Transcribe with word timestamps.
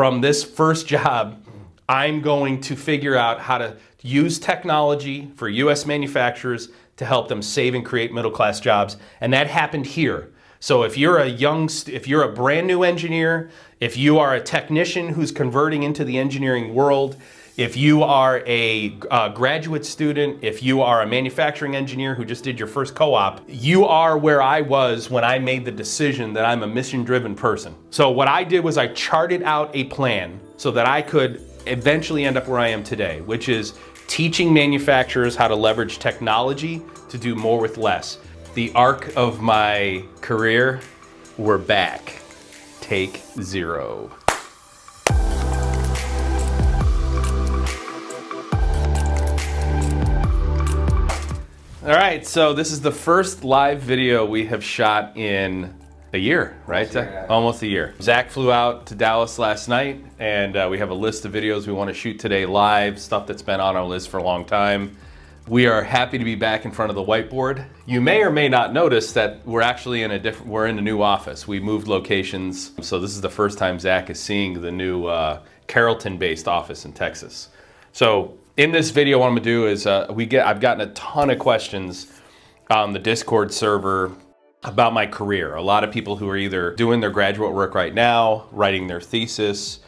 from 0.00 0.22
this 0.22 0.42
first 0.42 0.86
job, 0.86 1.44
I'm 1.86 2.22
going 2.22 2.62
to 2.62 2.74
figure 2.74 3.16
out 3.16 3.38
how 3.38 3.58
to 3.58 3.76
use 4.00 4.38
technology 4.38 5.30
for 5.36 5.46
US 5.46 5.84
manufacturers 5.84 6.70
to 6.96 7.04
help 7.04 7.28
them 7.28 7.42
save 7.42 7.74
and 7.74 7.84
create 7.84 8.10
middle 8.10 8.30
class 8.30 8.60
jobs. 8.60 8.96
And 9.20 9.30
that 9.34 9.48
happened 9.48 9.84
here. 9.84 10.30
So 10.58 10.84
if 10.84 10.96
you're 10.96 11.18
a 11.18 11.26
young, 11.26 11.68
if 11.86 12.08
you're 12.08 12.22
a 12.22 12.32
brand 12.32 12.66
new 12.66 12.82
engineer, 12.82 13.50
if 13.78 13.98
you 13.98 14.18
are 14.18 14.34
a 14.34 14.40
technician 14.40 15.10
who's 15.10 15.32
converting 15.32 15.82
into 15.82 16.02
the 16.02 16.16
engineering 16.16 16.74
world, 16.74 17.18
if 17.60 17.76
you 17.76 18.02
are 18.02 18.42
a 18.46 18.96
uh, 19.10 19.28
graduate 19.28 19.84
student, 19.84 20.42
if 20.42 20.62
you 20.62 20.80
are 20.80 21.02
a 21.02 21.06
manufacturing 21.06 21.76
engineer 21.76 22.14
who 22.14 22.24
just 22.24 22.42
did 22.42 22.58
your 22.58 22.66
first 22.66 22.94
co-op, 22.94 23.42
you 23.46 23.84
are 23.84 24.16
where 24.16 24.40
I 24.40 24.62
was 24.62 25.10
when 25.10 25.24
I 25.24 25.38
made 25.38 25.66
the 25.66 25.70
decision 25.70 26.32
that 26.32 26.46
I'm 26.46 26.62
a 26.62 26.66
mission-driven 26.66 27.34
person. 27.34 27.74
So 27.90 28.08
what 28.08 28.28
I 28.28 28.44
did 28.44 28.64
was 28.64 28.78
I 28.78 28.86
charted 28.94 29.42
out 29.42 29.70
a 29.76 29.84
plan 29.84 30.40
so 30.56 30.70
that 30.70 30.86
I 30.86 31.02
could 31.02 31.42
eventually 31.66 32.24
end 32.24 32.38
up 32.38 32.48
where 32.48 32.58
I 32.58 32.68
am 32.68 32.82
today, 32.82 33.20
which 33.20 33.50
is 33.50 33.74
teaching 34.06 34.54
manufacturers 34.54 35.36
how 35.36 35.46
to 35.46 35.54
leverage 35.54 35.98
technology 35.98 36.80
to 37.10 37.18
do 37.18 37.34
more 37.34 37.60
with 37.60 37.76
less. 37.76 38.16
The 38.54 38.72
arc 38.74 39.14
of 39.18 39.42
my 39.42 40.02
career, 40.22 40.80
we're 41.36 41.58
back. 41.58 42.22
Take 42.80 43.20
zero. 43.42 44.10
All 51.82 51.88
right, 51.88 52.26
so 52.26 52.52
this 52.52 52.72
is 52.72 52.82
the 52.82 52.92
first 52.92 53.42
live 53.42 53.80
video 53.80 54.26
we 54.26 54.44
have 54.44 54.62
shot 54.62 55.16
in 55.16 55.74
a 56.12 56.18
year, 56.18 56.54
right? 56.66 56.94
Almost 56.94 56.94
a 56.94 57.00
year, 57.00 57.10
yeah. 57.10 57.26
Almost 57.30 57.62
a 57.62 57.66
year. 57.66 57.94
Zach 58.02 58.30
flew 58.30 58.52
out 58.52 58.88
to 58.88 58.94
Dallas 58.94 59.38
last 59.38 59.66
night, 59.66 60.04
and 60.18 60.58
uh, 60.58 60.68
we 60.70 60.76
have 60.76 60.90
a 60.90 60.94
list 60.94 61.24
of 61.24 61.32
videos 61.32 61.66
we 61.66 61.72
want 61.72 61.88
to 61.88 61.94
shoot 61.94 62.18
today 62.18 62.44
live, 62.44 63.00
stuff 63.00 63.26
that's 63.26 63.40
been 63.40 63.60
on 63.60 63.76
our 63.76 63.86
list 63.86 64.10
for 64.10 64.18
a 64.18 64.22
long 64.22 64.44
time. 64.44 64.94
We 65.48 65.68
are 65.68 65.82
happy 65.82 66.18
to 66.18 66.24
be 66.24 66.34
back 66.34 66.66
in 66.66 66.70
front 66.70 66.90
of 66.90 66.96
the 66.96 67.02
whiteboard. 67.02 67.64
You 67.86 68.02
may 68.02 68.20
or 68.20 68.30
may 68.30 68.50
not 68.50 68.74
notice 68.74 69.14
that 69.14 69.46
we're 69.46 69.62
actually 69.62 70.02
in 70.02 70.10
a 70.10 70.18
different, 70.18 70.52
we're 70.52 70.66
in 70.66 70.78
a 70.78 70.82
new 70.82 71.00
office. 71.00 71.48
We 71.48 71.60
moved 71.60 71.88
locations, 71.88 72.72
so 72.86 73.00
this 73.00 73.12
is 73.12 73.22
the 73.22 73.30
first 73.30 73.56
time 73.56 73.78
Zach 73.78 74.10
is 74.10 74.20
seeing 74.20 74.60
the 74.60 74.70
new 74.70 75.06
uh, 75.06 75.40
Carrollton-based 75.66 76.46
office 76.46 76.84
in 76.84 76.92
Texas. 76.92 77.48
So 77.92 78.36
in 78.56 78.72
this 78.72 78.90
video, 78.90 79.18
what 79.18 79.26
I'm 79.26 79.32
gonna 79.32 79.44
do 79.44 79.66
is 79.66 79.86
uh, 79.86 80.06
we 80.10 80.26
get, 80.26 80.46
I've 80.46 80.60
gotten 80.60 80.80
a 80.88 80.92
ton 80.92 81.30
of 81.30 81.38
questions 81.38 82.12
on 82.70 82.92
the 82.92 82.98
Discord 82.98 83.52
server 83.52 84.12
about 84.62 84.92
my 84.92 85.06
career. 85.06 85.54
A 85.54 85.62
lot 85.62 85.84
of 85.84 85.90
people 85.90 86.16
who 86.16 86.28
are 86.28 86.36
either 86.36 86.74
doing 86.74 87.00
their 87.00 87.10
graduate 87.10 87.52
work 87.52 87.74
right 87.74 87.94
now, 87.94 88.46
writing 88.52 88.86
their 88.86 89.00
thesis, 89.00 89.80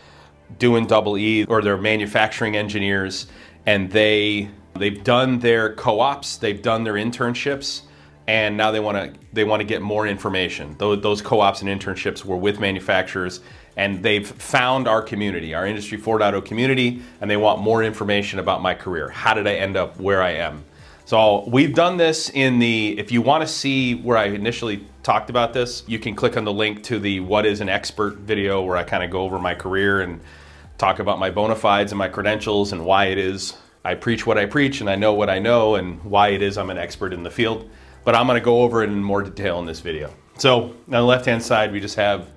doing 0.59 0.87
double 0.87 1.19
E, 1.19 1.45
or 1.45 1.63
they're 1.63 1.77
manufacturing 1.77 2.57
engineers, 2.57 3.27
and 3.67 3.91
they 3.91 4.49
they've 4.75 5.05
done 5.05 5.39
their 5.39 5.75
co-ops, 5.75 6.37
they've 6.39 6.63
done 6.63 6.85
their 6.85 6.95
internships, 6.95 7.83
and 8.27 8.57
now 8.57 8.71
they 8.71 8.81
want 8.81 8.97
to 8.97 9.21
they 9.33 9.45
want 9.45 9.61
to 9.61 9.65
get 9.65 9.83
more 9.83 10.07
information. 10.07 10.75
Those, 10.79 11.03
those 11.03 11.23
co-ops 11.23 11.63
and 11.63 11.69
internships 11.69 12.25
were 12.25 12.37
with 12.37 12.59
manufacturers 12.59 13.41
and 13.77 14.03
they've 14.03 14.27
found 14.27 14.87
our 14.87 15.03
community, 15.03 15.55
our 15.55 15.67
Industry 15.67 15.99
4.0 15.99 16.45
community, 16.45 17.03
and 17.21 17.31
they 17.31 17.37
want 17.37 17.61
more 17.61 17.83
information 17.83 18.39
about 18.39 18.63
my 18.63 18.75
career. 18.75 19.09
How 19.09 19.35
did 19.35 19.47
I 19.47 19.55
end 19.55 19.77
up 19.77 19.99
where 19.99 20.23
I 20.23 20.31
am? 20.31 20.65
So 21.05 21.49
we've 21.49 21.75
done 21.75 21.97
this 21.97 22.31
in 22.31 22.59
the, 22.59 22.99
if 22.99 23.11
you 23.11 23.23
want 23.23 23.43
to 23.43 23.49
see 23.49 23.97
where 23.97 24.17
I 24.17 24.27
initially 24.27 24.87
talked 25.03 25.31
about 25.31 25.53
this, 25.53 25.83
you 25.87 25.99
can 25.99 26.15
click 26.15 26.37
on 26.37 26.45
the 26.45 26.53
link 26.53 26.83
to 26.85 26.99
the 26.99 27.21
What 27.21 27.45
is 27.45 27.61
an 27.61 27.69
Expert 27.69 28.19
video 28.19 28.63
where 28.63 28.77
I 28.77 28.85
kind 28.85 29.03
of 29.03 29.11
go 29.11 29.23
over 29.23 29.39
my 29.39 29.55
career 29.55 30.03
and 30.03 30.21
talk 30.79 31.01
about 31.01 31.19
my 31.19 31.31
bona 31.31 31.57
fides 31.57 31.93
and 31.93 31.99
my 31.99 32.09
credentials 32.09 32.73
and 32.73 32.85
why 32.85 33.07
it 33.07 33.19
is 33.19 33.55
I 33.85 33.95
preach 33.95 34.27
what 34.27 34.39
I 34.39 34.47
preach 34.47 34.81
and 34.81 34.89
I 34.89 34.95
know 34.95 35.13
what 35.13 35.29
I 35.29 35.39
know 35.39 35.75
and 35.75 36.03
why 36.05 36.29
it 36.29 36.43
is 36.43 36.57
I'm 36.57 36.71
an 36.71 36.79
expert 36.79 37.13
in 37.13 37.23
the 37.23 37.31
field. 37.31 37.69
But 38.05 38.15
I'm 38.15 38.27
going 38.27 38.41
to 38.41 38.45
go 38.45 38.63
over 38.63 38.83
it 38.83 38.91
in 38.91 39.03
more 39.03 39.23
detail 39.23 39.59
in 39.59 39.67
this 39.67 39.81
video. 39.81 40.13
So 40.39 40.65
on 40.65 40.75
the 40.87 41.03
left 41.03 41.27
hand 41.27 41.43
side, 41.43 41.73
we 41.73 41.81
just 41.81 41.97
have 41.97 42.29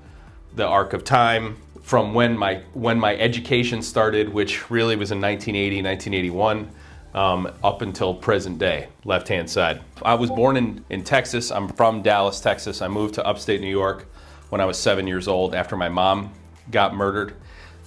the 0.56 0.66
arc 0.66 0.94
of 0.94 1.04
time 1.04 1.58
from 1.82 2.14
when 2.14 2.38
my 2.38 2.62
when 2.74 3.00
my 3.00 3.16
education 3.16 3.82
started, 3.82 4.30
which 4.30 4.70
really 4.72 4.96
was 4.96 5.12
in 5.12 5.22
1980, 5.22 5.84
1981, 5.84 6.70
um, 7.14 7.52
up 7.64 7.82
until 7.82 8.14
present 8.14 8.58
day, 8.58 8.88
left 9.04 9.28
hand 9.28 9.50
side. 9.50 9.82
I 10.02 10.16
was 10.16 10.30
born 10.30 10.58
in, 10.58 10.84
in 10.90 11.04
Texas. 11.04 11.52
I'm 11.52 11.68
from 11.68 12.02
Dallas, 12.02 12.40
Texas. 12.40 12.82
I 12.82 12.88
moved 12.88 13.16
to 13.16 13.26
upstate 13.26 13.62
New 13.62 13.70
York 13.70 14.08
when 14.50 14.62
I 14.62 14.66
was 14.66 14.78
seven 14.78 15.08
years 15.08 15.28
old 15.28 15.56
after 15.56 15.78
my 15.78 15.90
mom 15.90 16.34
got 16.72 16.96
murdered. 16.96 17.36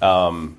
Um, 0.00 0.58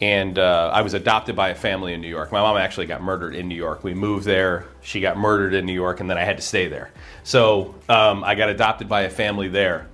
and 0.00 0.36
uh, 0.36 0.70
I 0.74 0.82
was 0.82 0.94
adopted 0.94 1.36
by 1.36 1.50
a 1.50 1.54
family 1.54 1.94
in 1.94 2.00
New 2.00 2.08
York. 2.08 2.32
My 2.32 2.40
mom 2.40 2.56
actually 2.56 2.86
got 2.86 3.00
murdered 3.02 3.36
in 3.36 3.46
New 3.46 3.54
York. 3.54 3.84
We 3.84 3.94
moved 3.94 4.24
there. 4.24 4.66
She 4.82 5.00
got 5.00 5.16
murdered 5.16 5.54
in 5.54 5.64
New 5.64 5.72
York, 5.72 6.00
and 6.00 6.10
then 6.10 6.18
I 6.18 6.24
had 6.24 6.38
to 6.38 6.42
stay 6.42 6.66
there. 6.66 6.90
So 7.22 7.76
um, 7.88 8.24
I 8.24 8.34
got 8.34 8.48
adopted 8.48 8.88
by 8.88 9.02
a 9.02 9.10
family 9.10 9.46
there. 9.46 9.86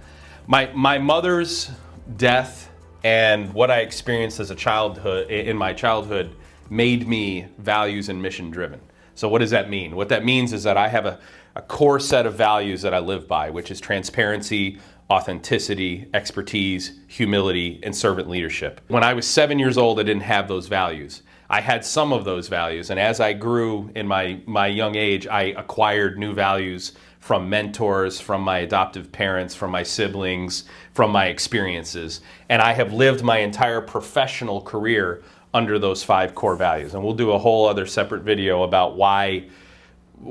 My, 0.51 0.71
my 0.73 0.97
mother's 0.97 1.71
death 2.17 2.71
and 3.05 3.53
what 3.53 3.71
I 3.71 3.81
experienced 3.81 4.41
as 4.41 4.51
a 4.51 4.55
childhood, 4.55 5.31
in 5.31 5.59
my 5.59 5.75
childhood, 5.75 6.35
made 6.71 7.07
me 7.07 7.49
values 7.59 8.09
and 8.09 8.23
mission 8.23 8.51
driven. 8.51 8.81
So 9.15 9.29
what 9.29 9.41
does 9.41 9.51
that 9.51 9.69
mean? 9.69 9.95
What 9.95 10.09
that 10.09 10.25
means 10.25 10.55
is 10.55 10.63
that 10.63 10.79
I 10.79 10.89
have 10.89 11.05
a, 11.05 11.21
a 11.55 11.61
core 11.61 12.01
set 12.01 12.25
of 12.25 12.35
values 12.35 12.81
that 12.81 12.95
I 12.95 12.99
live 12.99 13.29
by, 13.29 13.51
which 13.51 13.71
is 13.71 13.79
transparency, 13.79 14.79
authenticity, 15.11 16.09
expertise, 16.15 16.99
humility, 17.09 17.79
and 17.83 17.95
servant 17.95 18.31
leadership. 18.31 18.81
When 18.89 19.05
I 19.05 19.13
was 19.13 19.27
seven 19.27 19.59
years 19.59 19.77
old, 19.77 20.01
I 20.01 20.03
didn't 20.03 20.23
have 20.23 20.49
those 20.49 20.67
values. 20.67 21.25
I 21.51 21.61
had 21.61 21.85
some 21.85 22.11
of 22.11 22.25
those 22.25 22.49
values, 22.49 22.89
and 22.89 22.99
as 22.99 23.21
I 23.21 23.35
grew 23.35 23.91
in 23.95 24.09
my, 24.09 24.41
my 24.47 24.67
young 24.67 24.97
age, 24.97 25.27
I 25.27 25.43
acquired 25.59 26.19
new 26.19 26.33
values 26.33 26.95
from 27.21 27.49
mentors, 27.49 28.21
from 28.21 28.43
my 28.43 28.59
adoptive 28.59 29.11
parents, 29.11 29.55
from 29.55 29.71
my 29.71 29.83
siblings, 29.83 30.65
from 30.95 31.11
my 31.11 31.27
experiences. 31.27 32.21
And 32.49 32.63
I 32.63 32.73
have 32.73 32.93
lived 32.93 33.23
my 33.23 33.39
entire 33.39 33.81
professional 33.81 34.61
career 34.63 35.23
under 35.53 35.79
those 35.79 36.03
five 36.03 36.35
core 36.35 36.57
values. 36.57 36.95
And 36.95 37.03
we'll 37.03 37.15
do 37.15 37.33
a 37.33 37.39
whole 37.39 37.67
other 37.67 37.87
separate 37.87 38.23
video 38.23 38.63
about 38.63 38.97
why 38.97 39.49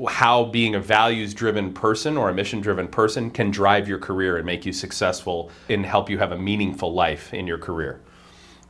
how 0.08 0.44
being 0.44 0.74
a 0.74 0.80
values 0.80 1.32
driven 1.32 1.72
person 1.72 2.16
or 2.16 2.28
a 2.28 2.34
mission 2.34 2.60
driven 2.60 2.86
person 2.86 3.30
can 3.30 3.50
drive 3.50 3.88
your 3.88 3.98
career 3.98 4.36
and 4.36 4.44
make 4.44 4.66
you 4.66 4.72
successful 4.72 5.50
and 5.70 5.84
help 5.86 6.10
you 6.10 6.18
have 6.18 6.32
a 6.32 6.38
meaningful 6.38 6.92
life 6.92 7.32
in 7.32 7.46
your 7.46 7.56
career. 7.58 8.00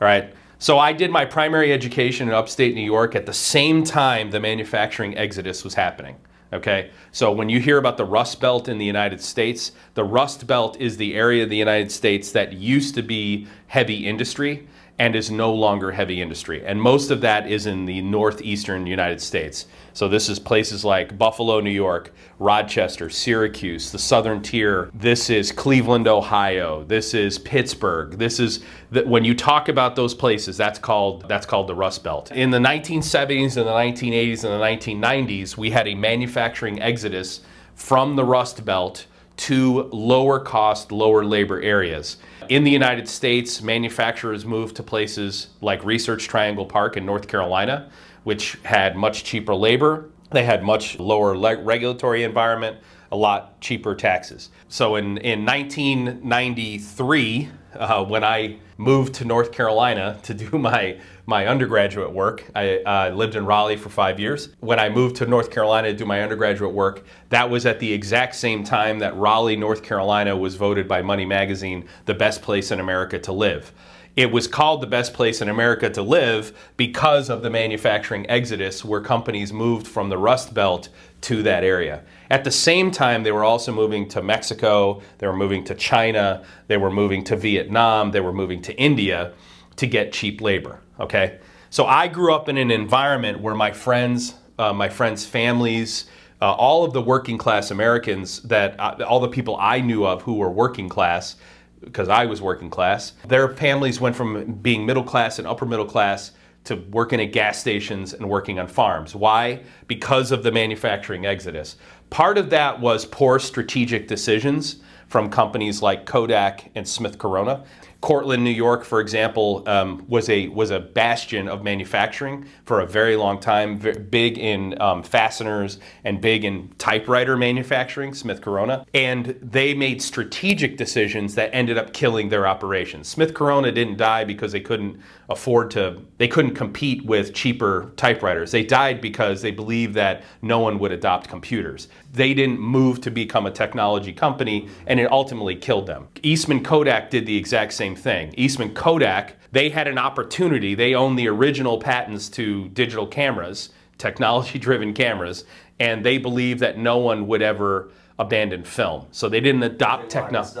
All 0.01 0.07
right. 0.07 0.33
So 0.59 0.79
I 0.79 0.93
did 0.93 1.11
my 1.11 1.25
primary 1.25 1.73
education 1.73 2.29
in 2.29 2.33
upstate 2.33 2.75
New 2.75 2.81
York 2.81 3.15
at 3.15 3.25
the 3.25 3.33
same 3.33 3.83
time 3.83 4.31
the 4.31 4.39
manufacturing 4.39 5.17
exodus 5.17 5.63
was 5.63 5.73
happening. 5.73 6.15
Okay, 6.51 6.89
so 7.11 7.31
when 7.31 7.47
you 7.47 7.59
hear 7.59 7.77
about 7.77 7.97
the 7.97 8.05
Rust 8.05 8.39
Belt 8.41 8.67
in 8.67 8.79
the 8.79 8.85
United 8.85 9.21
States, 9.21 9.71
the 9.93 10.03
Rust 10.03 10.47
Belt 10.47 10.77
is 10.79 10.97
the 10.97 11.13
area 11.13 11.43
of 11.43 11.49
the 11.51 11.57
United 11.57 11.91
States 11.91 12.31
that 12.31 12.53
used 12.53 12.95
to 12.95 13.03
be 13.03 13.47
heavy 13.67 14.07
industry 14.07 14.67
and 14.99 15.15
is 15.15 15.31
no 15.31 15.53
longer 15.53 15.93
heavy 15.93 16.21
industry. 16.21 16.63
And 16.65 16.81
most 16.81 17.09
of 17.09 17.21
that 17.21 17.49
is 17.49 17.65
in 17.65 17.85
the 17.85 18.01
northeastern 18.01 18.85
United 18.85 19.21
States. 19.21 19.65
So 19.93 20.09
this 20.09 20.27
is 20.27 20.39
places 20.39 20.83
like 20.83 21.17
Buffalo, 21.17 21.61
New 21.61 21.71
York, 21.71 22.13
Rochester, 22.37 23.09
Syracuse, 23.09 23.91
the 23.91 23.97
southern 23.97 24.41
tier. 24.41 24.91
This 24.93 25.29
is 25.29 25.53
Cleveland, 25.53 26.09
Ohio. 26.09 26.83
This 26.83 27.13
is 27.13 27.39
Pittsburgh. 27.39 28.17
This 28.17 28.41
is 28.41 28.59
the, 28.91 29.03
when 29.03 29.23
you 29.23 29.33
talk 29.33 29.69
about 29.69 29.95
those 29.95 30.13
places, 30.13 30.57
that's 30.57 30.79
called 30.79 31.27
that's 31.29 31.45
called 31.45 31.67
the 31.67 31.75
Rust 31.75 32.03
Belt. 32.03 32.31
In 32.33 32.51
the 32.51 32.59
1970s 32.59 33.55
and 33.55 33.65
the 33.65 33.71
1980s 33.71 34.43
and 34.43 34.53
the 34.53 35.07
1990s, 35.07 35.55
we 35.55 35.71
had 35.71 35.87
a 35.87 35.95
manufacturing 35.95 36.81
exodus 36.81 37.39
from 37.73 38.17
the 38.17 38.25
Rust 38.25 38.65
Belt 38.65 39.05
to 39.39 39.89
lower 39.93 40.39
cost, 40.39 40.91
lower 40.91 41.23
labor 41.23 41.61
areas. 41.61 42.17
In 42.49 42.65
the 42.65 42.71
United 42.71 43.07
States, 43.07 43.61
manufacturers 43.61 44.45
moved 44.45 44.75
to 44.75 44.83
places 44.83 45.47
like 45.61 45.85
Research 45.85 46.27
Triangle 46.27 46.65
Park 46.65 46.97
in 46.97 47.05
North 47.05 47.25
Carolina, 47.27 47.89
which 48.23 48.57
had 48.63 48.97
much 48.97 49.23
cheaper 49.23 49.55
labor. 49.55 50.09
They 50.31 50.43
had 50.43 50.61
much 50.61 50.99
lower 50.99 51.37
regulatory 51.37 52.23
environment, 52.23 52.79
a 53.11 53.15
lot 53.15 53.61
cheaper 53.61 53.95
taxes. 53.95 54.49
So 54.67 54.97
in, 54.97 55.17
in 55.19 55.45
1993, 55.45 57.49
uh, 57.75 58.03
when 58.05 58.25
I 58.25 58.57
moved 58.77 59.15
to 59.15 59.25
North 59.25 59.51
Carolina 59.51 60.17
to 60.23 60.33
do 60.33 60.57
my, 60.69 60.97
my 61.29 61.45
undergraduate 61.45 62.11
work. 62.11 62.43
I 62.55 62.79
uh, 62.79 63.11
lived 63.11 63.35
in 63.35 63.45
Raleigh 63.45 63.77
for 63.77 63.89
five 63.89 64.19
years. 64.19 64.49
When 64.61 64.79
I 64.79 64.89
moved 64.89 65.17
to 65.17 65.27
North 65.27 65.51
Carolina 65.51 65.91
to 65.91 65.93
do 65.95 66.03
my 66.03 66.23
undergraduate 66.23 66.73
work, 66.73 67.05
that 67.29 67.51
was 67.51 67.67
at 67.67 67.79
the 67.79 67.93
exact 67.93 68.35
same 68.35 68.63
time 68.63 68.97
that 68.99 69.15
Raleigh, 69.15 69.55
North 69.55 69.83
Carolina 69.83 70.35
was 70.35 70.55
voted 70.55 70.87
by 70.87 71.03
Money 71.03 71.25
Magazine 71.25 71.87
the 72.05 72.15
best 72.15 72.41
place 72.41 72.71
in 72.71 72.79
America 72.79 73.19
to 73.19 73.31
live. 73.31 73.71
It 74.15 74.31
was 74.31 74.47
called 74.47 74.81
the 74.81 74.87
best 74.87 75.13
place 75.13 75.39
in 75.39 75.49
America 75.49 75.87
to 75.91 76.01
live 76.01 76.51
because 76.77 77.29
of 77.29 77.43
the 77.43 77.49
manufacturing 77.51 78.27
exodus 78.27 78.83
where 78.83 78.99
companies 78.99 79.53
moved 79.53 79.87
from 79.87 80.09
the 80.09 80.17
Rust 80.17 80.55
Belt 80.55 80.89
to 81.21 81.43
that 81.43 81.63
area. 81.63 82.03
At 82.31 82.43
the 82.43 82.51
same 82.51 82.89
time, 82.89 83.21
they 83.21 83.31
were 83.31 83.43
also 83.43 83.71
moving 83.71 84.09
to 84.09 84.23
Mexico, 84.23 85.03
they 85.19 85.27
were 85.27 85.37
moving 85.37 85.63
to 85.65 85.75
China, 85.75 86.43
they 86.67 86.77
were 86.77 86.91
moving 86.91 87.23
to 87.25 87.35
Vietnam, 87.35 88.09
they 88.09 88.19
were 88.19 88.33
moving 88.33 88.63
to 88.63 88.75
India 88.77 89.33
to 89.75 89.85
get 89.85 90.11
cheap 90.11 90.41
labor. 90.41 90.81
Okay, 90.99 91.39
so 91.69 91.85
I 91.85 92.07
grew 92.07 92.33
up 92.33 92.49
in 92.49 92.57
an 92.57 92.71
environment 92.71 93.39
where 93.39 93.55
my 93.55 93.71
friends, 93.71 94.35
uh, 94.57 94.73
my 94.73 94.89
friends' 94.89 95.25
families, 95.25 96.05
uh, 96.41 96.51
all 96.53 96.83
of 96.83 96.93
the 96.93 97.01
working 97.01 97.37
class 97.37 97.71
Americans 97.71 98.41
that 98.43 98.79
uh, 98.79 99.05
all 99.07 99.19
the 99.19 99.29
people 99.29 99.57
I 99.59 99.79
knew 99.79 100.05
of 100.05 100.21
who 100.23 100.35
were 100.35 100.49
working 100.49 100.89
class, 100.89 101.37
because 101.81 102.09
I 102.09 102.25
was 102.25 102.41
working 102.41 102.69
class, 102.69 103.13
their 103.27 103.47
families 103.49 104.01
went 104.01 104.15
from 104.15 104.55
being 104.55 104.85
middle 104.85 105.03
class 105.03 105.39
and 105.39 105.47
upper 105.47 105.65
middle 105.65 105.85
class 105.85 106.31
to 106.65 106.75
working 106.91 107.21
at 107.21 107.31
gas 107.31 107.57
stations 107.57 108.13
and 108.13 108.29
working 108.29 108.59
on 108.59 108.67
farms. 108.67 109.15
Why? 109.15 109.63
Because 109.87 110.31
of 110.31 110.43
the 110.43 110.51
manufacturing 110.51 111.25
exodus. 111.25 111.77
Part 112.09 112.37
of 112.37 112.49
that 112.49 112.81
was 112.81 113.05
poor 113.05 113.39
strategic 113.39 114.07
decisions 114.07 114.81
from 115.07 115.29
companies 115.29 115.81
like 115.81 116.05
Kodak 116.05 116.69
and 116.75 116.87
Smith 116.87 117.17
Corona. 117.17 117.63
Cortland, 118.01 118.45
New 118.45 118.49
York, 118.49 118.85
for 118.85 119.01
example, 119.01 119.61
um, 119.67 120.05
was 120.07 120.29
a 120.29 120.47
was 120.47 120.71
a 120.71 120.79
bastion 120.79 121.49
of 121.49 121.63
manufacturing 121.63 122.45
for 122.63 122.79
a 122.79 122.85
very 122.87 123.17
long 123.17 123.39
time. 123.39 123.77
big 124.09 124.37
in 124.37 124.79
um, 124.81 125.03
fasteners 125.03 125.79
and 126.05 126.21
big 126.21 126.45
in 126.45 126.69
typewriter 126.77 127.35
manufacturing. 127.35 128.13
Smith 128.13 128.41
Corona, 128.41 128.85
and 128.93 129.37
they 129.41 129.73
made 129.73 130.01
strategic 130.01 130.77
decisions 130.77 131.35
that 131.35 131.49
ended 131.53 131.77
up 131.77 131.91
killing 131.91 132.29
their 132.29 132.47
operations. 132.47 133.09
Smith 133.09 133.33
Corona 133.33 133.69
didn't 133.71 133.97
die 133.97 134.23
because 134.23 134.53
they 134.53 134.61
couldn't 134.61 134.97
afford 135.27 135.69
to. 135.71 136.01
They 136.17 136.27
couldn't 136.29 136.55
compete 136.55 137.05
with 137.05 137.33
cheaper 137.33 137.91
typewriters. 137.97 138.51
They 138.51 138.63
died 138.63 139.01
because 139.01 139.41
they 139.41 139.51
believed 139.51 139.93
that 139.95 140.23
no 140.41 140.59
one 140.59 140.79
would 140.79 140.93
adopt 140.93 141.27
computers. 141.27 141.89
They 142.13 142.33
didn't 142.33 142.59
move 142.59 143.01
to 143.01 143.11
become 143.11 143.45
a 143.45 143.51
technology 143.51 144.13
company, 144.13 144.69
and 144.87 144.99
it 144.99 145.11
ultimately 145.11 145.55
killed 145.55 145.85
them. 145.85 146.07
Eastman 146.23 146.63
Kodak 146.63 147.09
did 147.09 147.25
the 147.25 147.37
exact 147.37 147.73
same 147.73 147.88
same 147.95 148.03
thing. 148.03 148.33
Eastman 148.37 148.73
Kodak, 148.73 149.35
they 149.51 149.69
had 149.69 149.87
an 149.87 149.97
opportunity. 149.97 150.75
They 150.75 150.93
own 150.93 151.15
the 151.15 151.27
original 151.27 151.79
patents 151.79 152.29
to 152.29 152.69
digital 152.69 153.07
cameras, 153.07 153.69
technology 153.97 154.59
driven 154.59 154.93
cameras, 154.93 155.45
and 155.79 156.05
they 156.05 156.17
believed 156.17 156.59
that 156.59 156.77
no 156.77 156.97
one 156.97 157.27
would 157.27 157.41
ever 157.41 157.91
abandon 158.17 158.63
film. 158.63 159.07
So 159.11 159.29
they 159.29 159.39
didn't 159.39 159.63
adopt 159.63 160.09
technology. 160.09 160.59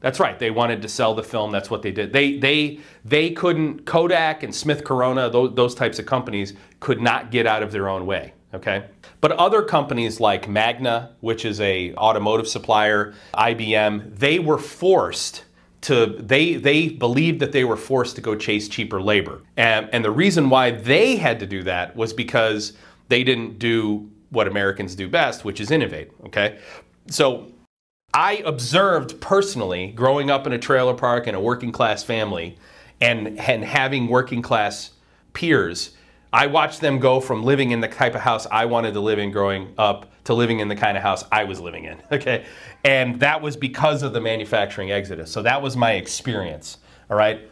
That's 0.00 0.20
right. 0.20 0.38
They 0.38 0.50
wanted 0.50 0.80
to 0.82 0.88
sell 0.88 1.14
the 1.14 1.24
film. 1.24 1.50
That's 1.50 1.70
what 1.70 1.82
they 1.82 1.90
did. 1.90 2.12
They 2.12 2.38
they 2.38 2.80
they 3.04 3.30
couldn't 3.30 3.84
Kodak 3.84 4.42
and 4.42 4.54
Smith 4.54 4.84
Corona 4.84 5.28
those, 5.28 5.54
those 5.54 5.74
types 5.74 5.98
of 5.98 6.06
companies 6.06 6.54
could 6.80 7.00
not 7.00 7.30
get 7.30 7.46
out 7.46 7.62
of 7.62 7.72
their 7.72 7.88
own 7.88 8.06
way. 8.06 8.32
Okay. 8.54 8.84
But 9.20 9.32
other 9.32 9.62
companies 9.62 10.20
like 10.20 10.48
Magna, 10.48 11.10
which 11.20 11.44
is 11.44 11.60
a 11.60 11.92
automotive 11.94 12.46
supplier, 12.46 13.12
IBM, 13.34 14.16
they 14.16 14.38
were 14.38 14.56
forced 14.56 15.44
to 15.82 16.06
they 16.18 16.54
they 16.54 16.88
believed 16.88 17.40
that 17.40 17.52
they 17.52 17.64
were 17.64 17.76
forced 17.76 18.16
to 18.16 18.20
go 18.20 18.34
chase 18.34 18.68
cheaper 18.68 19.00
labor. 19.00 19.42
And, 19.56 19.88
and 19.92 20.04
the 20.04 20.10
reason 20.10 20.50
why 20.50 20.72
they 20.72 21.16
had 21.16 21.40
to 21.40 21.46
do 21.46 21.62
that 21.64 21.94
was 21.96 22.12
because 22.12 22.72
they 23.08 23.24
didn't 23.24 23.58
do 23.58 24.10
what 24.30 24.46
americans 24.46 24.94
do 24.94 25.08
best 25.08 25.44
which 25.44 25.60
is 25.60 25.70
innovate 25.70 26.10
okay? 26.26 26.58
So 27.08 27.50
i 28.12 28.42
observed 28.44 29.20
personally 29.20 29.88
growing 29.88 30.30
up 30.30 30.46
in 30.46 30.52
a 30.52 30.58
trailer 30.58 30.94
park 30.94 31.26
in 31.26 31.34
a 31.34 31.40
working 31.40 31.72
class 31.72 32.02
family 32.02 32.56
and 33.00 33.38
and 33.38 33.64
having 33.64 34.08
working 34.08 34.42
class 34.42 34.90
peers 35.32 35.90
I 36.32 36.46
watched 36.46 36.80
them 36.80 36.98
go 36.98 37.20
from 37.20 37.42
living 37.42 37.70
in 37.70 37.80
the 37.80 37.88
type 37.88 38.14
of 38.14 38.20
house 38.20 38.46
I 38.50 38.66
wanted 38.66 38.94
to 38.94 39.00
live 39.00 39.18
in 39.18 39.30
growing 39.30 39.72
up 39.78 40.10
to 40.24 40.34
living 40.34 40.60
in 40.60 40.68
the 40.68 40.76
kind 40.76 40.96
of 40.96 41.02
house 41.02 41.24
I 41.32 41.44
was 41.44 41.60
living 41.60 41.84
in. 41.84 42.02
Okay. 42.12 42.44
And 42.84 43.20
that 43.20 43.42
was 43.42 43.56
because 43.56 44.02
of 44.02 44.12
the 44.12 44.20
manufacturing 44.20 44.90
exodus. 44.90 45.30
So 45.30 45.42
that 45.42 45.60
was 45.62 45.76
my 45.76 45.92
experience. 45.92 46.78
All 47.10 47.16
right. 47.16 47.48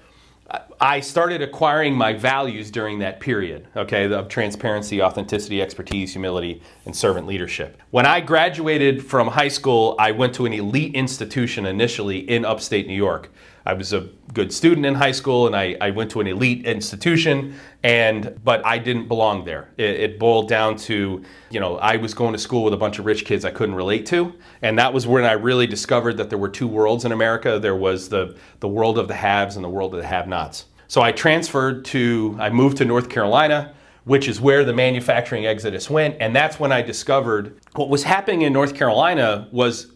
I 0.80 1.00
started 1.00 1.42
acquiring 1.42 1.94
my 1.94 2.12
values 2.12 2.70
during 2.70 3.00
that 3.00 3.18
period, 3.18 3.66
okay, 3.76 4.12
of 4.12 4.28
transparency, 4.28 5.02
authenticity, 5.02 5.60
expertise, 5.60 6.12
humility, 6.12 6.62
and 6.84 6.94
servant 6.94 7.26
leadership. 7.26 7.80
When 7.90 8.06
I 8.06 8.20
graduated 8.20 9.04
from 9.04 9.28
high 9.28 9.48
school, 9.48 9.96
I 9.98 10.12
went 10.12 10.34
to 10.34 10.46
an 10.46 10.52
elite 10.52 10.94
institution 10.94 11.66
initially 11.66 12.18
in 12.18 12.44
upstate 12.44 12.86
New 12.86 12.94
York. 12.94 13.30
I 13.66 13.72
was 13.72 13.92
a 13.92 14.08
good 14.32 14.52
student 14.52 14.86
in 14.86 14.94
high 14.94 15.12
school 15.12 15.48
and 15.48 15.56
I, 15.56 15.76
I 15.80 15.90
went 15.90 16.10
to 16.12 16.20
an 16.20 16.28
elite 16.28 16.64
institution 16.64 17.56
and 17.82 18.38
but 18.44 18.64
I 18.64 18.78
didn't 18.78 19.08
belong 19.08 19.44
there. 19.44 19.70
It, 19.76 20.00
it, 20.00 20.18
boiled 20.20 20.48
down 20.48 20.76
to, 20.76 21.22
you 21.50 21.60
know, 21.60 21.76
I 21.78 21.96
was 21.96 22.14
going 22.14 22.32
to 22.32 22.38
school 22.38 22.62
with 22.62 22.72
a 22.74 22.76
bunch 22.76 23.00
of 23.00 23.06
rich 23.06 23.24
kids 23.24 23.44
I 23.44 23.50
couldn't 23.50 23.74
relate 23.74 24.06
to. 24.06 24.32
And 24.62 24.78
that 24.78 24.94
was 24.94 25.06
when 25.06 25.24
I 25.24 25.32
really 25.32 25.66
discovered 25.66 26.16
that 26.18 26.30
there 26.30 26.38
were 26.38 26.48
two 26.48 26.68
worlds 26.68 27.04
in 27.04 27.10
America. 27.10 27.58
There 27.58 27.74
was 27.74 28.08
the, 28.08 28.36
the 28.60 28.68
world 28.68 28.98
of 28.98 29.08
the 29.08 29.14
haves 29.14 29.56
and 29.56 29.64
the 29.64 29.68
world 29.68 29.94
of 29.94 30.00
the 30.00 30.06
have-nots. 30.06 30.66
So 30.86 31.02
I 31.02 31.10
transferred 31.10 31.84
to, 31.86 32.36
I 32.38 32.50
moved 32.50 32.76
to 32.76 32.84
North 32.84 33.08
Carolina, 33.08 33.74
which 34.04 34.28
is 34.28 34.40
where 34.40 34.64
the 34.64 34.72
manufacturing 34.72 35.46
exodus 35.46 35.90
went. 35.90 36.16
And 36.20 36.34
that's 36.36 36.60
when 36.60 36.70
I 36.70 36.82
discovered 36.82 37.58
what 37.74 37.88
was 37.88 38.04
happening 38.04 38.42
in 38.42 38.52
North 38.52 38.76
Carolina 38.76 39.48
was 39.50 39.92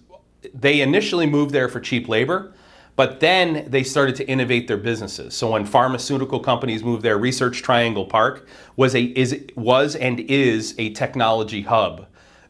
they 0.54 0.80
initially 0.80 1.26
moved 1.26 1.52
there 1.52 1.68
for 1.68 1.78
cheap 1.78 2.08
labor 2.08 2.52
but 3.00 3.18
then 3.18 3.64
they 3.66 3.82
started 3.82 4.14
to 4.16 4.28
innovate 4.28 4.68
their 4.68 4.76
businesses. 4.76 5.34
So 5.34 5.52
when 5.52 5.64
pharmaceutical 5.64 6.38
companies 6.38 6.84
moved 6.84 7.02
there, 7.02 7.16
Research 7.16 7.62
Triangle 7.62 8.04
Park 8.04 8.46
was 8.76 8.94
a 8.94 9.04
is 9.18 9.42
was 9.56 9.96
and 9.96 10.20
is 10.20 10.74
a 10.76 10.90
technology 10.90 11.62
hub 11.62 12.06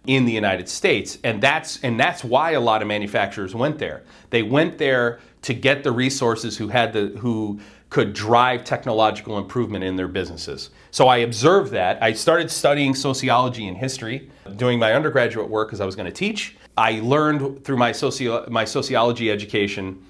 in 0.09 0.25
the 0.25 0.33
United 0.33 0.69
States. 0.69 1.19
And 1.23 1.41
that's 1.41 1.79
and 1.85 2.01
that's 2.01 2.25
why 2.25 2.51
a 2.51 2.61
lot 2.61 2.83
of 2.83 2.89
manufacturers 2.89 3.55
went 3.55 3.79
there. 3.79 4.03
They 4.31 4.43
went 4.43 4.77
there 4.77 5.21
to 5.43 5.55
get 5.55 5.85
the 5.85 5.93
resources 5.93 6.57
who 6.57 6.67
had 6.67 6.93
the 6.95 7.17
who 7.21 7.61
could 7.89 8.13
drive 8.13 8.65
technological 8.65 9.39
improvement 9.39 9.85
in 9.85 9.95
their 9.95 10.09
businesses. 10.09 10.71
So 10.91 11.07
I 11.07 11.19
observed 11.19 11.71
that. 11.75 12.03
I 12.03 12.13
started 12.13 12.51
studying 12.51 12.97
sociology 12.97 13.69
and 13.69 13.77
history, 13.77 14.29
doing 14.57 14.81
my 14.81 14.95
undergraduate 14.95 15.49
work 15.49 15.69
because 15.69 15.81
I 15.81 15.87
was 15.87 15.95
going 15.95 16.07
to 16.07 16.19
teach. 16.27 16.57
I 16.77 16.99
learned 17.05 17.65
through 17.65 17.77
my 17.77 17.93
socio 17.93 18.51
my 18.51 18.65
sociology 18.65 19.31
education 19.31 20.07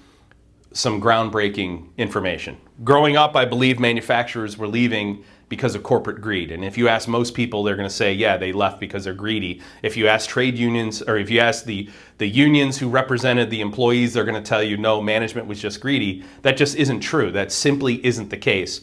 some 0.73 1.01
groundbreaking 1.01 1.87
information. 1.97 2.57
Growing 2.83 3.17
up, 3.17 3.35
I 3.35 3.45
believe 3.45 3.79
manufacturers 3.79 4.57
were 4.57 4.67
leaving 4.67 5.23
because 5.49 5.75
of 5.75 5.83
corporate 5.83 6.21
greed. 6.21 6.49
And 6.49 6.63
if 6.63 6.77
you 6.77 6.87
ask 6.87 7.09
most 7.09 7.33
people, 7.33 7.61
they're 7.61 7.75
going 7.75 7.87
to 7.87 7.93
say, 7.93 8.13
yeah, 8.13 8.37
they 8.37 8.53
left 8.53 8.79
because 8.79 9.03
they're 9.03 9.13
greedy. 9.13 9.61
If 9.83 9.97
you 9.97 10.07
ask 10.07 10.29
trade 10.29 10.57
unions, 10.57 11.01
or 11.01 11.17
if 11.17 11.29
you 11.29 11.41
ask 11.41 11.65
the, 11.65 11.89
the 12.19 12.27
unions 12.27 12.77
who 12.77 12.87
represented 12.87 13.49
the 13.49 13.59
employees, 13.59 14.13
they're 14.13 14.23
going 14.23 14.41
to 14.41 14.49
tell 14.49 14.63
you, 14.63 14.77
no, 14.77 15.01
management 15.01 15.47
was 15.47 15.59
just 15.59 15.81
greedy. 15.81 16.23
That 16.43 16.55
just 16.55 16.77
isn't 16.77 17.01
true. 17.01 17.31
That 17.31 17.51
simply 17.51 18.03
isn't 18.05 18.29
the 18.29 18.37
case. 18.37 18.79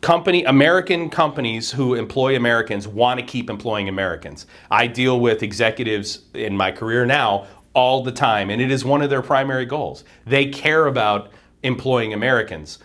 Company, 0.00 0.42
American 0.42 1.08
companies 1.08 1.70
who 1.70 1.94
employ 1.94 2.34
Americans 2.34 2.88
want 2.88 3.20
to 3.20 3.24
keep 3.24 3.48
employing 3.48 3.88
Americans. 3.88 4.46
I 4.72 4.88
deal 4.88 5.20
with 5.20 5.44
executives 5.44 6.22
in 6.34 6.56
my 6.56 6.72
career 6.72 7.06
now 7.06 7.46
all 7.74 8.02
the 8.02 8.12
time, 8.12 8.50
and 8.50 8.60
it 8.60 8.70
is 8.70 8.84
one 8.84 9.02
of 9.02 9.10
their 9.10 9.22
primary 9.22 9.66
goals. 9.66 10.04
They 10.26 10.46
care 10.46 10.86
about 10.86 11.30
employing 11.62 12.12
Americans. 12.12 12.78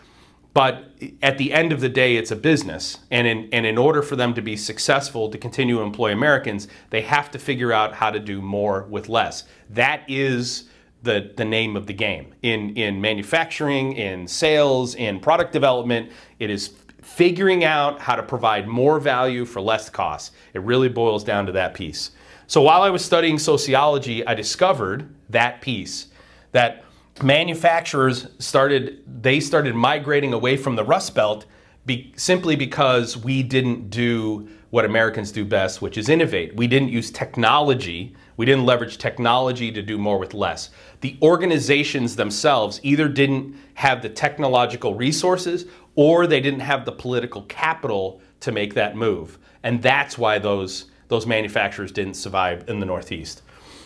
But 0.53 0.89
at 1.21 1.37
the 1.37 1.53
end 1.53 1.71
of 1.71 1.81
the 1.81 1.89
day, 1.89 2.15
it's 2.15 2.31
a 2.31 2.35
business. 2.35 2.97
And 3.11 3.27
in, 3.27 3.49
and 3.53 3.65
in 3.65 3.77
order 3.77 4.01
for 4.01 4.15
them 4.15 4.33
to 4.33 4.41
be 4.41 4.57
successful 4.57 5.29
to 5.29 5.37
continue 5.37 5.75
to 5.75 5.83
employ 5.83 6.11
Americans, 6.11 6.67
they 6.89 7.01
have 7.01 7.29
to 7.31 7.37
figure 7.39 7.71
out 7.71 7.93
how 7.93 8.09
to 8.09 8.19
do 8.19 8.41
more 8.41 8.87
with 8.89 9.07
less. 9.07 9.43
That 9.69 10.01
is 10.07 10.63
the, 11.03 11.31
the 11.37 11.45
name 11.45 11.75
of 11.75 11.85
the 11.85 11.93
game. 11.93 12.33
In, 12.41 12.75
in 12.75 12.99
manufacturing, 12.99 13.93
in 13.93 14.27
sales, 14.27 14.95
in 14.95 15.19
product 15.19 15.53
development, 15.53 16.11
it 16.39 16.49
is 16.49 16.73
figuring 17.03 17.63
out 17.63 18.01
how 18.01 18.15
to 18.15 18.23
provide 18.23 18.67
more 18.67 18.99
value 18.99 19.45
for 19.45 19.61
less 19.61 19.91
cost. 19.91 20.33
It 20.55 20.63
really 20.63 20.89
boils 20.89 21.23
down 21.23 21.45
to 21.45 21.51
that 21.51 21.75
piece. 21.75 22.11
So 22.47 22.61
while 22.61 22.81
I 22.81 22.89
was 22.89 23.03
studying 23.03 23.37
sociology, 23.37 24.25
I 24.25 24.33
discovered 24.33 25.13
that 25.29 25.59
piece 25.59 26.07
that 26.53 26.85
manufacturers 27.21 28.27
started 28.39 29.03
they 29.21 29.41
started 29.41 29.75
migrating 29.75 30.31
away 30.33 30.55
from 30.55 30.77
the 30.77 30.83
Rust 30.83 31.13
Belt 31.13 31.45
be, 31.85 32.13
simply 32.15 32.55
because 32.55 33.17
we 33.17 33.43
didn't 33.43 33.89
do 33.89 34.47
what 34.69 34.85
Americans 34.85 35.31
do 35.31 35.43
best, 35.43 35.81
which 35.81 35.97
is 35.97 36.07
innovate. 36.07 36.55
We 36.55 36.67
didn't 36.67 36.89
use 36.89 37.11
technology. 37.11 38.15
We 38.37 38.45
didn't 38.45 38.65
leverage 38.65 38.97
technology 38.97 39.71
to 39.71 39.81
do 39.81 39.97
more 39.97 40.17
with 40.17 40.33
less. 40.33 40.69
The 41.01 41.17
organizations 41.21 42.15
themselves 42.15 42.79
either 42.83 43.07
didn't 43.09 43.55
have 43.75 44.01
the 44.01 44.09
technological 44.09 44.95
resources 44.95 45.65
or 45.95 46.27
they 46.27 46.41
didn't 46.41 46.59
have 46.59 46.85
the 46.85 46.91
political 46.91 47.41
capital 47.43 48.21
to 48.41 48.51
make 48.51 48.73
that 48.75 48.95
move. 48.95 49.37
And 49.63 49.81
that's 49.81 50.17
why 50.17 50.39
those 50.39 50.85
those 51.07 51.25
manufacturers 51.25 51.91
didn't 51.91 52.15
survive 52.15 52.65
in 52.67 52.79
the 52.79 52.85
Northeast. 52.85 53.41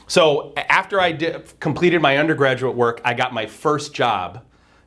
So 0.08 0.54
after 0.58 1.00
I 1.00 1.12
did, 1.14 1.60
completed 1.60 2.02
my 2.02 2.18
undergraduate 2.18 2.76
work, 2.76 3.02
I 3.06 3.14
got 3.14 3.34
my 3.34 3.46
first 3.46 3.94
job. 3.94 4.44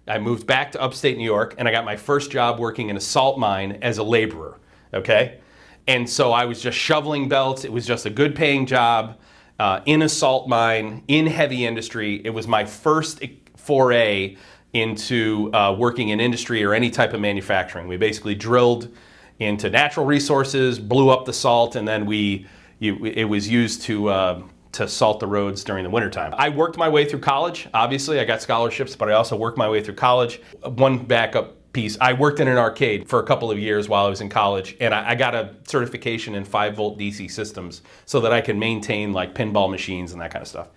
I 0.06 0.18
moved 0.18 0.46
back 0.46 0.72
to 0.72 0.82
upstate 0.82 1.16
New 1.16 1.24
York 1.24 1.54
and 1.56 1.66
I 1.66 1.70
got 1.70 1.84
my 1.84 1.96
first 1.96 2.30
job 2.30 2.58
working 2.58 2.90
in 2.90 2.96
a 2.96 3.00
salt 3.00 3.38
mine 3.38 3.78
as 3.80 3.98
a 3.98 4.02
laborer, 4.02 4.58
okay? 4.92 5.40
And 5.86 6.08
so 6.08 6.32
I 6.32 6.44
was 6.44 6.60
just 6.60 6.76
shoveling 6.76 7.28
belts. 7.28 7.64
It 7.64 7.72
was 7.72 7.86
just 7.86 8.04
a 8.04 8.10
good 8.10 8.34
paying 8.34 8.66
job 8.66 9.18
uh, 9.58 9.80
in 9.86 10.02
a 10.02 10.08
salt 10.08 10.48
mine, 10.48 11.04
in 11.08 11.26
heavy 11.26 11.64
industry. 11.64 12.20
It 12.24 12.30
was 12.30 12.46
my 12.46 12.64
first 12.64 13.22
foray 13.56 14.36
into 14.74 15.50
uh, 15.54 15.74
working 15.78 16.08
in 16.08 16.20
industry 16.20 16.64
or 16.64 16.74
any 16.74 16.90
type 16.90 17.14
of 17.14 17.20
manufacturing. 17.20 17.86
We 17.86 17.96
basically 17.96 18.34
drilled 18.34 18.94
into 19.38 19.70
natural 19.70 20.06
resources, 20.06 20.78
blew 20.78 21.10
up 21.10 21.24
the 21.24 21.32
salt, 21.32 21.76
and 21.76 21.86
then 21.86 22.06
we 22.06 22.46
it 22.80 23.24
was 23.24 23.48
used 23.48 23.82
to 23.82 24.08
uh, 24.08 24.42
to 24.72 24.88
salt 24.88 25.20
the 25.20 25.26
roads 25.26 25.64
during 25.64 25.84
the 25.84 25.90
wintertime. 25.90 26.34
I 26.36 26.48
worked 26.48 26.76
my 26.76 26.88
way 26.88 27.08
through 27.08 27.20
college. 27.20 27.68
Obviously, 27.72 28.20
I 28.20 28.24
got 28.24 28.42
scholarships, 28.42 28.96
but 28.96 29.08
I 29.08 29.12
also 29.12 29.36
worked 29.36 29.56
my 29.56 29.68
way 29.68 29.82
through 29.82 29.94
college. 29.94 30.40
One 30.62 30.98
backup 30.98 31.56
piece. 31.72 31.96
I 32.00 32.12
worked 32.12 32.40
in 32.40 32.48
an 32.48 32.58
arcade 32.58 33.08
for 33.08 33.20
a 33.20 33.26
couple 33.26 33.50
of 33.50 33.58
years 33.58 33.88
while 33.88 34.06
I 34.06 34.08
was 34.08 34.20
in 34.20 34.28
college, 34.28 34.76
and 34.80 34.94
I, 34.94 35.10
I, 35.10 35.14
got 35.14 35.34
a 35.34 35.54
certification 35.66 36.36
in 36.36 36.44
5 36.44 36.76
volt 36.76 36.98
DC 36.98 37.30
systems 37.30 37.82
so 38.06 38.20
that 38.20 38.32
I 38.32 38.40
can 38.40 38.58
maintain 38.58 39.12
like 39.12 39.34
pinball 39.34 39.68
machines 39.68 40.12
and 40.12 40.20
that 40.20 40.30
kind 40.30 40.42
of 40.42 40.48
stuff. 40.48 40.68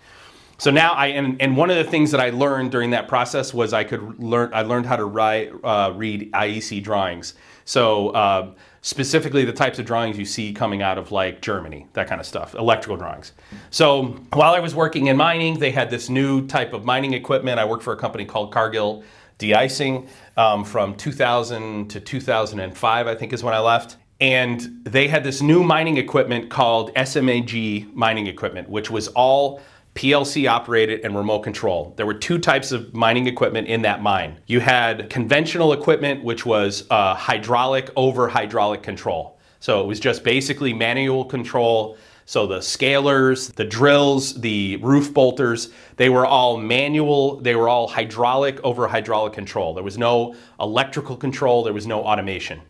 So 0.58 0.72
now 0.72 0.94
I 0.94 1.08
and, 1.08 1.40
and 1.40 1.56
one 1.56 1.70
of 1.70 1.78
the 1.78 1.84
things 1.84 2.10
that 2.12 2.20
I 2.20 2.32
learned 2.32 2.72
during 2.72 2.90
that 2.92 3.08
process 3.08 3.54
was 3.54 3.74
I 3.74 3.84
could 3.84 4.20
learn 4.20 4.52
I 4.54 4.64
learned 4.64 4.88
how 4.88 4.96
to 4.96 5.06
write 5.06 5.52
uh, 5.64 5.94
read 5.96 6.32
IEC 6.32 6.84
drawings. 6.84 7.36
So 7.68 8.10
uh, 8.12 8.54
specifically 8.82 9.44
the 9.44 9.52
types 9.52 9.78
of 9.78 9.86
drawings 9.86 10.18
you 10.18 10.24
see 10.24 10.54
coming 10.54 10.82
out 10.82 10.98
of 10.98 11.12
like 11.12 11.42
Germany, 11.42 11.86
that 11.94 12.08
kind 12.08 12.22
of 12.22 12.26
stuff, 12.26 12.56
electrical 12.56 12.96
drawings. 12.96 13.34
So 13.72 14.16
while 14.32 14.56
I 14.56 14.62
was 14.62 14.74
working 14.74 15.08
in 15.08 15.18
mining, 15.18 15.60
they 15.60 15.72
had 15.72 15.90
this 15.90 16.08
new 16.08 16.48
type 16.48 16.72
of 16.72 16.86
mining 16.86 17.14
equipment. 17.14 17.60
I 17.60 17.66
worked 17.66 17.84
for 17.84 17.92
a 17.92 17.98
company 17.98 18.24
called 18.24 18.54
Cargill 18.54 19.04
De-icing 19.38 20.08
um, 20.38 20.64
from 20.64 20.96
2000 20.96 21.90
to 21.90 22.00
2005, 22.00 23.08
I 23.08 23.16
think 23.16 23.34
is 23.34 23.44
when 23.44 23.54
I 23.54 23.60
left 23.60 23.98
and 24.20 24.82
they 24.84 25.08
had 25.08 25.24
this 25.24 25.42
new 25.42 25.64
mining 25.64 25.98
equipment 25.98 26.50
called 26.50 26.92
SMAG 26.96 27.94
mining 27.94 28.26
equipment, 28.26 28.68
which 28.68 28.90
was 28.90 29.10
all 29.10 29.62
PLC 29.98 30.48
operated 30.48 31.02
and 31.04 31.18
remote 31.18 31.40
control. 31.40 31.92
There 31.98 32.06
were 32.06 32.14
two 32.14 32.38
types 32.38 32.72
of 32.72 32.94
mining 32.94 33.26
equipment 33.26 33.68
in 33.68 33.82
that 33.82 34.00
mine. 34.00 34.40
You 34.46 34.60
had 34.60 35.10
conventional 35.10 35.74
equipment, 35.74 36.24
which 36.24 36.46
was 36.46 36.86
uh, 36.92 37.16
hydraulic 37.16 37.90
over 37.96 38.28
hydraulic 38.28 38.84
control. 38.84 39.40
So 39.60 39.82
it 39.82 39.88
was 39.88 40.00
just 40.00 40.24
basically 40.24 40.72
manual 40.72 41.26
control. 41.26 41.98
So 42.26 42.46
the 42.46 42.60
scalers, 42.60 43.52
the 43.56 43.66
drills, 43.66 44.40
the 44.40 44.76
roof 44.84 45.12
bolters, 45.16 45.70
they 45.96 46.10
were 46.10 46.28
all 46.28 46.58
manual, 46.58 47.38
they 47.42 47.56
were 47.56 47.68
all 47.68 47.88
hydraulic 47.88 48.64
over 48.64 48.88
hydraulic 48.88 49.34
control. 49.34 49.74
There 49.74 49.84
was 49.84 49.98
no 49.98 50.36
electrical 50.60 51.18
control, 51.18 51.64
there 51.64 51.74
was 51.74 51.88
no 51.88 52.04
automation. 52.04 52.62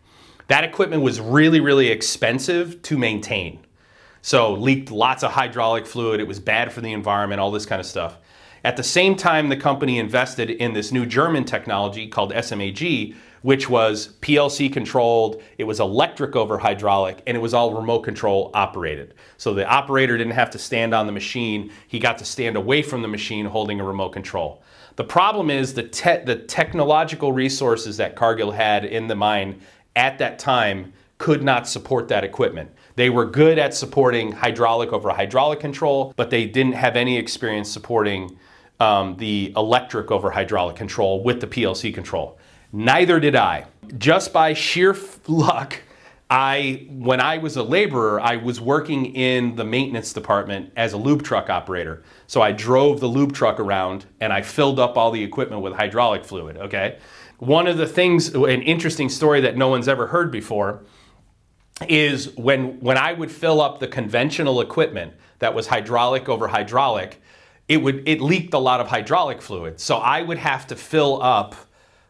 That 0.47 0.63
equipment 0.63 1.03
was 1.03 1.19
really, 1.19 1.59
really 1.59 1.89
expensive 1.89 2.81
to 2.83 2.97
maintain. 2.97 3.59
So 4.21 4.53
leaked 4.53 4.91
lots 4.91 5.23
of 5.23 5.31
hydraulic 5.31 5.85
fluid. 5.85 6.19
It 6.19 6.27
was 6.27 6.39
bad 6.39 6.71
for 6.71 6.81
the 6.81 6.93
environment, 6.93 7.39
all 7.39 7.51
this 7.51 7.65
kind 7.65 7.79
of 7.79 7.85
stuff. 7.85 8.17
At 8.63 8.75
the 8.75 8.83
same 8.83 9.15
time, 9.15 9.49
the 9.49 9.57
company 9.57 9.99
invested 9.99 10.49
in 10.49 10.73
this 10.73 10.91
new 10.91 11.05
German 11.05 11.45
technology 11.45 12.07
called 12.07 12.33
SMAG, 12.33 13.15
which 13.41 13.69
was 13.69 14.09
PLC 14.21 14.71
controlled, 14.71 15.41
it 15.57 15.63
was 15.63 15.79
electric 15.79 16.35
over 16.35 16.57
hydraulic, 16.57 17.21
and 17.27 17.37
it 17.37 17.39
was 17.39 17.53
all 17.53 17.73
remote 17.73 18.01
control 18.01 18.51
operated. 18.53 19.13
So 19.37 19.53
the 19.53 19.65
operator 19.65 20.17
didn't 20.17 20.33
have 20.33 20.49
to 20.51 20.59
stand 20.59 20.93
on 20.93 21.05
the 21.05 21.11
machine, 21.11 21.71
he 21.87 21.99
got 21.99 22.17
to 22.17 22.25
stand 22.25 22.57
away 22.57 22.81
from 22.81 23.01
the 23.01 23.07
machine 23.07 23.45
holding 23.45 23.79
a 23.79 23.83
remote 23.83 24.09
control. 24.09 24.63
The 24.97 25.03
problem 25.03 25.51
is 25.51 25.75
the, 25.75 25.83
te 25.83 26.17
the 26.25 26.35
technological 26.35 27.31
resources 27.31 27.97
that 27.97 28.15
Cargill 28.15 28.51
had 28.51 28.83
in 28.83 29.07
the 29.07 29.15
mine 29.15 29.61
at 29.95 30.17
that 30.17 30.39
time 30.39 30.91
could 31.19 31.43
not 31.43 31.67
support 31.67 32.07
that 32.07 32.23
equipment. 32.23 32.71
They 32.97 33.11
were 33.11 33.25
good 33.25 33.59
at 33.59 33.75
supporting 33.75 34.31
hydraulic 34.31 34.91
over 34.91 35.11
hydraulic 35.11 35.59
control, 35.59 36.13
but 36.15 36.31
they 36.31 36.45
didn't 36.45 36.73
have 36.73 36.95
any 36.95 37.15
experience 37.15 37.69
supporting 37.69 38.39
um, 38.79 39.15
the 39.17 39.53
electric 39.55 40.09
over 40.09 40.31
hydraulic 40.31 40.75
control 40.75 41.23
with 41.23 41.39
the 41.39 41.45
PLC 41.45 41.93
control. 41.93 42.39
Neither 42.73 43.19
did 43.19 43.35
I. 43.35 43.65
Just 43.99 44.33
by 44.33 44.53
sheer 44.53 44.97
luck, 45.27 45.79
I, 46.31 46.87
when 46.89 47.21
I 47.21 47.37
was 47.37 47.55
a 47.55 47.61
laborer, 47.61 48.19
I 48.19 48.37
was 48.37 48.59
working 48.59 49.13
in 49.13 49.55
the 49.55 49.63
maintenance 49.63 50.11
department 50.11 50.73
as 50.75 50.93
a 50.93 50.97
lube 50.97 51.21
truck 51.21 51.51
operator. 51.51 52.03
So 52.25 52.41
I 52.41 52.51
drove 52.51 52.99
the 52.99 53.07
lube 53.07 53.31
truck 53.31 53.59
around 53.59 54.07
and 54.21 54.33
I 54.33 54.41
filled 54.41 54.79
up 54.79 54.97
all 54.97 55.11
the 55.11 55.23
equipment 55.23 55.61
with 55.61 55.73
hydraulic 55.73 56.25
fluid, 56.25 56.57
okay? 56.57 56.97
One 57.37 57.67
of 57.67 57.77
the 57.77 57.85
things, 57.85 58.33
an 58.33 58.63
interesting 58.63 59.07
story 59.07 59.39
that 59.41 59.55
no 59.55 59.67
one's 59.67 59.87
ever 59.87 60.07
heard 60.07 60.31
before, 60.31 60.81
is 61.87 62.35
when, 62.35 62.79
when 62.79 62.97
I 62.97 63.13
would 63.13 63.31
fill 63.31 63.61
up 63.61 63.79
the 63.79 63.87
conventional 63.87 64.61
equipment 64.61 65.13
that 65.39 65.53
was 65.53 65.67
hydraulic 65.67 66.27
over 66.29 66.47
hydraulic, 66.47 67.21
it 67.67 67.77
would 67.77 68.07
it 68.07 68.21
leaked 68.21 68.53
a 68.53 68.57
lot 68.57 68.79
of 68.79 68.87
hydraulic 68.87 69.41
fluid. 69.41 69.79
So 69.79 69.97
I 69.97 70.21
would 70.21 70.37
have 70.37 70.67
to 70.67 70.75
fill 70.75 71.21
up 71.21 71.55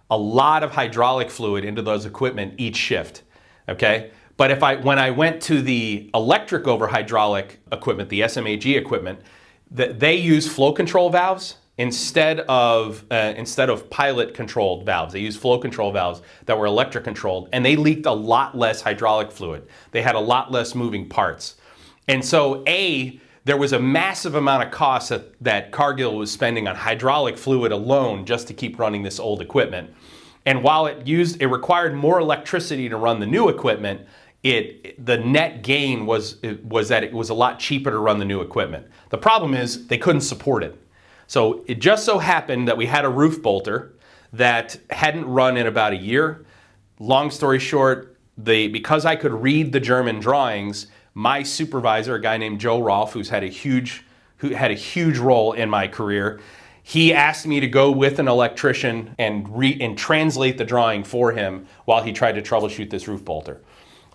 a 0.10 0.18
lot 0.18 0.64
of 0.64 0.72
hydraulic 0.72 1.30
fluid 1.30 1.66
into 1.66 1.82
those 1.82 2.06
equipment 2.06 2.54
each 2.58 2.78
shift. 2.78 3.24
Okay? 3.68 4.12
But 4.38 4.52
if 4.52 4.62
I 4.62 4.76
when 4.76 5.00
I 5.00 5.12
went 5.12 5.42
to 5.44 5.62
the 5.62 6.10
electric 6.14 6.68
over 6.68 6.88
hydraulic 6.88 7.60
equipment, 7.72 8.10
the 8.10 8.22
SMAG 8.22 8.78
equipment, 8.78 9.20
that 9.72 10.00
they 10.00 10.16
use 10.16 10.48
flow 10.48 10.72
control 10.72 11.10
valves 11.10 11.56
instead 11.78 12.40
of 12.42 13.06
uh, 13.12 13.34
instead 13.38 13.70
of 13.70 13.90
pilot 13.90 14.34
controlled 14.34 14.86
valves. 14.86 15.14
They 15.14 15.20
used 15.20 15.40
flow 15.40 15.60
control 15.60 15.92
valves 15.92 16.22
that 16.46 16.58
were 16.58 16.66
electric 16.66 17.04
controlled 17.04 17.50
and 17.54 17.64
they 17.64 17.76
leaked 17.76 18.06
a 18.06 18.12
lot 18.12 18.58
less 18.58 18.82
hydraulic 18.82 19.32
fluid. 19.32 19.68
They 19.92 20.02
had 20.02 20.16
a 20.16 20.20
lot 20.20 20.52
less 20.52 20.74
moving 20.74 21.08
parts. 21.08 21.56
And 22.08 22.24
so 22.24 22.64
a 22.68 23.20
there 23.46 23.58
was 23.58 23.72
a 23.74 23.80
massive 23.80 24.36
amount 24.36 24.64
of 24.64 24.72
cost 24.72 25.10
that, 25.10 25.40
that 25.42 25.72
cargill 25.72 26.18
was 26.18 26.30
spending 26.30 26.68
on 26.68 26.76
hydraulic 26.76 27.38
fluid 27.38 27.72
alone 27.72 28.26
just 28.26 28.48
to 28.48 28.54
keep 28.54 28.78
running 28.78 29.04
this 29.04 29.20
old 29.20 29.42
equipment. 29.42 29.94
And 30.46 30.64
while 30.64 30.88
it 30.88 31.06
used 31.06 31.42
it 31.42 31.48
required 31.48 31.94
more 31.94 32.20
electricity 32.20 32.90
to 32.90 32.98
run 32.98 33.20
the 33.20 33.28
new 33.28 33.50
equipment 33.50 34.02
it 34.44 35.04
the 35.04 35.18
net 35.18 35.62
gain 35.64 36.06
was 36.06 36.38
was 36.64 36.90
that 36.90 37.04
it 37.04 37.14
was 37.14 37.30
a 37.30 37.34
lot 37.34 37.60
cheaper 37.60 37.92
to 37.92 38.00
run 38.00 38.18
the 38.18 38.26
new 38.26 38.42
equipment. 38.42 38.88
The 39.10 39.18
problem 39.18 39.54
is 39.54 39.88
they 39.88 39.98
couldn't 39.98 40.22
support 40.22 40.64
it 40.64 40.76
so 41.28 41.64
it 41.68 41.80
just 41.80 42.06
so 42.06 42.20
happened 42.20 42.68
that 42.68 42.78
we 42.78 42.86
had 42.86 43.06
a 43.06 43.10
roof 43.10 43.42
bolter 43.42 43.94
that 44.34 44.78
hadn't 44.90 45.26
run 45.26 45.58
in 45.58 45.68
about 45.68 45.94
a 45.94 45.98
year. 45.98 46.46
Long 47.00 47.30
story 47.30 47.60
short, 47.60 48.18
the, 48.38 48.68
because 48.68 49.06
I 49.06 49.16
could 49.16 49.34
read 49.34 49.72
the 49.72 49.80
German 49.80 50.20
drawings, 50.20 50.88
my 51.14 51.44
supervisor, 51.44 52.16
a 52.16 52.22
guy 52.22 52.38
named 52.38 52.60
Joe 52.60 52.82
Rolfe, 52.82 53.14
who's 53.14 53.30
had 53.30 53.44
a 53.44 53.48
huge, 53.48 54.04
who 54.38 54.50
had 54.50 54.72
a 54.72 54.76
huge 54.76 55.18
role 55.18 55.54
in 55.54 55.70
my 55.70 55.88
career, 55.88 56.40
he 56.84 57.14
asked 57.14 57.46
me 57.46 57.60
to 57.60 57.68
go 57.68 57.92
with 57.92 58.20
an 58.20 58.28
electrician 58.28 59.14
and, 59.18 59.58
re, 59.58 59.78
and 59.82 59.98
translate 59.98 60.58
the 60.58 60.64
drawing 60.64 61.04
for 61.04 61.34
him 61.34 61.68
while 61.86 62.02
he 62.02 62.14
tried 62.14 62.34
to 62.34 62.42
troubleshoot 62.42 62.90
this 62.90 63.08
roof 63.08 63.26
bolter. 63.26 63.62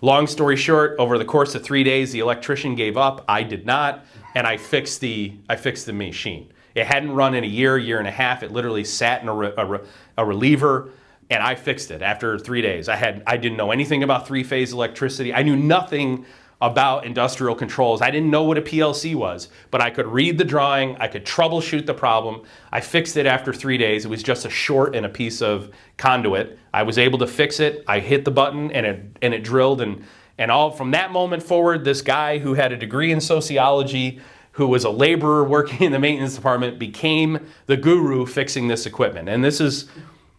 Long 0.01 0.27
story 0.27 0.55
short, 0.55 0.95
over 0.97 1.17
the 1.17 1.25
course 1.25 1.55
of 1.55 1.63
three 1.63 1.83
days, 1.83 2.11
the 2.11 2.19
electrician 2.19 2.73
gave 2.75 2.97
up. 2.97 3.23
I 3.27 3.43
did 3.43 3.65
not, 3.65 4.05
and 4.33 4.47
I 4.47 4.57
fixed 4.57 5.01
the 5.01 5.33
I 5.47 5.55
fixed 5.55 5.85
the 5.85 5.93
machine. 5.93 6.52
It 6.75 6.85
hadn't 6.85 7.11
run 7.11 7.35
in 7.35 7.43
a 7.43 7.47
year, 7.47 7.77
year 7.77 7.99
and 7.99 8.07
a 8.07 8.11
half. 8.11 8.43
It 8.43 8.51
literally 8.51 8.83
sat 8.83 9.21
in 9.21 9.27
a, 9.27 9.33
re, 9.33 9.51
a, 9.57 9.65
re, 9.65 9.79
a 10.17 10.25
reliever 10.25 10.91
and 11.29 11.41
I 11.41 11.55
fixed 11.55 11.91
it 11.91 12.01
after 12.01 12.37
three 12.37 12.61
days. 12.61 12.89
I 12.89 12.95
had 12.95 13.23
I 13.25 13.37
didn't 13.37 13.57
know 13.57 13.71
anything 13.71 14.03
about 14.03 14.27
three 14.27 14.43
phase 14.43 14.73
electricity. 14.73 15.33
I 15.33 15.41
knew 15.43 15.55
nothing 15.55 16.25
about 16.61 17.05
industrial 17.05 17.55
controls. 17.55 18.01
I 18.01 18.09
didn't 18.09 18.29
know 18.29 18.43
what 18.43 18.57
a 18.57 18.61
PLC 18.61 19.15
was, 19.15 19.49
but 19.69 19.81
I 19.81 19.89
could 19.89 20.07
read 20.07 20.37
the 20.37 20.45
drawing, 20.45 20.95
I 20.97 21.07
could 21.09 21.25
troubleshoot 21.25 21.85
the 21.85 21.93
problem. 21.93 22.43
I 22.71 22.79
fixed 22.79 23.17
it 23.17 23.25
after 23.25 23.51
three 23.51 23.77
days. 23.77 24.05
It 24.05 24.07
was 24.07 24.23
just 24.23 24.45
a 24.45 24.49
short 24.49 24.95
and 24.95 25.05
a 25.05 25.09
piece 25.09 25.41
of 25.41 25.71
conduit. 25.97 26.57
I 26.73 26.83
was 26.83 26.97
able 26.97 27.19
to 27.19 27.27
fix 27.27 27.59
it. 27.59 27.83
I 27.85 27.99
hit 27.99 28.23
the 28.23 28.31
button 28.31 28.71
and 28.71 28.85
it 28.85 29.17
and 29.21 29.33
it 29.33 29.43
drilled 29.43 29.81
and 29.81 30.05
and 30.37 30.49
all 30.49 30.71
from 30.71 30.91
that 30.91 31.11
moment 31.11 31.43
forward, 31.43 31.83
this 31.83 32.01
guy 32.01 32.39
who 32.39 32.53
had 32.53 32.71
a 32.71 32.77
degree 32.77 33.11
in 33.11 33.21
sociology 33.21 34.19
who 34.53 34.67
was 34.67 34.83
a 34.83 34.89
laborer 34.89 35.43
working 35.43 35.81
in 35.81 35.91
the 35.91 35.99
maintenance 35.99 36.35
department, 36.35 36.79
became 36.79 37.39
the 37.65 37.77
guru 37.77 38.25
fixing 38.25 38.67
this 38.67 38.85
equipment. 38.85 39.27
And 39.27 39.43
this 39.43 39.59
is 39.59 39.87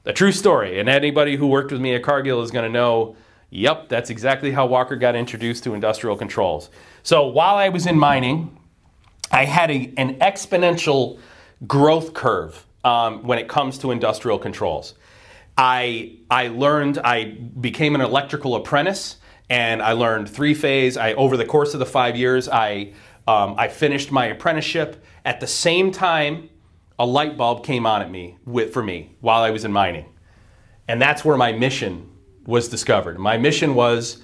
a 0.04 0.12
true 0.12 0.32
story. 0.32 0.78
And 0.78 0.88
anybody 0.88 1.36
who 1.36 1.46
worked 1.46 1.72
with 1.72 1.80
me 1.80 1.94
at 1.94 2.02
Cargill 2.02 2.42
is 2.42 2.50
going 2.50 2.64
to 2.64 2.70
know, 2.70 3.16
yep, 3.50 3.88
that's 3.88 4.10
exactly 4.10 4.52
how 4.52 4.66
Walker 4.66 4.96
got 4.96 5.16
introduced 5.16 5.64
to 5.64 5.74
industrial 5.74 6.16
controls. 6.16 6.70
So 7.02 7.26
while 7.26 7.56
I 7.56 7.68
was 7.70 7.86
in 7.86 7.98
mining, 7.98 8.56
I 9.32 9.46
had 9.46 9.70
a, 9.70 9.92
an 9.96 10.16
exponential 10.20 11.18
growth 11.66 12.14
curve 12.14 12.64
um, 12.84 13.24
when 13.24 13.38
it 13.38 13.48
comes 13.48 13.78
to 13.78 13.90
industrial 13.90 14.38
controls. 14.38 14.94
I, 15.58 16.18
I 16.30 16.48
learned, 16.48 16.98
I 16.98 17.36
became 17.60 17.94
an 17.94 18.00
electrical 18.00 18.54
apprentice 18.54 19.16
and 19.50 19.82
I 19.82 19.92
learned 19.92 20.28
three 20.28 20.54
phase. 20.54 20.96
I, 20.96 21.14
over 21.14 21.36
the 21.36 21.44
course 21.44 21.74
of 21.74 21.80
the 21.80 21.86
five 21.86 22.16
years, 22.16 22.48
I 22.48 22.92
um, 23.26 23.54
I 23.58 23.68
finished 23.68 24.12
my 24.12 24.26
apprenticeship. 24.26 25.04
At 25.24 25.40
the 25.40 25.46
same 25.46 25.90
time, 25.90 26.50
a 26.98 27.06
light 27.06 27.36
bulb 27.36 27.64
came 27.64 27.86
on 27.86 28.02
at 28.02 28.10
me 28.10 28.38
with, 28.44 28.72
for 28.72 28.82
me 28.82 29.16
while 29.20 29.42
I 29.42 29.50
was 29.50 29.64
in 29.64 29.72
mining. 29.72 30.06
And 30.86 31.00
that's 31.00 31.24
where 31.24 31.36
my 31.36 31.52
mission 31.52 32.10
was 32.46 32.68
discovered. 32.68 33.18
My 33.18 33.38
mission 33.38 33.74
was 33.74 34.22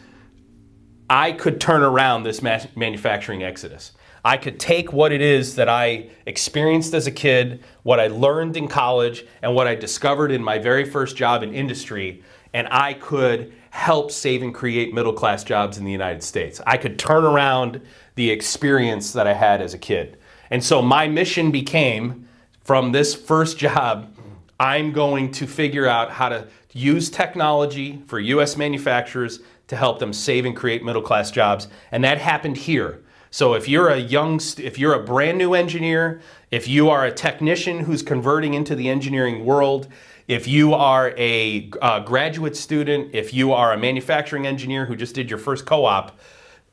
I 1.08 1.32
could 1.32 1.60
turn 1.60 1.82
around 1.82 2.22
this 2.22 2.42
manufacturing 2.42 3.42
exodus. 3.42 3.92
I 4.24 4.36
could 4.36 4.60
take 4.60 4.92
what 4.92 5.12
it 5.12 5.22
is 5.22 5.56
that 5.56 5.68
I 5.68 6.10
experienced 6.26 6.92
as 6.92 7.06
a 7.06 7.10
kid, 7.10 7.64
what 7.82 7.98
I 7.98 8.08
learned 8.08 8.56
in 8.56 8.68
college, 8.68 9.24
and 9.42 9.54
what 9.54 9.66
I 9.66 9.74
discovered 9.74 10.30
in 10.30 10.44
my 10.44 10.58
very 10.58 10.84
first 10.84 11.16
job 11.16 11.42
in 11.42 11.54
industry, 11.54 12.22
and 12.52 12.68
I 12.70 12.94
could 12.94 13.54
help 13.70 14.10
save 14.10 14.42
and 14.42 14.54
create 14.54 14.92
middle 14.92 15.12
class 15.12 15.42
jobs 15.42 15.78
in 15.78 15.84
the 15.84 15.92
United 15.92 16.22
States. 16.22 16.60
I 16.66 16.76
could 16.76 16.98
turn 16.98 17.24
around 17.24 17.80
the 18.14 18.30
experience 18.30 19.12
that 19.12 19.26
I 19.26 19.34
had 19.34 19.60
as 19.60 19.74
a 19.74 19.78
kid. 19.78 20.18
And 20.50 20.62
so 20.62 20.82
my 20.82 21.08
mission 21.08 21.50
became 21.50 22.28
from 22.64 22.92
this 22.92 23.14
first 23.14 23.58
job, 23.58 24.14
I'm 24.58 24.92
going 24.92 25.32
to 25.32 25.46
figure 25.46 25.86
out 25.86 26.10
how 26.10 26.28
to 26.28 26.46
use 26.72 27.10
technology 27.10 28.02
for 28.06 28.20
US 28.20 28.56
manufacturers 28.56 29.40
to 29.68 29.76
help 29.76 29.98
them 29.98 30.12
save 30.12 30.44
and 30.44 30.54
create 30.54 30.84
middle 30.84 31.02
class 31.02 31.30
jobs. 31.30 31.68
And 31.92 32.04
that 32.04 32.18
happened 32.18 32.56
here. 32.56 33.02
So 33.30 33.54
if 33.54 33.68
you're 33.68 33.88
a 33.88 33.98
young, 33.98 34.40
if 34.58 34.78
you're 34.78 34.94
a 34.94 35.04
brand 35.04 35.38
new 35.38 35.54
engineer, 35.54 36.20
if 36.50 36.66
you 36.66 36.90
are 36.90 37.06
a 37.06 37.12
technician 37.12 37.80
who's 37.80 38.02
converting 38.02 38.54
into 38.54 38.74
the 38.74 38.88
engineering 38.88 39.44
world, 39.44 39.86
if 40.26 40.48
you 40.48 40.74
are 40.74 41.14
a 41.16 41.70
uh, 41.80 42.00
graduate 42.00 42.56
student, 42.56 43.14
if 43.14 43.32
you 43.32 43.52
are 43.52 43.72
a 43.72 43.78
manufacturing 43.78 44.46
engineer 44.46 44.84
who 44.84 44.96
just 44.96 45.14
did 45.14 45.30
your 45.30 45.38
first 45.38 45.64
co-op, 45.64 46.18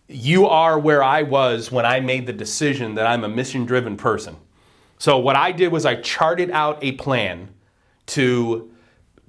you 0.07 0.47
are 0.47 0.79
where 0.79 1.03
I 1.03 1.23
was 1.23 1.71
when 1.71 1.85
I 1.85 1.99
made 1.99 2.27
the 2.27 2.33
decision 2.33 2.95
that 2.95 3.07
I'm 3.07 3.23
a 3.23 3.29
mission-driven 3.29 3.97
person. 3.97 4.37
So 4.99 5.17
what 5.17 5.35
I 5.35 5.51
did 5.51 5.71
was 5.71 5.85
I 5.85 5.95
charted 5.95 6.49
out 6.51 6.79
a 6.81 6.93
plan 6.93 7.49
to 8.07 8.71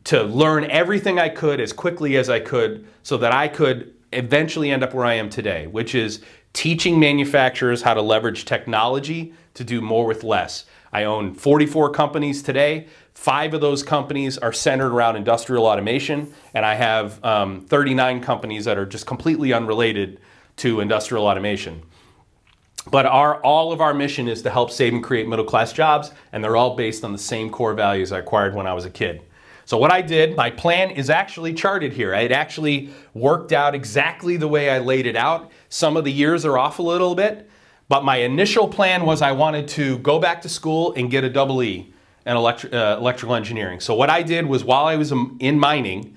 to 0.04 0.22
learn 0.22 0.64
everything 0.70 1.18
I 1.18 1.28
could 1.28 1.60
as 1.60 1.72
quickly 1.72 2.16
as 2.16 2.30
I 2.30 2.40
could 2.40 2.86
so 3.02 3.18
that 3.18 3.34
I 3.34 3.46
could 3.46 3.92
eventually 4.12 4.70
end 4.70 4.82
up 4.82 4.94
where 4.94 5.04
I 5.04 5.14
am 5.14 5.28
today, 5.28 5.66
which 5.66 5.94
is 5.94 6.22
teaching 6.54 6.98
manufacturers 6.98 7.82
how 7.82 7.92
to 7.92 8.00
leverage 8.00 8.46
technology 8.46 9.34
to 9.52 9.64
do 9.64 9.82
more 9.82 10.06
with 10.06 10.24
less. 10.24 10.64
I 10.92 11.04
own 11.04 11.34
44 11.34 11.90
companies 11.90 12.42
today. 12.42 12.86
Five 13.12 13.52
of 13.52 13.60
those 13.60 13.82
companies 13.82 14.38
are 14.38 14.52
centered 14.52 14.92
around 14.92 15.16
industrial 15.16 15.66
automation, 15.66 16.32
and 16.54 16.64
I 16.64 16.74
have 16.74 17.22
um, 17.22 17.66
39 17.66 18.22
companies 18.22 18.64
that 18.64 18.78
are 18.78 18.86
just 18.86 19.04
completely 19.04 19.52
unrelated 19.52 20.20
to 20.58 20.80
industrial 20.80 21.26
automation. 21.26 21.82
But 22.90 23.06
our, 23.06 23.42
all 23.42 23.72
of 23.72 23.80
our 23.80 23.92
mission 23.92 24.28
is 24.28 24.42
to 24.42 24.50
help 24.50 24.70
save 24.70 24.94
and 24.94 25.02
create 25.02 25.28
middle 25.28 25.44
class 25.44 25.72
jobs, 25.72 26.10
and 26.32 26.42
they're 26.42 26.56
all 26.56 26.76
based 26.76 27.04
on 27.04 27.12
the 27.12 27.18
same 27.18 27.50
core 27.50 27.74
values 27.74 28.12
I 28.12 28.20
acquired 28.20 28.54
when 28.54 28.66
I 28.66 28.72
was 28.72 28.84
a 28.84 28.90
kid. 28.90 29.22
So 29.66 29.76
what 29.76 29.92
I 29.92 30.00
did, 30.00 30.34
my 30.34 30.50
plan 30.50 30.90
is 30.90 31.10
actually 31.10 31.52
charted 31.52 31.92
here. 31.92 32.14
It 32.14 32.32
actually 32.32 32.88
worked 33.12 33.52
out 33.52 33.74
exactly 33.74 34.38
the 34.38 34.48
way 34.48 34.70
I 34.70 34.78
laid 34.78 35.06
it 35.06 35.16
out. 35.16 35.50
Some 35.68 35.98
of 35.98 36.04
the 36.04 36.12
years 36.12 36.46
are 36.46 36.56
off 36.56 36.78
a 36.78 36.82
little 36.82 37.14
bit, 37.14 37.50
but 37.88 38.02
my 38.02 38.16
initial 38.16 38.66
plan 38.66 39.04
was 39.04 39.20
I 39.20 39.32
wanted 39.32 39.68
to 39.68 39.98
go 39.98 40.18
back 40.18 40.40
to 40.42 40.48
school 40.48 40.94
and 40.94 41.10
get 41.10 41.24
a 41.24 41.28
double 41.28 41.62
E 41.62 41.92
in 42.24 42.34
electri 42.34 42.72
uh, 42.72 42.96
electrical 42.98 43.34
engineering. 43.34 43.80
So 43.80 43.94
what 43.94 44.08
I 44.08 44.22
did 44.22 44.46
was 44.46 44.64
while 44.64 44.86
I 44.86 44.96
was 44.96 45.12
in 45.12 45.58
mining, 45.58 46.16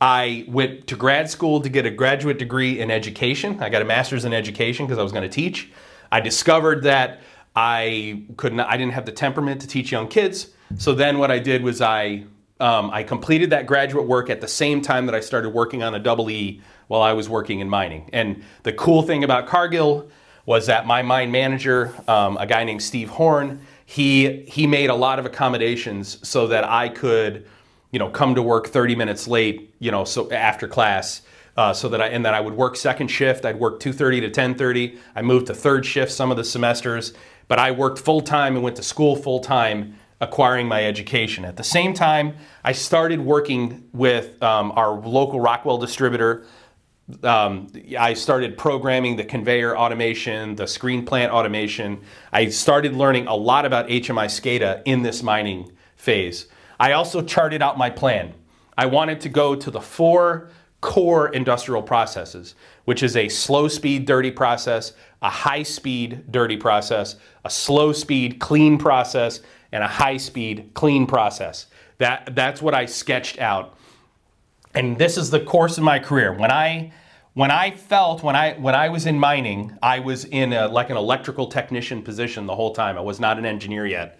I 0.00 0.44
went 0.48 0.86
to 0.88 0.96
grad 0.96 1.30
school 1.30 1.60
to 1.60 1.68
get 1.68 1.86
a 1.86 1.90
graduate 1.90 2.38
degree 2.38 2.80
in 2.80 2.90
education. 2.90 3.62
I 3.62 3.70
got 3.70 3.82
a 3.82 3.84
master's 3.84 4.24
in 4.24 4.32
education 4.32 4.86
because 4.86 4.98
I 4.98 5.02
was 5.02 5.12
going 5.12 5.22
to 5.22 5.34
teach. 5.34 5.70
I 6.12 6.20
discovered 6.20 6.82
that 6.82 7.20
I 7.54 8.24
couldn't 8.36 8.60
I 8.60 8.76
didn't 8.76 8.92
have 8.92 9.06
the 9.06 9.12
temperament 9.12 9.60
to 9.62 9.66
teach 9.66 9.90
young 9.90 10.08
kids. 10.08 10.50
So 10.76 10.94
then 10.94 11.18
what 11.18 11.30
I 11.30 11.38
did 11.38 11.62
was 11.62 11.80
I 11.80 12.24
um, 12.60 12.90
I 12.90 13.02
completed 13.02 13.50
that 13.50 13.66
graduate 13.66 14.06
work 14.06 14.30
at 14.30 14.40
the 14.40 14.48
same 14.48 14.80
time 14.80 15.06
that 15.06 15.14
I 15.14 15.20
started 15.20 15.50
working 15.50 15.82
on 15.82 15.94
a 15.94 15.98
double 15.98 16.30
E 16.30 16.60
while 16.88 17.02
I 17.02 17.12
was 17.12 17.28
working 17.28 17.60
in 17.60 17.68
mining. 17.68 18.08
And 18.12 18.42
the 18.62 18.72
cool 18.72 19.02
thing 19.02 19.24
about 19.24 19.46
Cargill 19.46 20.08
was 20.46 20.66
that 20.66 20.86
my 20.86 21.02
mine 21.02 21.30
manager, 21.30 21.92
um, 22.08 22.36
a 22.38 22.46
guy 22.46 22.64
named 22.64 22.82
Steve 22.82 23.10
Horn, 23.10 23.60
he 23.84 24.42
he 24.46 24.66
made 24.66 24.90
a 24.90 24.94
lot 24.94 25.18
of 25.18 25.26
accommodations 25.26 26.18
so 26.26 26.46
that 26.46 26.64
I 26.64 26.88
could, 26.88 27.46
you 27.96 27.98
know, 27.98 28.10
come 28.10 28.34
to 28.34 28.42
work 28.42 28.66
30 28.66 28.94
minutes 28.94 29.26
late, 29.26 29.74
you 29.78 29.90
know, 29.90 30.04
so 30.04 30.30
after 30.30 30.68
class. 30.68 31.22
Uh, 31.56 31.72
so 31.72 31.88
that 31.88 32.02
I 32.02 32.08
and 32.08 32.26
that 32.26 32.34
I 32.34 32.40
would 32.40 32.52
work 32.52 32.76
second 32.76 33.08
shift. 33.08 33.46
I'd 33.46 33.58
work 33.58 33.80
2:30 33.80 34.20
to 34.20 34.28
10:30. 34.28 34.98
I 35.14 35.22
moved 35.22 35.46
to 35.46 35.54
third 35.54 35.86
shift 35.86 36.12
some 36.12 36.30
of 36.30 36.36
the 36.36 36.44
semesters, 36.44 37.14
but 37.48 37.58
I 37.58 37.70
worked 37.70 37.98
full 37.98 38.20
time 38.20 38.54
and 38.54 38.62
went 38.62 38.76
to 38.76 38.82
school 38.82 39.16
full 39.16 39.40
time 39.40 39.94
acquiring 40.20 40.68
my 40.68 40.84
education. 40.84 41.46
At 41.46 41.56
the 41.56 41.64
same 41.64 41.94
time, 41.94 42.34
I 42.62 42.72
started 42.72 43.22
working 43.22 43.88
with 43.94 44.42
um, 44.42 44.72
our 44.72 44.90
local 45.00 45.40
Rockwell 45.40 45.78
distributor. 45.78 46.44
Um, 47.22 47.68
I 47.98 48.12
started 48.12 48.58
programming 48.58 49.16
the 49.16 49.24
conveyor 49.24 49.78
automation, 49.78 50.56
the 50.56 50.66
screen 50.66 51.06
plant 51.06 51.32
automation. 51.32 52.02
I 52.34 52.50
started 52.50 52.92
learning 52.94 53.28
a 53.28 53.34
lot 53.34 53.64
about 53.64 53.88
HMI 53.88 54.26
SCADA 54.26 54.82
in 54.84 55.00
this 55.00 55.22
mining 55.22 55.72
phase. 55.96 56.48
I 56.78 56.92
also 56.92 57.22
charted 57.22 57.62
out 57.62 57.78
my 57.78 57.90
plan. 57.90 58.34
I 58.76 58.86
wanted 58.86 59.20
to 59.22 59.28
go 59.28 59.54
to 59.54 59.70
the 59.70 59.80
four 59.80 60.50
core 60.80 61.28
industrial 61.30 61.82
processes, 61.82 62.54
which 62.84 63.02
is 63.02 63.16
a 63.16 63.28
slow 63.28 63.66
speed 63.66 64.06
dirty 64.06 64.30
process, 64.30 64.92
a 65.22 65.30
high 65.30 65.62
speed 65.62 66.30
dirty 66.30 66.56
process, 66.56 67.16
a 67.44 67.50
slow 67.50 67.92
speed 67.92 68.38
clean 68.38 68.78
process, 68.78 69.40
and 69.72 69.82
a 69.82 69.88
high 69.88 70.16
speed 70.16 70.70
clean 70.74 71.06
process. 71.06 71.66
That, 71.98 72.34
that's 72.34 72.60
what 72.60 72.74
I 72.74 72.86
sketched 72.86 73.38
out. 73.38 73.76
And 74.74 74.98
this 74.98 75.16
is 75.16 75.30
the 75.30 75.40
course 75.40 75.78
of 75.78 75.84
my 75.84 75.98
career. 75.98 76.32
When 76.32 76.50
I, 76.50 76.92
when 77.32 77.50
I 77.50 77.70
felt, 77.70 78.22
when 78.22 78.36
I, 78.36 78.52
when 78.54 78.74
I 78.74 78.90
was 78.90 79.06
in 79.06 79.18
mining, 79.18 79.76
I 79.82 80.00
was 80.00 80.26
in 80.26 80.52
a, 80.52 80.68
like 80.68 80.90
an 80.90 80.98
electrical 80.98 81.46
technician 81.48 82.02
position 82.02 82.46
the 82.46 82.54
whole 82.54 82.74
time. 82.74 82.98
I 82.98 83.00
was 83.00 83.18
not 83.18 83.38
an 83.38 83.46
engineer 83.46 83.86
yet. 83.86 84.18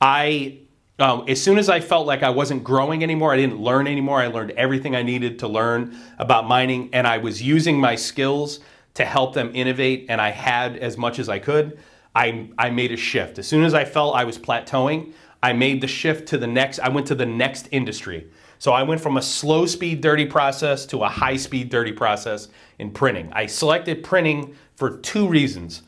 I, 0.00 0.60
um, 0.98 1.24
as 1.28 1.42
soon 1.42 1.58
as 1.58 1.68
I 1.68 1.80
felt 1.80 2.06
like 2.06 2.22
I 2.22 2.30
wasn't 2.30 2.64
growing 2.64 3.02
anymore, 3.02 3.32
I 3.32 3.36
didn't 3.36 3.58
learn 3.58 3.86
anymore, 3.86 4.20
I 4.20 4.28
learned 4.28 4.52
everything 4.52 4.96
I 4.96 5.02
needed 5.02 5.38
to 5.40 5.48
learn 5.48 5.96
about 6.18 6.46
mining 6.46 6.88
and 6.92 7.06
I 7.06 7.18
was 7.18 7.42
using 7.42 7.78
my 7.78 7.96
skills 7.96 8.60
to 8.94 9.04
help 9.04 9.34
them 9.34 9.50
innovate 9.54 10.06
and 10.08 10.20
I 10.20 10.30
had 10.30 10.78
as 10.78 10.96
much 10.96 11.18
as 11.18 11.28
I 11.28 11.38
could. 11.38 11.78
I, 12.14 12.48
I 12.56 12.70
made 12.70 12.92
a 12.92 12.96
shift. 12.96 13.38
As 13.38 13.46
soon 13.46 13.62
as 13.62 13.74
I 13.74 13.84
felt 13.84 14.16
I 14.16 14.24
was 14.24 14.38
plateauing, 14.38 15.12
I 15.42 15.52
made 15.52 15.82
the 15.82 15.86
shift 15.86 16.28
to 16.28 16.38
the 16.38 16.46
next, 16.46 16.78
I 16.78 16.88
went 16.88 17.06
to 17.08 17.14
the 17.14 17.26
next 17.26 17.68
industry. 17.72 18.28
So 18.58 18.72
I 18.72 18.82
went 18.82 19.02
from 19.02 19.18
a 19.18 19.22
slow 19.22 19.66
speed 19.66 20.00
dirty 20.00 20.24
process 20.24 20.86
to 20.86 21.04
a 21.04 21.08
high 21.10 21.36
speed 21.36 21.68
dirty 21.68 21.92
process 21.92 22.48
in 22.78 22.90
printing. 22.90 23.30
I 23.34 23.44
selected 23.44 24.02
printing 24.02 24.56
for 24.76 24.96
two 24.96 25.28
reasons. 25.28 25.82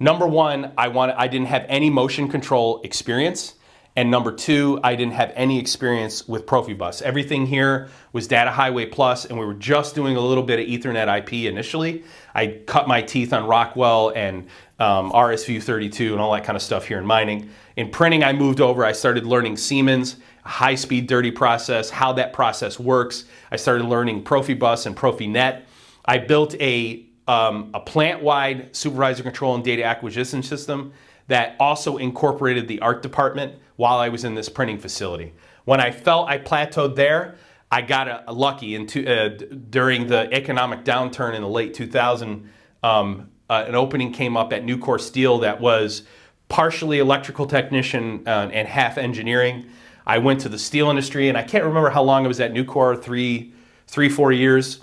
Number 0.00 0.26
one, 0.26 0.72
I 0.78 0.88
wanted, 0.88 1.16
I 1.16 1.28
didn't 1.28 1.48
have 1.48 1.66
any 1.68 1.90
motion 1.90 2.26
control 2.26 2.80
experience. 2.84 3.55
And 3.96 4.10
number 4.10 4.30
two, 4.30 4.78
I 4.84 4.94
didn't 4.94 5.14
have 5.14 5.32
any 5.34 5.58
experience 5.58 6.28
with 6.28 6.44
Profibus. 6.44 7.00
Everything 7.00 7.46
here 7.46 7.88
was 8.12 8.28
Data 8.28 8.50
Highway 8.50 8.84
Plus, 8.84 9.24
and 9.24 9.38
we 9.38 9.46
were 9.46 9.54
just 9.54 9.94
doing 9.94 10.16
a 10.16 10.20
little 10.20 10.44
bit 10.44 10.60
of 10.60 10.66
Ethernet 10.66 11.18
IP 11.18 11.50
initially. 11.50 12.04
I 12.34 12.60
cut 12.66 12.88
my 12.88 13.00
teeth 13.00 13.32
on 13.32 13.46
Rockwell 13.46 14.12
and 14.14 14.48
um, 14.78 15.10
RSView 15.12 15.62
32 15.62 16.12
and 16.12 16.20
all 16.20 16.30
that 16.32 16.44
kind 16.44 16.56
of 16.56 16.62
stuff 16.62 16.86
here 16.86 16.98
in 16.98 17.06
mining. 17.06 17.48
In 17.76 17.88
printing, 17.88 18.22
I 18.22 18.34
moved 18.34 18.60
over. 18.60 18.84
I 18.84 18.92
started 18.92 19.24
learning 19.24 19.56
Siemens, 19.56 20.16
high-speed 20.44 21.06
dirty 21.06 21.30
process, 21.30 21.88
how 21.88 22.12
that 22.12 22.34
process 22.34 22.78
works. 22.78 23.24
I 23.50 23.56
started 23.56 23.84
learning 23.84 24.24
Profibus 24.24 24.84
and 24.84 24.94
Profinet. 24.94 25.62
I 26.04 26.18
built 26.18 26.54
a, 26.60 27.06
um, 27.26 27.70
a 27.72 27.80
plant-wide 27.80 28.76
supervisor 28.76 29.22
control 29.22 29.54
and 29.54 29.64
data 29.64 29.84
acquisition 29.84 30.42
system 30.42 30.92
that 31.28 31.56
also 31.58 31.96
incorporated 31.96 32.68
the 32.68 32.78
art 32.80 33.00
department 33.00 33.54
while 33.76 33.98
I 33.98 34.08
was 34.08 34.24
in 34.24 34.34
this 34.34 34.48
printing 34.48 34.78
facility. 34.78 35.32
When 35.64 35.80
I 35.80 35.90
felt 35.90 36.28
I 36.28 36.38
plateaued 36.38 36.96
there, 36.96 37.36
I 37.70 37.82
got 37.82 38.32
lucky 38.34 38.74
into, 38.74 39.06
uh, 39.06 39.28
during 39.70 40.06
the 40.06 40.32
economic 40.32 40.84
downturn 40.84 41.34
in 41.34 41.42
the 41.42 41.48
late 41.48 41.74
2000. 41.74 42.48
Um, 42.82 43.30
uh, 43.48 43.64
an 43.66 43.74
opening 43.74 44.12
came 44.12 44.36
up 44.36 44.52
at 44.52 44.64
Nucor 44.64 45.00
Steel 45.00 45.38
that 45.38 45.60
was 45.60 46.02
partially 46.48 46.98
electrical 46.98 47.46
technician 47.46 48.22
uh, 48.26 48.48
and 48.52 48.68
half 48.68 48.98
engineering. 48.98 49.66
I 50.06 50.18
went 50.18 50.40
to 50.42 50.48
the 50.48 50.58
steel 50.58 50.88
industry, 50.88 51.28
and 51.28 51.36
I 51.36 51.42
can't 51.42 51.64
remember 51.64 51.90
how 51.90 52.02
long 52.02 52.24
I 52.24 52.28
was 52.28 52.40
at 52.40 52.52
Nucor 52.52 53.00
three, 53.02 53.52
three, 53.88 54.08
four 54.08 54.30
years. 54.30 54.80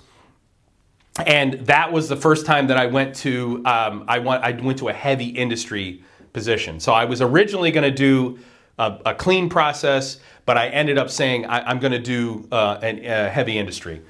And 1.26 1.54
that 1.66 1.92
was 1.92 2.08
the 2.08 2.16
first 2.16 2.44
time 2.44 2.66
that 2.66 2.76
I 2.76 2.86
went 2.86 3.14
to 3.16 3.62
um, 3.64 4.04
I 4.08 4.18
went 4.18 4.42
I 4.42 4.50
went 4.50 4.78
to 4.80 4.88
a 4.88 4.92
heavy 4.92 5.28
industry 5.28 6.02
position. 6.32 6.80
So 6.80 6.92
I 6.92 7.04
was 7.04 7.22
originally 7.22 7.70
going 7.70 7.84
to 7.84 7.96
do 7.96 8.38
a, 8.78 8.98
a, 9.06 9.14
clean 9.14 9.48
process, 9.48 10.18
but 10.46 10.58
I 10.58 10.68
ended 10.68 10.98
up 10.98 11.10
saying 11.10 11.46
I, 11.46 11.70
am 11.70 11.78
going 11.78 11.92
to 11.92 11.98
do 11.98 12.48
uh, 12.50 12.78
a, 12.82 13.28
heavy 13.28 13.58
industry. 13.58 14.02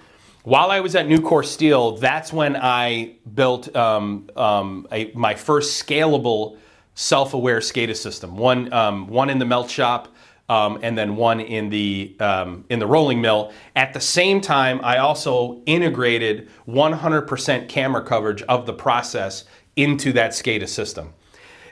While 0.45 0.71
I 0.71 0.81
was 0.81 0.95
at 0.95 1.07
Nucor 1.07 1.45
Steel, 1.45 1.97
that's 1.97 2.33
when 2.33 2.57
I 2.57 3.17
built 3.35 3.75
um, 3.75 4.29
um, 4.37 4.87
a, 4.93 5.11
my 5.15 5.35
first 5.35 5.85
scalable 5.87 6.59
self-aware 6.95 7.61
SCADA 7.61 7.97
system. 7.97 8.37
One, 8.37 8.73
um, 8.73 9.09
one 9.09 9.31
in 9.31 9.39
the 9.39 9.47
melt 9.47 9.71
shop, 9.71 10.09
um, 10.49 10.79
and 10.83 10.97
then 10.97 11.17
one 11.17 11.41
in 11.41 11.71
the 11.71 12.15
um, 12.21 12.67
in 12.69 12.79
the 12.79 12.87
rolling 12.87 13.21
mill. 13.21 13.53
At 13.75 13.95
the 13.95 14.01
same 14.01 14.41
time, 14.43 14.81
I 14.83 14.99
also 14.99 15.63
integrated 15.65 16.51
100% 16.69 17.69
camera 17.69 18.05
coverage 18.05 18.43
of 18.43 18.67
the 18.67 18.75
process 18.75 19.45
into 19.77 20.13
that 20.13 20.33
SCADA 20.33 20.69
system. 20.69 21.15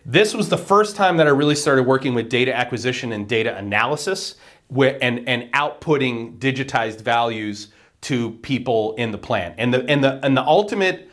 This 0.04 0.34
was 0.34 0.48
the 0.48 0.58
first 0.58 0.96
time 0.96 1.16
that 1.18 1.26
I 1.26 1.30
really 1.30 1.54
started 1.54 1.84
working 1.84 2.14
with 2.14 2.28
data 2.28 2.54
acquisition 2.54 3.12
and 3.12 3.28
data 3.28 3.56
analysis 3.56 4.34
and, 4.70 5.28
and 5.28 5.52
outputting 5.52 6.38
digitized 6.38 7.02
values 7.02 7.68
to 8.02 8.32
people 8.38 8.94
in 8.96 9.12
the 9.12 9.18
plant. 9.18 9.54
And 9.58 9.72
the, 9.72 9.84
and 9.88 10.02
the, 10.02 10.18
and 10.24 10.36
the 10.36 10.42
ultimate 10.42 11.08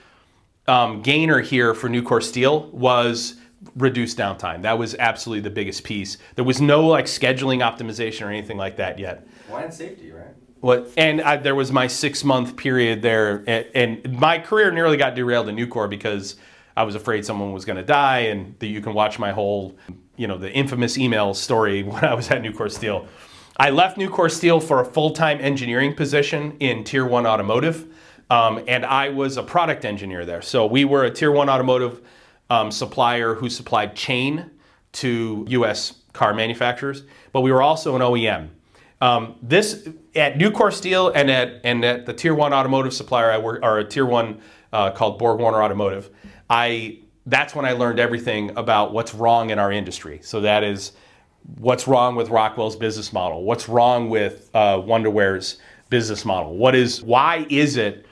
um, 0.68 1.02
gainer 1.02 1.40
here 1.40 1.74
for 1.74 1.88
Nucor 1.88 2.24
Steel 2.24 2.68
was 2.72 3.36
reduced 3.76 4.18
downtime. 4.18 4.62
That 4.64 4.78
was 4.78 4.96
absolutely 4.96 5.42
the 5.42 5.54
biggest 5.54 5.84
piece. 5.84 6.18
There 6.36 6.46
was 6.46 6.62
no 6.62 6.88
like 6.88 7.06
scheduling 7.06 7.60
optimization 7.60 8.26
or 8.26 8.30
anything 8.30 8.58
like 8.58 8.78
that 8.78 8.98
yet. 8.98 9.28
Line 9.50 9.72
safety, 9.72 10.12
right? 10.12 10.28
What? 10.62 10.92
And 10.98 11.22
I, 11.22 11.38
there 11.38 11.56
was 11.56 11.72
my 11.72 11.88
six 11.88 12.24
month 12.24 12.58
period 12.58 13.02
there, 13.02 13.44
and, 13.48 13.66
and, 13.74 14.20
my 14.20 14.40
career 14.40 14.72
nearly 14.72 14.98
got 14.98 15.16
derailed 15.16 15.48
in 15.48 15.56
Nucor 15.56 15.90
because 15.90 16.36
I 16.80 16.84
was 16.84 16.96
afraid 16.96 17.26
someone 17.26 17.52
was 17.52 17.66
going 17.66 17.76
to 17.76 17.84
die, 17.84 18.20
and 18.20 18.58
that 18.60 18.68
you 18.68 18.80
can 18.80 18.94
watch 18.94 19.20
my 19.20 19.34
whole, 19.34 19.76
you 20.16 20.28
know, 20.28 20.38
the 20.38 20.50
infamous 20.50 20.98
email 20.98 21.34
story 21.34 21.84
when 21.84 22.06
I 22.06 22.14
was 22.14 22.32
at 22.32 22.42
Nucor 22.42 22.72
Steel. 22.72 23.06
I 23.58 23.70
left 23.72 23.98
Nucor 23.98 24.32
Steel 24.32 24.62
for 24.62 24.80
a 24.80 24.86
full 24.86 25.12
time 25.12 25.40
engineering 25.42 25.94
position 25.94 26.56
in 26.62 26.86
Tier 26.86 27.06
One 27.06 27.28
Automotive, 27.28 27.86
um, 28.30 28.64
and 28.66 28.86
I 28.86 29.10
was 29.10 29.36
a 29.36 29.44
product 29.44 29.84
engineer 29.84 30.26
there. 30.26 30.42
So 30.42 30.66
we 30.66 30.86
were 30.86 31.04
a 31.04 31.12
Tier 31.12 31.34
One 31.34 31.50
Automotive 31.50 32.02
um, 32.50 32.72
supplier 32.72 33.34
who 33.34 33.50
supplied 33.50 33.94
chain 33.94 34.50
to 34.94 35.46
U.S. 35.50 35.96
car 36.14 36.34
manufacturers, 36.34 37.04
but 37.34 37.42
we 37.42 37.52
were 37.52 37.62
also 37.62 37.98
an 37.98 38.02
OEM. 38.02 38.48
Um, 39.02 39.36
this 39.42 39.90
at 40.16 40.36
Nucor 40.36 40.72
Steel 40.72 41.10
and 41.10 41.30
at 41.30 41.60
and 41.66 41.84
at 41.84 42.06
the 42.06 42.14
Tier 42.14 42.34
One 42.34 42.54
automotive 42.54 42.94
supplier 42.94 43.32
I 43.32 43.38
work, 43.38 43.60
or 43.64 43.80
a 43.80 43.84
Tier 43.84 44.06
One 44.06 44.40
uh, 44.72 44.92
called 44.92 45.20
Borg 45.20 45.42
Warner 45.42 45.62
Automotive. 45.62 46.10
I 46.50 47.00
that's 47.26 47.54
when 47.54 47.66
I 47.66 47.74
learned 47.74 48.00
everything 48.00 48.58
about 48.58 48.92
what's 48.92 49.14
wrong 49.14 49.52
in 49.52 49.60
our 49.60 49.72
industry. 49.72 50.20
So 50.24 50.42
that 50.42 50.64
is 50.64 50.94
what's 51.58 51.88
wrong 51.88 52.16
with 52.16 52.30
Rockwell's 52.30 52.76
business 52.76 53.14
model. 53.14 53.44
What's 53.44 53.70
wrong 53.70 54.10
with 54.10 54.50
uh, 54.54 54.78
Wonderware's 54.78 55.58
business 55.90 56.26
model? 56.26 56.56
What 56.56 56.76
is 56.76 57.02
why 57.04 57.46
is 57.50 57.78
it 57.78 58.06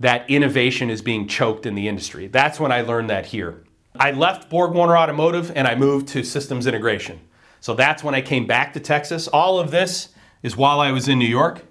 that 0.00 0.28
innovation 0.30 0.90
is 0.90 1.02
being 1.02 1.26
choked 1.26 1.66
in 1.66 1.74
the 1.74 1.88
industry? 1.88 2.28
That's 2.28 2.60
when 2.60 2.72
I 2.72 2.82
learned 2.82 3.10
that 3.10 3.26
here. 3.26 3.64
I 3.98 4.12
left 4.12 4.48
Borg 4.48 4.72
Warner 4.72 4.96
Automotive 4.96 5.50
and 5.56 5.66
I 5.66 5.74
moved 5.74 6.08
to 6.08 6.22
systems 6.22 6.66
integration. 6.66 7.20
So 7.60 7.74
that's 7.74 8.04
when 8.04 8.14
I 8.14 8.20
came 8.20 8.46
back 8.46 8.72
to 8.74 8.80
Texas. 8.80 9.26
All 9.28 9.58
of 9.58 9.70
this 9.70 10.10
is 10.42 10.56
while 10.56 10.78
I 10.78 10.92
was 10.92 11.08
in 11.08 11.18
New 11.18 11.26
York, 11.26 11.64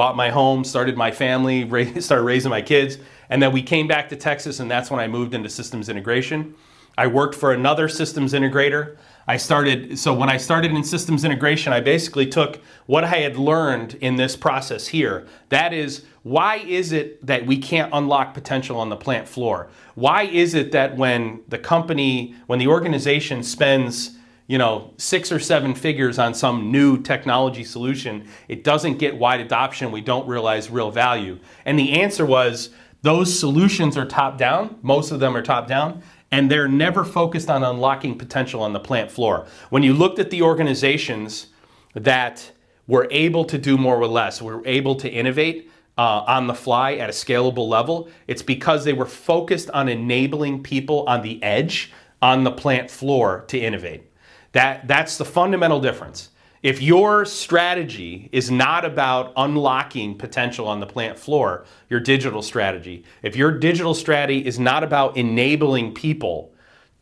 bought 0.00 0.16
my 0.16 0.30
home, 0.30 0.64
started 0.64 0.96
my 0.96 1.10
family, 1.10 1.60
started 2.00 2.22
raising 2.22 2.48
my 2.48 2.62
kids, 2.62 2.96
and 3.28 3.42
then 3.42 3.52
we 3.52 3.62
came 3.62 3.86
back 3.86 4.08
to 4.08 4.16
Texas, 4.16 4.58
and 4.58 4.70
that's 4.70 4.90
when 4.90 4.98
I 4.98 5.06
moved 5.06 5.34
into 5.34 5.50
systems 5.50 5.90
integration. 5.90 6.54
I 6.96 7.06
worked 7.06 7.34
for 7.34 7.52
another 7.52 7.86
systems 7.86 8.32
integrator. 8.32 8.96
I 9.28 9.36
started, 9.36 9.98
so 9.98 10.14
when 10.14 10.30
I 10.30 10.38
started 10.38 10.70
in 10.70 10.84
systems 10.84 11.22
integration, 11.22 11.74
I 11.74 11.80
basically 11.80 12.26
took 12.26 12.60
what 12.86 13.04
I 13.04 13.16
had 13.16 13.36
learned 13.36 13.98
in 14.00 14.16
this 14.16 14.36
process 14.36 14.86
here. 14.86 15.26
That 15.50 15.74
is, 15.74 16.06
why 16.22 16.56
is 16.56 16.92
it 16.92 17.26
that 17.26 17.44
we 17.44 17.58
can't 17.58 17.92
unlock 17.92 18.32
potential 18.32 18.80
on 18.80 18.88
the 18.88 18.96
plant 18.96 19.28
floor? 19.28 19.68
Why 19.96 20.22
is 20.22 20.54
it 20.54 20.72
that 20.72 20.96
when 20.96 21.42
the 21.48 21.58
company, 21.58 22.34
when 22.46 22.58
the 22.58 22.68
organization 22.68 23.42
spends 23.42 24.16
you 24.50 24.58
know, 24.58 24.92
six 24.96 25.30
or 25.30 25.38
seven 25.38 25.76
figures 25.76 26.18
on 26.18 26.34
some 26.34 26.72
new 26.72 27.00
technology 27.00 27.62
solution, 27.62 28.26
it 28.48 28.64
doesn't 28.64 28.98
get 28.98 29.16
wide 29.16 29.40
adoption. 29.40 29.92
We 29.92 30.00
don't 30.00 30.26
realize 30.26 30.68
real 30.70 30.90
value. 30.90 31.38
And 31.64 31.78
the 31.78 32.00
answer 32.00 32.26
was 32.26 32.70
those 33.02 33.38
solutions 33.38 33.96
are 33.96 34.04
top 34.04 34.38
down. 34.38 34.76
Most 34.82 35.12
of 35.12 35.20
them 35.20 35.36
are 35.36 35.42
top 35.42 35.68
down. 35.68 36.02
And 36.32 36.50
they're 36.50 36.66
never 36.66 37.04
focused 37.04 37.48
on 37.48 37.62
unlocking 37.62 38.18
potential 38.18 38.60
on 38.60 38.72
the 38.72 38.80
plant 38.80 39.12
floor. 39.12 39.46
When 39.68 39.84
you 39.84 39.92
looked 39.92 40.18
at 40.18 40.30
the 40.30 40.42
organizations 40.42 41.46
that 41.94 42.50
were 42.88 43.06
able 43.12 43.44
to 43.44 43.56
do 43.56 43.78
more 43.78 44.00
with 44.00 44.10
less, 44.10 44.42
were 44.42 44.66
able 44.66 44.96
to 44.96 45.08
innovate, 45.08 45.70
uh, 45.96 46.24
on 46.26 46.48
the 46.48 46.54
fly 46.54 46.94
at 46.94 47.08
a 47.08 47.12
scalable 47.12 47.68
level, 47.68 48.08
it's 48.26 48.42
because 48.42 48.84
they 48.84 48.94
were 48.94 49.06
focused 49.06 49.70
on 49.70 49.88
enabling 49.88 50.60
people 50.64 51.04
on 51.06 51.22
the 51.22 51.40
edge, 51.40 51.92
on 52.20 52.42
the 52.42 52.50
plant 52.50 52.90
floor 52.90 53.44
to 53.46 53.56
innovate. 53.56 54.09
That, 54.52 54.88
that's 54.88 55.16
the 55.18 55.24
fundamental 55.24 55.80
difference. 55.80 56.30
If 56.62 56.82
your 56.82 57.24
strategy 57.24 58.28
is 58.32 58.50
not 58.50 58.84
about 58.84 59.32
unlocking 59.36 60.18
potential 60.18 60.68
on 60.68 60.80
the 60.80 60.86
plant 60.86 61.18
floor, 61.18 61.64
your 61.88 62.00
digital 62.00 62.42
strategy, 62.42 63.04
if 63.22 63.34
your 63.34 63.50
digital 63.50 63.94
strategy 63.94 64.44
is 64.44 64.58
not 64.58 64.84
about 64.84 65.16
enabling 65.16 65.94
people 65.94 66.52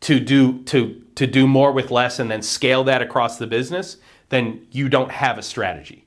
to 0.01 0.19
do, 0.19 0.63
to, 0.63 1.03
to 1.15 1.27
do 1.27 1.45
more 1.45 1.73
with 1.73 1.91
less 1.91 2.19
and 2.19 2.31
then 2.31 2.41
scale 2.41 2.85
that 2.85 3.01
across 3.01 3.37
the 3.37 3.47
business, 3.47 3.97
then 4.29 4.65
you 4.71 4.87
don't 4.87 5.11
have 5.11 5.37
a 5.37 5.41
strategy. 5.41 6.05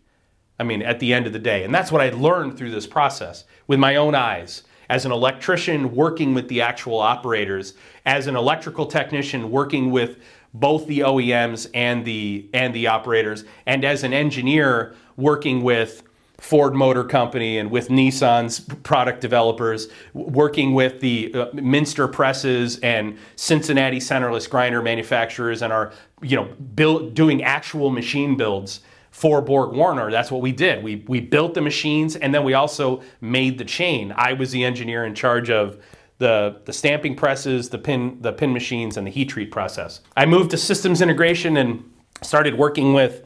I 0.58 0.64
mean, 0.64 0.80
at 0.80 1.00
the 1.00 1.12
end 1.12 1.26
of 1.26 1.32
the 1.34 1.38
day. 1.38 1.64
And 1.64 1.74
that's 1.74 1.92
what 1.92 2.00
I 2.00 2.10
learned 2.10 2.56
through 2.56 2.70
this 2.70 2.86
process 2.86 3.44
with 3.66 3.78
my 3.78 3.96
own 3.96 4.14
eyes. 4.14 4.62
As 4.88 5.04
an 5.04 5.12
electrician 5.12 5.94
working 5.94 6.34
with 6.34 6.48
the 6.48 6.60
actual 6.60 6.98
operators, 6.98 7.74
as 8.06 8.26
an 8.26 8.36
electrical 8.36 8.86
technician 8.86 9.50
working 9.50 9.90
with 9.90 10.18
both 10.54 10.86
the 10.86 11.00
OEMs 11.00 11.68
and 11.74 12.04
the 12.04 12.48
and 12.52 12.74
the 12.74 12.86
operators, 12.86 13.44
and 13.66 13.84
as 13.84 14.04
an 14.04 14.12
engineer 14.12 14.94
working 15.16 15.62
with 15.62 16.02
Ford 16.42 16.74
Motor 16.74 17.04
Company 17.04 17.58
and 17.58 17.70
with 17.70 17.88
Nissan's 17.88 18.60
product 18.60 19.20
developers, 19.20 19.86
working 20.12 20.74
with 20.74 20.98
the 21.00 21.32
uh, 21.32 21.46
Minster 21.54 22.08
presses 22.08 22.80
and 22.80 23.16
Cincinnati 23.36 24.00
centerless 24.00 24.50
grinder 24.50 24.82
manufacturers, 24.82 25.62
and 25.62 25.72
are 25.72 25.92
you 26.20 26.36
know 26.36 26.44
build, 26.74 27.14
doing 27.14 27.44
actual 27.44 27.90
machine 27.90 28.36
builds 28.36 28.80
for 29.12 29.40
Borg 29.40 29.72
Warner. 29.72 30.10
That's 30.10 30.32
what 30.32 30.40
we 30.40 30.50
did. 30.50 30.82
We 30.82 31.04
we 31.06 31.20
built 31.20 31.54
the 31.54 31.60
machines, 31.60 32.16
and 32.16 32.34
then 32.34 32.42
we 32.42 32.54
also 32.54 33.02
made 33.20 33.58
the 33.58 33.64
chain. 33.64 34.12
I 34.16 34.32
was 34.32 34.50
the 34.50 34.64
engineer 34.64 35.04
in 35.04 35.14
charge 35.14 35.48
of 35.48 35.78
the, 36.22 36.56
the 36.66 36.72
stamping 36.72 37.16
presses, 37.16 37.70
the 37.70 37.78
pin, 37.78 38.16
the 38.20 38.32
pin 38.32 38.52
machines, 38.52 38.96
and 38.96 39.04
the 39.04 39.10
heat 39.10 39.28
treat 39.28 39.50
process. 39.50 40.00
I 40.16 40.24
moved 40.24 40.52
to 40.52 40.56
systems 40.56 41.02
integration 41.02 41.56
and 41.56 41.82
started 42.22 42.56
working 42.56 42.94
with 42.94 43.24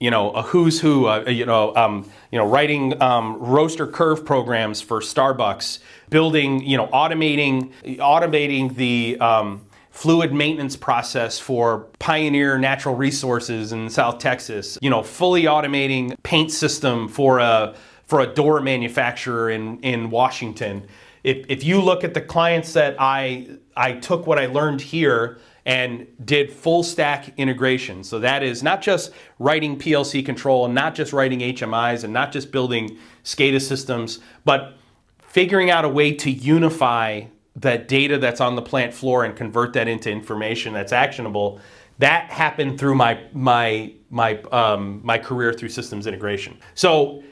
you 0.00 0.10
know, 0.10 0.32
a 0.32 0.42
who's 0.42 0.80
who, 0.80 1.06
uh, 1.06 1.24
you 1.28 1.46
know, 1.46 1.74
um, 1.76 2.10
you 2.32 2.38
know, 2.38 2.44
writing 2.44 3.00
um, 3.00 3.38
roaster 3.38 3.86
curve 3.86 4.26
programs 4.26 4.82
for 4.82 5.00
Starbucks, 5.00 5.78
building, 6.10 6.66
you 6.66 6.76
know, 6.76 6.88
automating, 6.88 7.72
automating 7.98 8.74
the 8.74 9.16
um, 9.20 9.64
fluid 9.90 10.34
maintenance 10.34 10.76
process 10.76 11.38
for 11.38 11.86
Pioneer 12.00 12.58
Natural 12.58 12.96
Resources 12.96 13.72
in 13.72 13.88
South 13.88 14.18
Texas, 14.18 14.76
you 14.82 14.90
know, 14.90 15.04
fully 15.04 15.44
automating 15.44 16.20
paint 16.24 16.50
system 16.50 17.06
for 17.08 17.38
a 17.38 17.74
for 18.04 18.20
a 18.20 18.26
door 18.26 18.60
manufacturer 18.60 19.48
in 19.48 19.78
in 19.80 20.10
Washington 20.10 20.86
if, 21.24 21.46
if 21.48 21.64
you 21.64 21.80
look 21.80 22.04
at 22.04 22.14
the 22.14 22.20
clients 22.20 22.74
that 22.74 22.96
I, 22.98 23.48
I 23.74 23.94
took 23.94 24.26
what 24.26 24.38
I 24.38 24.46
learned 24.46 24.82
here 24.82 25.38
and 25.66 26.06
did 26.22 26.52
full 26.52 26.82
stack 26.82 27.32
integration. 27.38 28.04
So 28.04 28.18
that 28.20 28.42
is 28.42 28.62
not 28.62 28.82
just 28.82 29.12
writing 29.38 29.78
PLC 29.78 30.24
control 30.24 30.66
and 30.66 30.74
not 30.74 30.94
just 30.94 31.14
writing 31.14 31.40
HMIs 31.40 32.04
and 32.04 32.12
not 32.12 32.30
just 32.30 32.52
building 32.52 32.98
SCADA 33.24 33.62
systems, 33.62 34.20
but 34.44 34.76
figuring 35.22 35.70
out 35.70 35.86
a 35.86 35.88
way 35.88 36.12
to 36.12 36.30
unify 36.30 37.22
that 37.56 37.88
data 37.88 38.18
that's 38.18 38.42
on 38.42 38.56
the 38.56 38.62
plant 38.62 38.92
floor 38.92 39.24
and 39.24 39.34
convert 39.34 39.72
that 39.72 39.88
into 39.88 40.10
information 40.10 40.74
that's 40.74 40.92
actionable. 40.92 41.60
That 41.98 42.30
happened 42.30 42.78
through 42.78 42.96
my 42.96 43.20
my 43.32 43.92
my 44.10 44.42
um, 44.50 45.00
my 45.04 45.16
career 45.16 45.52
through 45.52 45.68
systems 45.68 46.06
integration. 46.06 46.58
So 46.74 47.22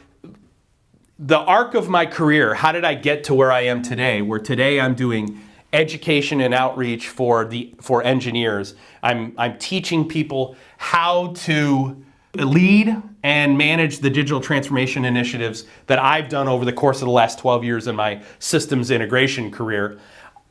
the 1.25 1.39
arc 1.39 1.75
of 1.75 1.89
my 1.89 2.05
career, 2.05 2.53
how 2.53 2.73
did 2.73 2.85
I 2.85 2.95
get 2.95 3.25
to 3.25 3.35
where 3.35 3.53
I 3.53 3.63
am 3.63 3.81
today? 3.81 4.23
Where 4.23 4.41
today 4.41 4.81
I'm 4.81 4.95
doing 4.95 5.41
education 5.73 6.41
and 6.41 6.53
outreach 6.53 7.09
for 7.09 7.45
the 7.45 7.75
for 7.81 8.03
engineers. 8.03 8.75
I'm 9.03 9.33
I'm 9.39 9.57
teaching 9.59 10.09
people 10.09 10.57
how 10.79 11.29
to 11.45 12.05
lead 12.35 13.01
and 13.23 13.57
manage 13.57 14.01
the 14.01 14.11
digital 14.11 14.41
transformation 14.41 15.05
initiatives 15.05 15.65
that 15.87 16.01
I've 16.01 16.29
done 16.29 16.49
over 16.49 16.65
the 16.65 16.73
course 16.73 17.01
of 17.01 17.07
the 17.07 17.13
last 17.13 17.39
12 17.39 17.63
years 17.63 17.87
in 17.87 17.95
my 17.95 18.23
systems 18.41 18.91
integration 18.91 19.53
career. 19.53 20.01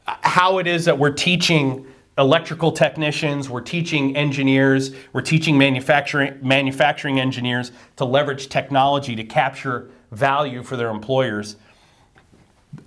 How 0.05 0.59
it 0.59 0.67
is 0.67 0.85
that 0.85 0.97
we're 0.97 1.11
teaching 1.11 1.85
electrical 2.17 2.71
technicians, 2.71 3.49
we're 3.49 3.61
teaching 3.61 4.15
engineers, 4.15 4.95
we're 5.11 5.21
teaching 5.21 5.57
manufacturing 5.57 6.39
manufacturing 6.41 7.19
engineers 7.19 7.73
to 7.97 8.05
leverage 8.05 8.47
technology 8.47 9.17
to 9.17 9.23
capture 9.25 9.89
value 10.11 10.61
for 10.63 10.77
their 10.77 10.89
employers. 10.89 11.55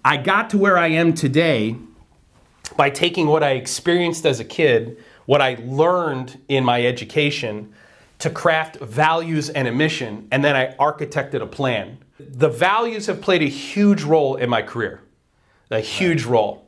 I 0.05 0.17
got 0.17 0.51
to 0.51 0.59
where 0.59 0.79
I 0.79 0.89
am 0.89 1.13
today 1.15 1.77
by 2.77 2.91
taking 2.91 3.27
what 3.27 3.43
I 3.43 3.53
experienced 3.53 4.25
as 4.27 4.41
a 4.41 4.45
kid, 4.45 5.03
what 5.27 5.41
I 5.41 5.59
learned 5.65 6.41
in 6.49 6.65
my 6.65 6.85
education, 6.85 7.73
to 8.19 8.31
craft 8.31 8.77
values 8.77 9.51
and 9.51 9.69
a 9.69 9.73
mission, 9.73 10.29
and 10.31 10.45
then 10.45 10.57
I 10.57 10.75
architected 10.77 11.43
a 11.43 11.47
plan. 11.47 11.99
The 12.19 12.49
values 12.49 13.07
have 13.07 13.21
played 13.21 13.43
a 13.43 13.49
huge 13.49 14.03
role 14.03 14.37
in 14.37 14.49
my 14.49 14.63
career, 14.63 15.03
a 15.71 15.81
huge 15.81 16.25
role. 16.25 16.65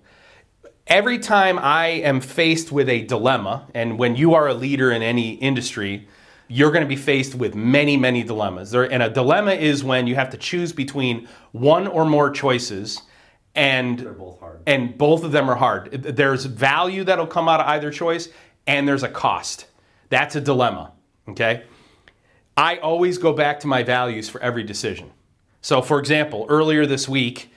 every 0.86 1.18
time 1.18 1.58
I 1.58 1.86
am 1.86 2.20
faced 2.20 2.70
with 2.70 2.88
a 2.88 3.02
dilemma, 3.02 3.66
and 3.74 3.98
when 3.98 4.16
you 4.16 4.34
are 4.34 4.48
a 4.48 4.54
leader 4.54 4.90
in 4.92 5.02
any 5.02 5.34
industry, 5.34 6.06
you're 6.48 6.70
going 6.70 6.82
to 6.82 6.88
be 6.88 6.96
faced 6.96 7.34
with 7.34 7.54
many, 7.54 7.96
many 7.96 8.22
dilemmas. 8.22 8.70
There, 8.70 8.84
and 8.84 9.02
a 9.02 9.10
dilemma 9.10 9.52
is 9.52 9.82
when 9.82 10.06
you 10.06 10.14
have 10.14 10.30
to 10.30 10.36
choose 10.36 10.72
between 10.72 11.28
one 11.52 11.86
or 11.86 12.04
more 12.04 12.30
choices, 12.30 13.02
and 13.54 14.16
both 14.18 14.38
hard. 14.38 14.62
and 14.66 14.96
both 14.96 15.24
of 15.24 15.32
them 15.32 15.48
are 15.50 15.56
hard. 15.56 15.90
There's 15.90 16.44
value 16.44 17.04
that'll 17.04 17.26
come 17.26 17.48
out 17.48 17.60
of 17.60 17.66
either 17.66 17.90
choice, 17.90 18.28
and 18.66 18.86
there's 18.86 19.02
a 19.02 19.08
cost. 19.08 19.66
That's 20.08 20.36
a 20.36 20.40
dilemma. 20.40 20.92
Okay. 21.28 21.64
I 22.56 22.76
always 22.76 23.18
go 23.18 23.32
back 23.32 23.60
to 23.60 23.66
my 23.66 23.82
values 23.82 24.28
for 24.28 24.40
every 24.40 24.62
decision. 24.62 25.10
So, 25.60 25.82
for 25.82 25.98
example, 25.98 26.46
earlier 26.48 26.86
this 26.86 27.08
week, 27.08 27.50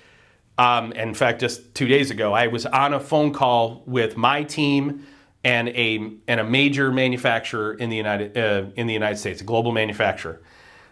um, 0.57 0.91
in 0.93 1.13
fact, 1.13 1.39
just 1.39 1.73
two 1.73 1.87
days 1.87 2.11
ago, 2.11 2.33
I 2.33 2.47
was 2.47 2.65
on 2.65 2.93
a 2.93 2.99
phone 2.99 3.31
call 3.31 3.83
with 3.85 4.17
my 4.17 4.43
team 4.43 5.05
and 5.43 5.69
a 5.69 6.11
and 6.27 6.39
a 6.39 6.43
major 6.43 6.91
manufacturer 6.91 7.73
in 7.73 7.89
the 7.89 7.97
United 7.97 8.37
uh, 8.37 8.65
in 8.75 8.87
the 8.87 8.93
United 8.93 9.17
States, 9.17 9.41
a 9.41 9.43
global 9.43 9.71
manufacturer, 9.71 10.41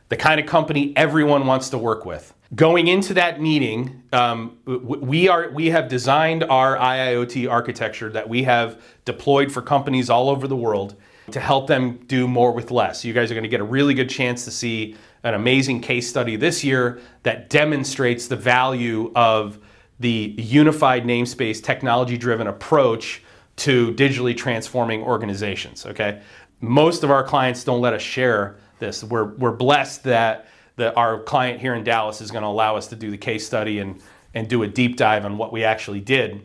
the 0.09 0.15
kind 0.15 0.39
of 0.39 0.45
company 0.45 0.93
everyone 0.95 1.45
wants 1.47 1.69
to 1.69 1.77
work 1.77 2.05
with. 2.05 2.33
Going 2.55 2.87
into 2.87 3.13
that 3.15 3.41
meeting, 3.41 4.03
um, 4.13 4.57
we 4.65 5.27
are 5.27 5.49
we 5.49 5.67
have 5.67 5.89
designed 5.89 6.43
our 6.45 6.77
IIoT 6.77 7.49
architecture 7.49 8.09
that 8.11 8.29
we 8.29 8.43
have 8.43 8.81
deployed 9.03 9.51
for 9.51 9.61
companies 9.61 10.09
all 10.09 10.29
over 10.29 10.47
the 10.47 10.55
world 10.55 10.95
to 11.31 11.41
help 11.41 11.67
them 11.67 11.97
do 12.07 12.25
more 12.25 12.53
with 12.53 12.71
less. 12.71 13.03
You 13.03 13.13
guys 13.13 13.29
are 13.29 13.33
going 13.33 13.43
to 13.43 13.49
get 13.49 13.59
a 13.59 13.65
really 13.65 13.93
good 13.93 14.09
chance 14.09 14.45
to 14.45 14.51
see 14.51 14.95
an 15.23 15.33
amazing 15.33 15.81
case 15.81 16.07
study 16.07 16.37
this 16.37 16.63
year 16.63 17.01
that 17.23 17.49
demonstrates 17.49 18.27
the 18.27 18.37
value 18.37 19.11
of 19.13 19.59
the 19.99 20.35
unified 20.37 21.03
namespace 21.03 21.61
technology 21.61 22.17
driven 22.17 22.47
approach 22.47 23.23
to 23.57 23.93
digitally 23.93 24.35
transforming 24.35 25.03
organizations. 25.03 25.85
Okay, 25.85 26.21
most 26.61 27.03
of 27.03 27.11
our 27.11 27.23
clients 27.23 27.63
don't 27.63 27.81
let 27.81 27.93
us 27.93 28.01
share 28.01 28.55
this. 28.79 29.03
We're 29.03 29.25
we're 29.25 29.51
blessed 29.51 30.03
that 30.03 30.47
that 30.77 30.95
our 30.95 31.19
client 31.19 31.59
here 31.59 31.73
in 31.73 31.83
Dallas 31.83 32.21
is 32.21 32.31
going 32.31 32.43
to 32.43 32.47
allow 32.47 32.77
us 32.77 32.87
to 32.87 32.95
do 32.95 33.11
the 33.11 33.17
case 33.17 33.45
study 33.45 33.79
and 33.79 34.01
and 34.33 34.47
do 34.47 34.63
a 34.63 34.67
deep 34.67 34.97
dive 34.97 35.25
on 35.25 35.37
what 35.37 35.51
we 35.51 35.63
actually 35.63 36.01
did. 36.01 36.41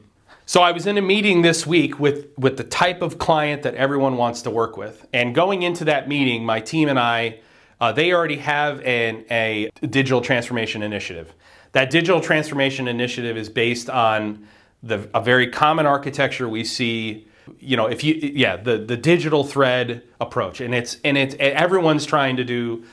So 0.46 0.62
I 0.62 0.72
was 0.72 0.86
in 0.86 0.98
a 0.98 1.02
meeting 1.02 1.42
this 1.42 1.66
week 1.66 2.00
with 2.00 2.28
with 2.36 2.56
the 2.56 2.64
type 2.64 3.02
of 3.02 3.18
client 3.18 3.62
that 3.62 3.74
everyone 3.74 4.16
wants 4.16 4.42
to 4.42 4.50
work 4.50 4.76
with, 4.76 5.06
and 5.12 5.34
going 5.34 5.62
into 5.62 5.84
that 5.84 6.08
meeting, 6.08 6.44
my 6.44 6.60
team 6.60 6.88
and 6.88 6.98
I. 6.98 7.40
Uh, 7.80 7.90
they 7.90 8.12
already 8.12 8.36
have 8.36 8.80
an, 8.82 9.24
a 9.28 9.68
digital 9.80 10.20
transformation 10.20 10.84
initiative. 10.84 11.34
That 11.72 11.90
digital 11.90 12.20
transformation 12.20 12.86
initiative 12.86 13.36
is 13.36 13.48
based 13.48 13.90
on 13.90 14.46
the, 14.82 15.08
a 15.14 15.22
very 15.22 15.48
common 15.48 15.86
architecture 15.86 16.48
we 16.48 16.64
see 16.64 17.26
you 17.58 17.76
know 17.76 17.86
if 17.86 18.04
you 18.04 18.14
yeah 18.14 18.56
the 18.56 18.78
the 18.78 18.96
digital 18.96 19.44
thread 19.44 20.02
approach. 20.20 20.60
And 20.60 20.74
it's 20.74 20.98
and 21.04 21.16
it's 21.18 21.34
everyone's 21.38 22.06
trying 22.06 22.36
to 22.36 22.44
do 22.44 22.84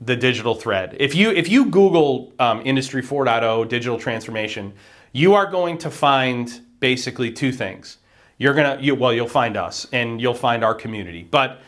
the 0.00 0.16
digital 0.16 0.54
thread. 0.54 0.96
If 0.98 1.14
you 1.14 1.30
if 1.30 1.48
you 1.48 1.66
google 1.66 2.32
um, 2.38 2.62
industry 2.64 3.02
4.0 3.02 3.68
digital 3.68 3.98
transformation 3.98 4.72
you 5.12 5.34
are 5.34 5.50
going 5.50 5.78
to 5.78 5.90
find 5.90 6.60
basically 6.80 7.30
two 7.30 7.52
things. 7.52 7.98
You're 8.38 8.54
gonna 8.54 8.78
you, 8.80 8.94
well 8.94 9.12
you'll 9.12 9.28
find 9.28 9.56
us 9.56 9.86
and 9.92 10.20
you'll 10.20 10.34
find 10.34 10.64
our 10.64 10.74
community. 10.74 11.22
But 11.22 11.60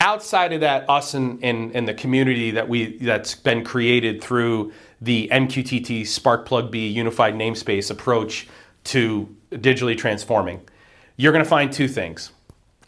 outside 0.00 0.52
of 0.52 0.60
that 0.60 0.88
us 0.88 1.14
and, 1.14 1.42
and, 1.42 1.74
and 1.74 1.86
the 1.88 1.94
community 1.94 2.52
that 2.52 2.68
we 2.68 2.96
that's 2.98 3.34
been 3.34 3.64
created 3.64 4.22
through 4.22 4.72
the 5.00 5.28
mqtt 5.32 6.02
sparkplug 6.02 6.70
b 6.70 6.88
unified 6.88 7.34
namespace 7.34 7.90
approach 7.90 8.46
to 8.84 9.34
digitally 9.50 9.96
transforming, 9.96 10.60
you're 11.16 11.32
going 11.32 11.44
to 11.44 11.48
find 11.48 11.72
two 11.72 11.88
things 11.88 12.32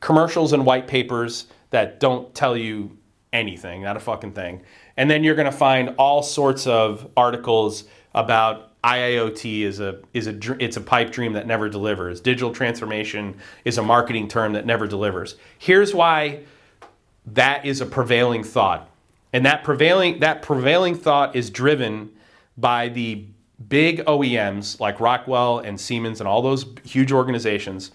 commercials 0.00 0.52
and 0.52 0.64
white 0.64 0.86
papers 0.86 1.46
that 1.70 1.98
don't 2.00 2.34
tell 2.34 2.56
you 2.56 2.96
anything, 3.32 3.82
not 3.82 3.96
a 3.96 4.00
fucking 4.00 4.32
thing. 4.32 4.62
And 4.96 5.10
then 5.10 5.24
you're 5.24 5.34
going 5.34 5.50
to 5.50 5.56
find 5.56 5.94
all 5.98 6.22
sorts 6.22 6.66
of 6.66 7.10
articles 7.16 7.84
about 8.14 8.72
IIoT 8.82 9.62
is 9.62 9.80
a 9.80 9.98
is 10.14 10.28
a 10.28 10.62
it's 10.62 10.76
a 10.76 10.80
pipe 10.80 11.10
dream 11.10 11.32
that 11.32 11.46
never 11.46 11.68
delivers. 11.68 12.20
Digital 12.20 12.52
transformation 12.52 13.36
is 13.64 13.78
a 13.78 13.82
marketing 13.82 14.28
term 14.28 14.52
that 14.52 14.64
never 14.64 14.86
delivers. 14.86 15.34
Here's 15.58 15.92
why 15.92 16.44
that 17.26 17.66
is 17.66 17.80
a 17.80 17.86
prevailing 17.86 18.44
thought. 18.44 18.88
And 19.32 19.44
that 19.44 19.64
prevailing 19.64 20.20
that 20.20 20.40
prevailing 20.42 20.94
thought 20.94 21.34
is 21.34 21.50
driven 21.50 22.12
by 22.56 22.88
the 22.88 23.26
big 23.68 24.04
OEMs 24.04 24.80
like 24.80 25.00
Rockwell 25.00 25.58
and 25.58 25.80
Siemens 25.80 26.20
and 26.20 26.28
all 26.28 26.42
those 26.42 26.66
huge 26.84 27.12
organizations 27.12 27.90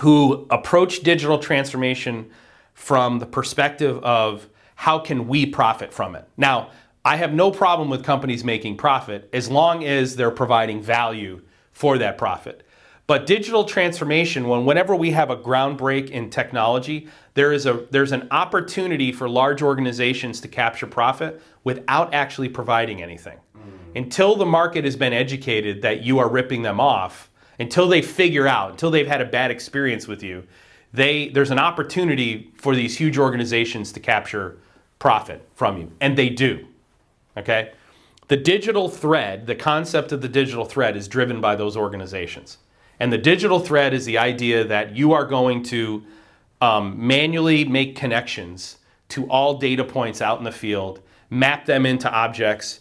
who 0.00 0.46
approach 0.50 1.00
digital 1.00 1.38
transformation 1.38 2.30
from 2.72 3.18
the 3.18 3.26
perspective 3.26 4.02
of 4.02 4.48
how 4.76 4.98
can 4.98 5.28
we 5.28 5.46
profit 5.46 5.92
from 5.92 6.16
it. 6.16 6.28
Now, 6.36 6.70
I 7.04 7.16
have 7.16 7.32
no 7.32 7.50
problem 7.50 7.90
with 7.90 8.02
companies 8.02 8.44
making 8.44 8.76
profit 8.76 9.28
as 9.32 9.50
long 9.50 9.84
as 9.84 10.16
they're 10.16 10.30
providing 10.30 10.82
value 10.82 11.42
for 11.72 11.98
that 11.98 12.18
profit. 12.18 12.66
But 13.06 13.26
digital 13.26 13.64
transformation, 13.64 14.48
when 14.48 14.64
whenever 14.64 14.96
we 14.96 15.10
have 15.10 15.28
a 15.28 15.36
groundbreak 15.36 16.10
in 16.10 16.30
technology, 16.30 17.08
there 17.34 17.52
is 17.52 17.66
a 17.66 17.86
there's 17.90 18.12
an 18.12 18.26
opportunity 18.30 19.12
for 19.12 19.28
large 19.28 19.60
organizations 19.60 20.40
to 20.40 20.48
capture 20.48 20.86
profit 20.86 21.42
without 21.64 22.14
actually 22.14 22.48
providing 22.48 23.02
anything 23.02 23.38
until 23.94 24.36
the 24.36 24.46
market 24.46 24.84
has 24.84 24.96
been 24.96 25.12
educated 25.12 25.82
that 25.82 26.02
you 26.02 26.18
are 26.18 26.28
ripping 26.28 26.62
them 26.62 26.80
off, 26.80 27.30
until 27.58 27.88
they 27.88 28.02
figure 28.02 28.46
out, 28.46 28.72
until 28.72 28.90
they've 28.90 29.06
had 29.06 29.20
a 29.20 29.26
bad 29.26 29.50
experience 29.50 30.08
with 30.08 30.22
you, 30.22 30.44
they 30.92 31.28
there's 31.28 31.50
an 31.50 31.58
opportunity 31.58 32.52
for 32.56 32.74
these 32.74 32.96
huge 32.96 33.18
organizations 33.18 33.92
to 33.92 34.00
capture 34.00 34.58
profit 34.98 35.46
from 35.54 35.76
you, 35.78 35.92
and 36.00 36.16
they 36.16 36.28
do. 36.28 36.66
Okay? 37.36 37.72
The 38.28 38.36
digital 38.36 38.88
thread, 38.88 39.46
the 39.46 39.54
concept 39.54 40.12
of 40.12 40.22
the 40.22 40.28
digital 40.28 40.64
thread 40.64 40.96
is 40.96 41.08
driven 41.08 41.40
by 41.40 41.56
those 41.56 41.76
organizations. 41.76 42.58
And 42.98 43.12
the 43.12 43.18
digital 43.18 43.58
thread 43.58 43.92
is 43.92 44.06
the 44.06 44.18
idea 44.18 44.64
that 44.64 44.96
you 44.96 45.12
are 45.12 45.26
going 45.26 45.62
to 45.64 46.04
um, 46.60 47.06
manually 47.06 47.64
make 47.64 47.96
connections 47.96 48.78
to 49.08 49.28
all 49.28 49.58
data 49.58 49.84
points 49.84 50.22
out 50.22 50.38
in 50.38 50.44
the 50.44 50.52
field, 50.52 51.00
map 51.28 51.66
them 51.66 51.84
into 51.84 52.10
objects, 52.10 52.80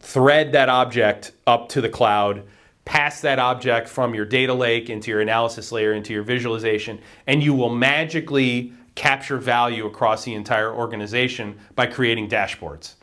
thread 0.00 0.52
that 0.52 0.68
object 0.68 1.32
up 1.46 1.68
to 1.70 1.80
the 1.80 1.88
cloud, 1.88 2.44
pass 2.84 3.20
that 3.20 3.38
object 3.38 3.88
from 3.88 4.14
your 4.14 4.24
data 4.24 4.54
lake 4.54 4.88
into 4.88 5.10
your 5.10 5.20
analysis 5.20 5.70
layer, 5.72 5.92
into 5.92 6.12
your 6.12 6.22
visualization, 6.22 7.00
and 7.26 7.42
you 7.42 7.52
will 7.54 7.74
magically 7.74 8.72
capture 8.94 9.36
value 9.36 9.86
across 9.86 10.24
the 10.24 10.34
entire 10.34 10.72
organization 10.72 11.58
by 11.74 11.86
creating 11.86 12.28
dashboards. 12.28 12.94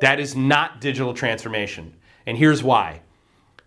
That 0.00 0.20
is 0.20 0.36
not 0.36 0.80
digital 0.80 1.12
transformation. 1.12 1.94
And 2.26 2.38
here's 2.38 2.62
why. 2.62 3.00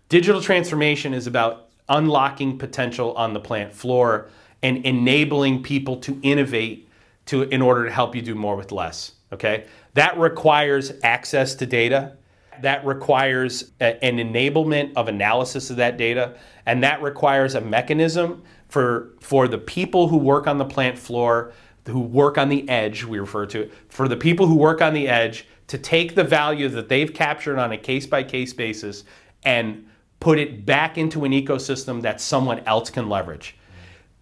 Digital 0.08 0.40
transformation 0.40 1.12
is 1.12 1.26
about 1.26 1.68
unlocking 1.88 2.58
potential 2.58 3.12
on 3.14 3.32
the 3.32 3.40
plant 3.40 3.72
floor 3.72 4.30
and 4.62 4.84
enabling 4.84 5.62
people 5.62 5.98
to 5.98 6.18
innovate 6.22 6.88
to, 7.26 7.42
in 7.42 7.60
order 7.60 7.84
to 7.84 7.90
help 7.90 8.14
you 8.14 8.22
do 8.22 8.34
more 8.34 8.56
with 8.56 8.72
less. 8.72 9.12
Okay? 9.32 9.66
That 9.94 10.18
requires 10.18 10.92
access 11.02 11.54
to 11.56 11.66
data 11.66 12.16
that 12.62 12.84
requires 12.84 13.72
a, 13.80 14.02
an 14.04 14.18
enablement 14.18 14.92
of 14.96 15.08
analysis 15.08 15.70
of 15.70 15.76
that 15.76 15.96
data, 15.96 16.36
and 16.66 16.82
that 16.82 17.02
requires 17.02 17.54
a 17.54 17.60
mechanism 17.60 18.42
for, 18.68 19.14
for 19.20 19.48
the 19.48 19.58
people 19.58 20.08
who 20.08 20.16
work 20.16 20.46
on 20.46 20.58
the 20.58 20.64
plant 20.64 20.98
floor, 20.98 21.52
who 21.86 22.00
work 22.00 22.36
on 22.36 22.48
the 22.48 22.68
edge, 22.68 23.04
we 23.04 23.18
refer 23.18 23.46
to 23.46 23.62
it, 23.62 23.72
for 23.88 24.08
the 24.08 24.16
people 24.16 24.46
who 24.46 24.56
work 24.56 24.82
on 24.82 24.92
the 24.92 25.08
edge 25.08 25.46
to 25.68 25.78
take 25.78 26.14
the 26.14 26.24
value 26.24 26.68
that 26.68 26.88
they've 26.88 27.12
captured 27.12 27.58
on 27.58 27.72
a 27.72 27.78
case 27.78 28.06
by 28.06 28.22
case 28.22 28.52
basis 28.52 29.04
and 29.44 29.86
put 30.20 30.38
it 30.38 30.64
back 30.66 30.98
into 30.98 31.24
an 31.24 31.32
ecosystem 31.32 32.02
that 32.02 32.20
someone 32.20 32.60
else 32.60 32.90
can 32.90 33.08
leverage. 33.08 33.56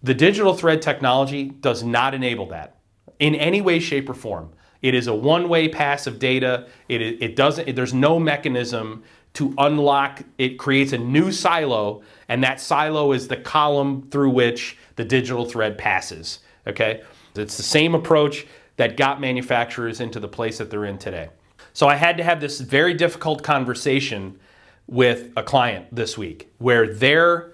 The 0.03 0.13
digital 0.13 0.53
thread 0.53 0.81
technology 0.81 1.45
does 1.45 1.83
not 1.83 2.13
enable 2.13 2.47
that 2.49 2.77
in 3.19 3.33
any 3.35 3.61
way, 3.61 3.79
shape, 3.79 4.09
or 4.09 4.13
form. 4.13 4.51
It 4.81 4.93
is 4.93 5.07
a 5.07 5.15
one-way 5.15 5.69
pass 5.69 6.07
of 6.07 6.19
data. 6.19 6.67
It, 6.89 7.01
it 7.01 7.35
doesn't, 7.35 7.67
it, 7.67 7.75
there's 7.75 7.93
no 7.93 8.19
mechanism 8.19 9.03
to 9.33 9.53
unlock, 9.57 10.23
it 10.37 10.57
creates 10.57 10.93
a 10.93 10.97
new 10.97 11.31
silo, 11.31 12.01
and 12.29 12.43
that 12.43 12.61
silo 12.61 13.11
is 13.11 13.27
the 13.27 13.35
column 13.35 14.07
through 14.09 14.29
which 14.29 14.77
the 14.95 15.03
digital 15.03 15.45
thread 15.45 15.77
passes, 15.77 16.39
okay? 16.65 17.03
It's 17.35 17.57
the 17.57 17.63
same 17.63 17.95
approach 17.95 18.47
that 18.77 18.95
got 18.95 19.19
manufacturers 19.19 19.99
into 19.99 20.21
the 20.21 20.27
place 20.27 20.57
that 20.57 20.69
they're 20.69 20.85
in 20.85 20.97
today. 20.97 21.29
So 21.73 21.87
I 21.87 21.95
had 21.95 22.15
to 22.17 22.23
have 22.23 22.39
this 22.39 22.61
very 22.61 22.93
difficult 22.93 23.43
conversation 23.43 24.39
with 24.87 25.31
a 25.35 25.43
client 25.43 25.87
this 25.93 26.17
week 26.17 26.49
where 26.59 26.93
their 26.93 27.51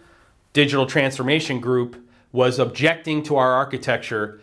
digital 0.53 0.85
transformation 0.85 1.59
group 1.59 1.95
was 2.31 2.59
objecting 2.59 3.23
to 3.23 3.37
our 3.37 3.53
architecture 3.53 4.39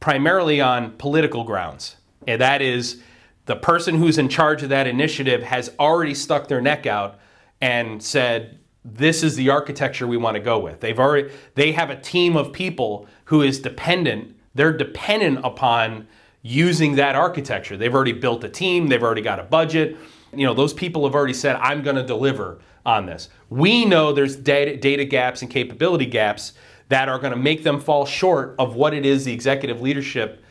primarily 0.00 0.60
on 0.60 0.92
political 0.92 1.44
grounds. 1.44 1.96
And 2.26 2.40
that 2.40 2.62
is 2.62 3.02
the 3.46 3.56
person 3.56 3.96
who's 3.96 4.18
in 4.18 4.28
charge 4.28 4.62
of 4.62 4.68
that 4.68 4.86
initiative 4.86 5.42
has 5.42 5.70
already 5.78 6.14
stuck 6.14 6.48
their 6.48 6.60
neck 6.60 6.86
out 6.86 7.18
and 7.60 8.02
said 8.02 8.58
this 8.84 9.22
is 9.22 9.36
the 9.36 9.50
architecture 9.50 10.06
we 10.06 10.16
want 10.16 10.36
to 10.36 10.40
go 10.40 10.58
with. 10.58 10.80
They've 10.80 10.98
already 10.98 11.30
they 11.54 11.72
have 11.72 11.90
a 11.90 11.96
team 11.96 12.36
of 12.36 12.52
people 12.52 13.08
who 13.24 13.42
is 13.42 13.58
dependent. 13.60 14.36
They're 14.54 14.76
dependent 14.76 15.40
upon 15.44 16.06
using 16.42 16.94
that 16.96 17.16
architecture. 17.16 17.76
They've 17.76 17.94
already 17.94 18.12
built 18.12 18.44
a 18.44 18.48
team, 18.48 18.88
they've 18.88 19.02
already 19.02 19.22
got 19.22 19.40
a 19.40 19.44
budget. 19.44 19.96
You 20.32 20.46
know, 20.46 20.54
those 20.54 20.74
people 20.74 21.04
have 21.04 21.14
already 21.14 21.34
said 21.34 21.56
I'm 21.56 21.82
going 21.82 21.96
to 21.96 22.04
deliver 22.04 22.58
on 22.84 23.06
this. 23.06 23.28
We 23.48 23.84
know 23.84 24.12
there's 24.12 24.36
data, 24.36 24.76
data 24.76 25.04
gaps 25.04 25.42
and 25.42 25.50
capability 25.50 26.06
gaps 26.06 26.52
that 26.88 27.08
are 27.08 27.18
going 27.18 27.32
to 27.32 27.38
make 27.38 27.64
them 27.64 27.80
fall 27.80 28.06
short 28.06 28.54
of 28.58 28.76
what 28.76 28.94
it 28.94 29.04
is 29.04 29.24
the 29.24 29.32
executive 29.32 29.80
leadership 29.80 30.42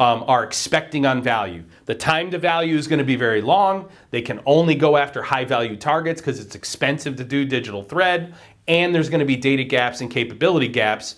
um, 0.00 0.24
are 0.28 0.44
expecting 0.44 1.06
on 1.06 1.22
value. 1.22 1.64
The 1.86 1.94
time 1.94 2.30
to 2.30 2.38
value 2.38 2.76
is 2.76 2.86
going 2.86 3.00
to 3.00 3.04
be 3.04 3.16
very 3.16 3.40
long. 3.40 3.88
They 4.10 4.22
can 4.22 4.40
only 4.46 4.74
go 4.74 4.96
after 4.96 5.22
high 5.22 5.44
value 5.44 5.76
targets 5.76 6.20
because 6.20 6.40
it's 6.40 6.54
expensive 6.54 7.16
to 7.16 7.24
do 7.24 7.44
digital 7.44 7.82
thread, 7.82 8.34
and 8.68 8.94
there's 8.94 9.08
going 9.08 9.20
to 9.20 9.26
be 9.26 9.36
data 9.36 9.64
gaps 9.64 10.00
and 10.00 10.10
capability 10.10 10.68
gaps. 10.68 11.16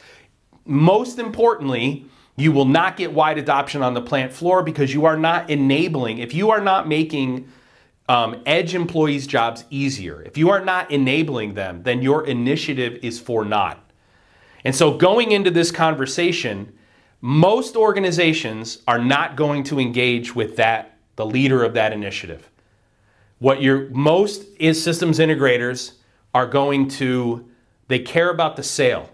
Most 0.65 1.19
importantly, 1.19 2.07
you 2.37 2.53
will 2.53 2.65
not 2.65 2.97
get 2.97 3.13
wide 3.13 3.37
adoption 3.37 3.83
on 3.83 3.93
the 3.93 4.01
plant 4.01 4.33
floor 4.33 4.63
because 4.63 4.95
you 4.95 5.05
are 5.05 5.17
not 5.17 5.51
enabling, 5.51 6.19
if 6.19 6.33
you 6.33 6.51
are 6.51 6.61
not 6.61 6.89
making 6.89 7.49
um, 8.09 8.43
edge 8.47 8.75
employees' 8.75 9.27
jobs 9.27 9.65
easier, 9.69 10.23
if 10.23 10.39
you 10.39 10.49
are 10.49 10.65
not 10.65 10.91
enabling 10.91 11.55
them, 11.55 11.83
then 11.83 12.01
your 12.01 12.27
initiative 12.27 12.99
is 13.03 13.21
for 13.21 13.45
naught. 13.45 13.90
And 14.65 14.75
so 14.75 14.97
going 14.97 15.33
into 15.33 15.51
this 15.51 15.71
conversation, 15.71 16.73
most 17.21 17.77
organizations 17.77 18.79
are 18.87 18.99
not 18.99 19.37
going 19.37 19.65
to 19.65 19.79
engage 19.79 20.35
with 20.35 20.57
that, 20.57 20.97
the 21.17 21.27
leader 21.27 21.65
of 21.65 21.75
that 21.75 21.93
initiative. 21.93 22.51
What 23.39 23.63
your 23.63 23.89
most 23.91 24.45
is 24.59 24.83
systems 24.83 25.19
integrators 25.19 25.93
are 26.35 26.47
going 26.47 26.89
to, 26.89 27.49
they 27.89 27.99
care 27.99 28.31
about 28.31 28.57
the 28.57 28.63
sale. 28.63 29.11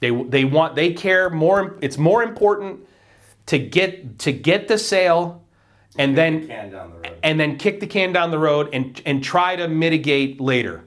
They, 0.00 0.10
they 0.10 0.44
want, 0.44 0.76
they 0.76 0.92
care 0.92 1.28
more, 1.28 1.76
it's 1.80 1.98
more 1.98 2.22
important 2.22 2.80
to 3.46 3.58
get, 3.58 4.18
to 4.20 4.32
get 4.32 4.68
the 4.68 4.78
sale 4.78 5.42
and 5.98 6.16
then, 6.16 6.46
the 6.46 7.24
and 7.24 7.40
then 7.40 7.58
kick 7.58 7.80
the 7.80 7.86
can 7.86 8.12
down 8.12 8.30
the 8.30 8.38
road 8.38 8.68
and, 8.72 9.00
and 9.04 9.22
try 9.24 9.56
to 9.56 9.66
mitigate 9.66 10.40
later. 10.40 10.84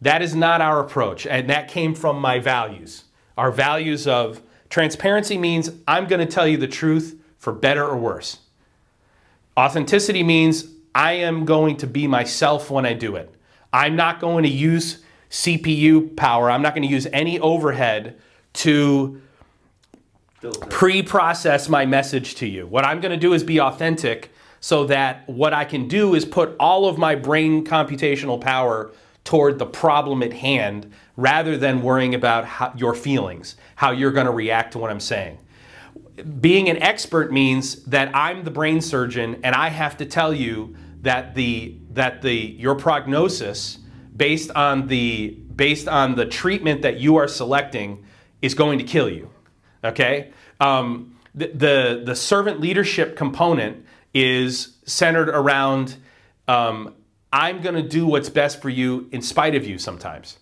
That 0.00 0.22
is 0.22 0.34
not 0.34 0.60
our 0.60 0.80
approach. 0.80 1.26
And 1.26 1.50
that 1.50 1.68
came 1.68 1.94
from 1.94 2.20
my 2.20 2.38
values. 2.38 3.04
Our 3.36 3.50
values 3.50 4.06
of 4.06 4.42
Transparency 4.68 5.38
means 5.38 5.70
I'm 5.86 6.06
going 6.06 6.26
to 6.26 6.32
tell 6.32 6.46
you 6.46 6.56
the 6.56 6.68
truth 6.68 7.20
for 7.38 7.52
better 7.52 7.84
or 7.84 7.96
worse. 7.96 8.38
Authenticity 9.56 10.22
means 10.22 10.66
I 10.94 11.12
am 11.12 11.44
going 11.44 11.76
to 11.78 11.86
be 11.86 12.06
myself 12.06 12.70
when 12.70 12.84
I 12.84 12.92
do 12.92 13.16
it. 13.16 13.32
I'm 13.72 13.96
not 13.96 14.20
going 14.20 14.42
to 14.44 14.50
use 14.50 15.02
CPU 15.30 16.16
power. 16.16 16.50
I'm 16.50 16.62
not 16.62 16.74
going 16.74 16.86
to 16.86 16.92
use 16.92 17.06
any 17.12 17.38
overhead 17.38 18.18
to 18.54 19.20
pre-process 20.70 21.68
my 21.68 21.86
message 21.86 22.36
to 22.36 22.46
you. 22.46 22.66
What 22.66 22.84
I'm 22.84 23.00
going 23.00 23.12
to 23.12 23.18
do 23.18 23.32
is 23.32 23.42
be 23.42 23.60
authentic 23.60 24.32
so 24.60 24.84
that 24.84 25.28
what 25.28 25.52
I 25.52 25.64
can 25.64 25.88
do 25.88 26.14
is 26.14 26.24
put 26.24 26.56
all 26.58 26.86
of 26.86 26.98
my 26.98 27.14
brain 27.14 27.64
computational 27.64 28.40
power 28.40 28.92
toward 29.24 29.58
the 29.58 29.66
problem 29.66 30.22
at 30.22 30.32
hand 30.32 30.92
rather 31.16 31.56
than 31.56 31.82
worrying 31.82 32.14
about 32.14 32.44
how, 32.44 32.72
your 32.76 32.94
feelings, 32.94 33.56
how 33.74 33.90
you're 33.90 34.12
going 34.12 34.26
to 34.26 34.32
react 34.32 34.72
to 34.72 34.78
what 34.78 34.90
I'm 34.90 35.00
saying. 35.00 35.38
Being 36.40 36.68
an 36.68 36.82
expert 36.82 37.32
means 37.32 37.82
that 37.84 38.14
I'm 38.14 38.44
the 38.44 38.50
brain 38.50 38.80
surgeon 38.80 39.40
and 39.42 39.54
I 39.54 39.68
have 39.68 39.96
to 39.98 40.06
tell 40.06 40.32
you 40.32 40.76
that 41.02 41.34
the 41.34 41.76
that 41.92 42.22
the 42.22 42.34
your 42.34 42.74
prognosis 42.74 43.78
based 44.16 44.50
on 44.50 44.88
the 44.88 45.28
based 45.54 45.88
on 45.88 46.14
the 46.14 46.26
treatment 46.26 46.82
that 46.82 46.98
you 46.98 47.16
are 47.16 47.28
selecting 47.28 48.04
is 48.40 48.54
going 48.54 48.78
to 48.78 48.84
kill 48.84 49.08
you. 49.08 49.30
Okay, 49.84 50.32
um, 50.58 51.16
the, 51.34 51.48
the 51.48 52.02
the 52.06 52.16
servant 52.16 52.60
leadership 52.60 53.16
component 53.16 53.84
is 54.14 54.76
centered 54.86 55.28
around 55.28 55.96
um, 56.48 56.94
I'm 57.32 57.60
going 57.60 57.74
to 57.74 57.82
do 57.82 58.06
what's 58.06 58.30
best 58.30 58.62
for 58.62 58.70
you 58.70 59.08
in 59.12 59.20
spite 59.20 59.54
of 59.54 59.66
you 59.66 59.78
sometimes. 59.78 60.38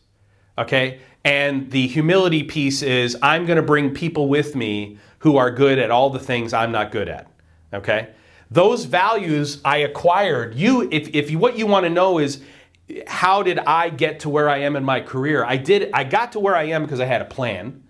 Okay? 0.59 1.01
And 1.25 1.71
the 1.71 1.87
humility 1.87 2.43
piece 2.43 2.83
is 2.83 3.17
I'm 3.23 3.47
going 3.47 3.57
to 3.57 3.63
bring 3.63 3.95
people 3.95 4.29
with 4.29 4.55
me 4.55 4.99
who 5.21 5.37
are 5.37 5.51
good 5.51 5.79
at 5.79 5.91
all 5.91 6.11
the 6.11 6.19
things 6.19 6.53
I'm 6.53 6.71
not 6.71 6.93
good 6.93 7.09
at. 7.09 7.27
Okay? 7.73 8.11
Those 8.51 8.85
values 8.85 9.61
I 9.65 9.79
acquired. 9.79 10.55
You 10.55 10.89
if 10.93 11.09
if 11.15 11.31
you, 11.31 11.39
what 11.39 11.57
you 11.57 11.67
want 11.67 11.85
to 11.85 11.91
know 11.91 12.19
is 12.19 12.43
how 13.07 13.43
did 13.43 13.59
I 13.59 13.89
get 13.89 14.21
to 14.21 14.29
where 14.29 14.49
I 14.49 14.59
am 14.59 14.77
in 14.77 14.85
my 14.85 15.01
career? 15.01 15.45
I 15.45 15.57
did 15.57 15.91
I 15.93 16.05
got 16.05 16.33
to 16.33 16.41
where 16.41 16.55
I 16.55 16.65
am 16.65 16.83
because 16.83 17.01
I 17.01 17.07
had 17.07 17.23
a 17.23 17.25
plan. 17.27 17.83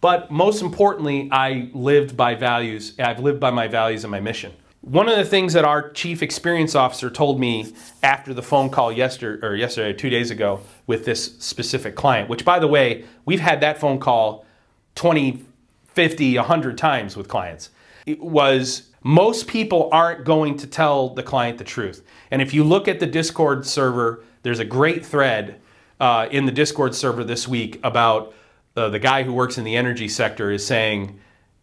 But 0.00 0.30
most 0.30 0.62
importantly, 0.62 1.28
I 1.30 1.70
lived 1.74 2.16
by 2.16 2.34
values. 2.34 2.94
I've 2.98 3.20
lived 3.20 3.38
by 3.38 3.50
my 3.50 3.68
values 3.68 4.02
and 4.02 4.10
my 4.10 4.20
mission. 4.20 4.52
One 4.82 5.10
of 5.10 5.16
the 5.18 5.26
things 5.26 5.52
that 5.52 5.66
our 5.66 5.90
chief 5.90 6.22
experience 6.22 6.74
officer 6.74 7.10
told 7.10 7.38
me 7.38 7.74
after 8.02 8.32
the 8.32 8.42
phone 8.42 8.70
call 8.70 8.90
yesterday, 8.90 9.46
or 9.46 9.54
yesterday, 9.54 9.92
two 9.92 10.08
days 10.08 10.30
ago, 10.30 10.60
with 10.86 11.04
this 11.04 11.36
specific 11.38 11.94
client, 11.94 12.30
which 12.30 12.46
by 12.46 12.58
the 12.58 12.66
way, 12.66 13.04
we've 13.26 13.40
had 13.40 13.60
that 13.60 13.78
phone 13.78 14.00
call 14.00 14.46
20, 14.94 15.44
50, 15.84 16.36
100 16.38 16.78
times 16.78 17.14
with 17.14 17.28
clients, 17.28 17.68
it 18.06 18.20
was 18.20 18.88
most 19.02 19.48
people 19.48 19.90
aren't 19.92 20.24
going 20.24 20.56
to 20.56 20.66
tell 20.66 21.10
the 21.10 21.22
client 21.22 21.58
the 21.58 21.64
truth. 21.64 22.02
And 22.30 22.40
if 22.40 22.54
you 22.54 22.64
look 22.64 22.88
at 22.88 23.00
the 23.00 23.06
Discord 23.06 23.66
server, 23.66 24.24
there's 24.42 24.60
a 24.60 24.64
great 24.64 25.04
thread 25.04 25.60
uh, 26.00 26.28
in 26.30 26.46
the 26.46 26.52
Discord 26.52 26.94
server 26.94 27.22
this 27.22 27.46
week 27.46 27.78
about 27.84 28.32
uh, 28.76 28.88
the 28.88 28.98
guy 28.98 29.24
who 29.24 29.34
works 29.34 29.58
in 29.58 29.64
the 29.64 29.76
energy 29.76 30.08
sector 30.08 30.50
is 30.50 30.66
saying, 30.66 31.20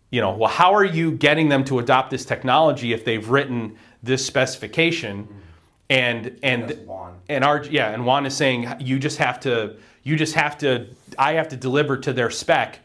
you 0.10 0.22
know, 0.22 0.32
well, 0.32 0.50
how 0.50 0.74
are 0.74 0.86
you 0.86 1.12
getting 1.12 1.50
them 1.50 1.64
to 1.66 1.80
adopt 1.80 2.12
this 2.12 2.24
technology 2.26 2.94
if 2.94 3.04
they've 3.04 3.28
written 3.28 3.78
this 4.02 4.26
specification? 4.26 5.28
And 5.90 6.38
and 6.44 6.88
and 7.30 7.44
our 7.44 7.64
yeah, 7.66 7.92
and 7.92 8.06
Juan 8.06 8.26
is 8.26 8.36
saying 8.36 8.68
you 8.80 9.00
just 9.00 9.18
have 9.18 9.40
to 9.42 9.78
you 10.04 10.16
just 10.16 10.36
have 10.36 10.58
to 10.60 10.88
I 11.18 11.34
have 11.34 11.48
to 11.50 11.58
deliver 11.58 11.98
to 11.98 12.14
their 12.14 12.30
spec. 12.30 12.80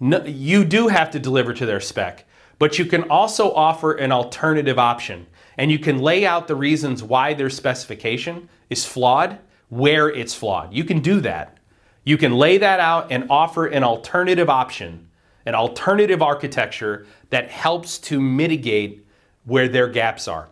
No, 0.00 0.22
you 0.24 0.64
do 0.64 0.88
have 0.88 1.10
to 1.12 1.18
deliver 1.18 1.54
to 1.54 1.64
their 1.64 1.80
spec, 1.80 2.26
but 2.58 2.78
you 2.78 2.84
can 2.84 3.04
also 3.04 3.52
offer 3.52 3.94
an 3.94 4.12
alternative 4.12 4.78
option, 4.78 5.26
and 5.56 5.70
you 5.70 5.78
can 5.78 5.98
lay 5.98 6.26
out 6.26 6.46
the 6.46 6.54
reasons 6.54 7.02
why 7.02 7.32
their 7.32 7.48
specification 7.48 8.50
is 8.68 8.84
flawed, 8.84 9.38
where 9.70 10.10
it's 10.10 10.34
flawed. 10.34 10.74
You 10.74 10.84
can 10.84 11.00
do 11.00 11.20
that. 11.20 11.56
You 12.04 12.18
can 12.18 12.34
lay 12.34 12.58
that 12.58 12.80
out 12.80 13.10
and 13.10 13.26
offer 13.30 13.66
an 13.66 13.82
alternative 13.82 14.50
option 14.50 15.05
an 15.46 15.54
alternative 15.54 16.20
architecture 16.20 17.06
that 17.30 17.50
helps 17.50 17.98
to 17.98 18.20
mitigate 18.20 19.06
where 19.44 19.68
their 19.68 19.88
gaps 19.88 20.28
are. 20.28 20.48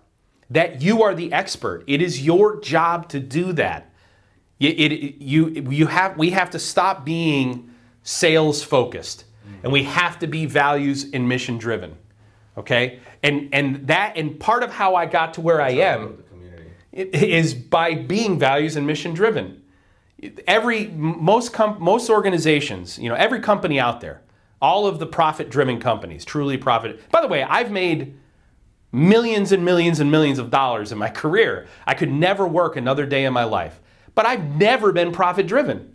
That 0.51 0.81
you 0.81 1.03
are 1.03 1.15
the 1.15 1.33
expert. 1.33 1.85
It 1.87 2.01
is 2.01 2.25
your 2.25 2.61
job 2.61 3.09
to 3.11 3.21
do 3.21 3.53
that. 3.55 3.91
It, 4.61 4.93
it, 4.93 5.23
you, 5.23 5.49
you 5.49 5.87
have, 5.89 6.17
we 6.17 6.31
have 6.31 6.51
to 6.51 6.59
stop 6.59 7.05
being 7.05 7.75
sales 8.05 8.63
focused 8.63 9.25
and 9.63 9.73
we 9.73 9.83
have 9.83 10.19
to 10.21 10.27
be 10.27 10.47
values 10.47 11.07
and 11.13 11.29
mission 11.29 11.59
driven. 11.59 11.97
Okay? 12.57 13.01
And, 13.23 13.49
and 13.53 13.87
that, 13.89 14.17
and 14.17 14.39
part 14.39 14.63
of 14.63 14.71
how 14.71 14.95
I 14.95 15.07
got 15.07 15.35
to 15.35 15.41
where 15.41 15.61
I 15.61 15.71
am 15.71 16.23
is 16.93 17.55
by 17.55 17.95
being 17.95 18.39
values 18.39 18.77
and 18.77 18.87
mission 18.87 19.13
driven. 19.13 19.63
Every, 20.47 20.89
most, 20.89 21.53
com, 21.53 21.83
most 21.83 22.09
organizations, 22.09 22.99
you 22.99 23.09
know, 23.09 23.17
every 23.17 23.41
company 23.41 23.81
out 23.81 24.01
there, 24.01 24.23
all 24.65 24.87
of 24.87 24.99
the 24.99 25.07
profit 25.07 25.51
driven 25.51 25.79
companies, 25.79 26.25
truly 26.25 26.57
profit. 26.57 26.99
By 27.11 27.21
the 27.21 27.29
way, 27.29 27.43
I've 27.43 27.71
made 27.71 28.19
millions 28.93 29.53
and 29.53 29.63
millions 29.63 30.01
and 30.01 30.11
millions 30.11 30.39
of 30.39 30.51
dollars 30.51 30.91
in 30.91 30.97
my 30.97 31.11
career. 31.11 31.67
I 31.87 31.93
could 31.93 32.11
never 32.11 32.49
work 32.49 32.75
another 32.75 33.05
day 33.05 33.27
in 33.27 33.35
my 33.35 33.45
life, 33.45 33.79
but 34.15 34.25
I've 34.25 34.57
never 34.57 34.91
been 34.91 35.13
profit 35.13 35.47
driven. 35.47 35.93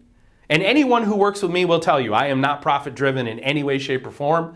And 0.50 0.62
anyone 0.62 1.02
who 1.02 1.16
works 1.16 1.42
with 1.42 1.52
me 1.52 1.66
will 1.66 1.80
tell 1.80 2.00
you 2.00 2.14
I 2.14 2.28
am 2.28 2.42
not 2.42 2.62
profit 2.62 2.94
driven 2.94 3.26
in 3.26 3.40
any 3.40 3.64
way, 3.64 3.80
shape, 3.80 4.06
or 4.06 4.12
form. 4.12 4.56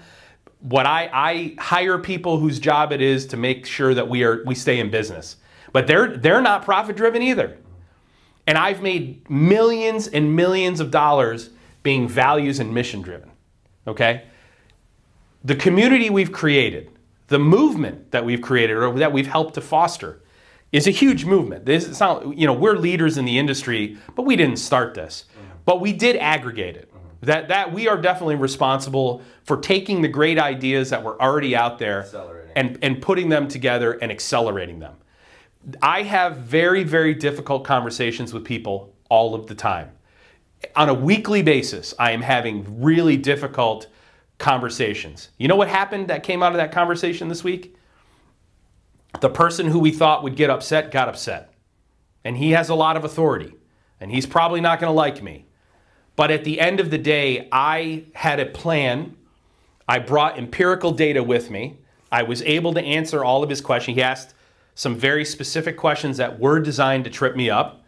What 0.59 0.85
I, 0.85 1.09
I 1.11 1.55
hire 1.59 1.97
people 1.97 2.37
whose 2.37 2.59
job 2.59 2.91
it 2.91 3.01
is 3.01 3.25
to 3.27 3.37
make 3.37 3.65
sure 3.65 3.95
that 3.95 4.07
we 4.07 4.23
are 4.23 4.43
we 4.45 4.53
stay 4.53 4.79
in 4.79 4.91
business. 4.91 5.37
But 5.71 5.87
they're 5.87 6.17
they're 6.17 6.41
not 6.41 6.61
profit 6.61 6.95
driven 6.95 7.23
either. 7.23 7.57
And 8.45 8.59
I've 8.59 8.83
made 8.83 9.27
millions 9.27 10.07
and 10.07 10.35
millions 10.35 10.79
of 10.79 10.91
dollars 10.91 11.49
being 11.81 12.07
values 12.07 12.59
and 12.59 12.75
mission 12.75 13.01
driven 13.01 13.32
okay? 13.87 14.23
The 15.43 15.55
community 15.55 16.09
we've 16.09 16.31
created, 16.31 16.89
the 17.27 17.39
movement 17.39 18.11
that 18.11 18.25
we've 18.25 18.41
created 18.41 18.77
or 18.77 18.93
that 18.99 19.11
we've 19.11 19.27
helped 19.27 19.55
to 19.55 19.61
foster 19.61 20.21
is 20.71 20.87
a 20.87 20.91
huge 20.91 21.25
movement. 21.25 21.65
This 21.65 21.87
is 21.87 21.99
not, 21.99 22.37
you 22.37 22.47
know, 22.47 22.53
we're 22.53 22.75
leaders 22.75 23.17
in 23.17 23.25
the 23.25 23.37
industry, 23.37 23.97
but 24.15 24.23
we 24.23 24.35
didn't 24.35 24.57
start 24.57 24.93
this. 24.93 25.25
Mm-hmm. 25.31 25.47
But 25.65 25.81
we 25.81 25.93
did 25.93 26.15
aggregate 26.15 26.75
it. 26.75 26.89
Mm-hmm. 26.89 27.25
That, 27.25 27.47
that 27.49 27.71
we 27.71 27.87
are 27.87 28.01
definitely 28.01 28.35
responsible 28.35 29.21
for 29.43 29.57
taking 29.57 30.01
the 30.01 30.07
great 30.07 30.39
ideas 30.39 30.89
that 30.89 31.03
were 31.03 31.21
already 31.21 31.55
out 31.55 31.77
there 31.79 32.07
and, 32.55 32.77
and 32.81 33.01
putting 33.01 33.29
them 33.29 33.47
together 33.47 33.93
and 33.93 34.11
accelerating 34.11 34.79
them. 34.79 34.95
I 35.81 36.03
have 36.03 36.37
very, 36.37 36.83
very 36.83 37.13
difficult 37.13 37.63
conversations 37.63 38.33
with 38.33 38.43
people 38.43 38.93
all 39.09 39.35
of 39.35 39.47
the 39.47 39.55
time. 39.55 39.91
On 40.75 40.89
a 40.89 40.93
weekly 40.93 41.41
basis, 41.41 41.93
I 41.99 42.11
am 42.11 42.21
having 42.21 42.81
really 42.81 43.17
difficult 43.17 43.87
conversations. 44.37 45.29
You 45.37 45.47
know 45.47 45.55
what 45.55 45.67
happened 45.67 46.07
that 46.07 46.23
came 46.23 46.43
out 46.43 46.51
of 46.51 46.57
that 46.57 46.71
conversation 46.71 47.27
this 47.27 47.43
week? 47.43 47.75
The 49.21 49.29
person 49.29 49.67
who 49.67 49.79
we 49.79 49.91
thought 49.91 50.23
would 50.23 50.35
get 50.35 50.49
upset 50.49 50.91
got 50.91 51.07
upset. 51.07 51.53
And 52.23 52.37
he 52.37 52.51
has 52.51 52.69
a 52.69 52.75
lot 52.75 52.97
of 52.97 53.03
authority. 53.03 53.53
And 53.99 54.11
he's 54.11 54.25
probably 54.25 54.61
not 54.61 54.79
going 54.79 54.89
to 54.89 54.95
like 54.95 55.21
me. 55.21 55.45
But 56.15 56.31
at 56.31 56.43
the 56.43 56.59
end 56.59 56.79
of 56.79 56.91
the 56.91 56.97
day, 56.97 57.47
I 57.51 58.05
had 58.13 58.39
a 58.39 58.45
plan. 58.45 59.15
I 59.87 59.99
brought 59.99 60.37
empirical 60.37 60.91
data 60.91 61.23
with 61.23 61.49
me. 61.49 61.79
I 62.11 62.23
was 62.23 62.41
able 62.43 62.73
to 62.73 62.81
answer 62.81 63.23
all 63.23 63.43
of 63.43 63.49
his 63.49 63.61
questions. 63.61 63.95
He 63.95 64.03
asked 64.03 64.33
some 64.75 64.95
very 64.95 65.25
specific 65.25 65.77
questions 65.77 66.17
that 66.17 66.39
were 66.39 66.59
designed 66.59 67.03
to 67.05 67.09
trip 67.09 67.35
me 67.35 67.49
up. 67.49 67.82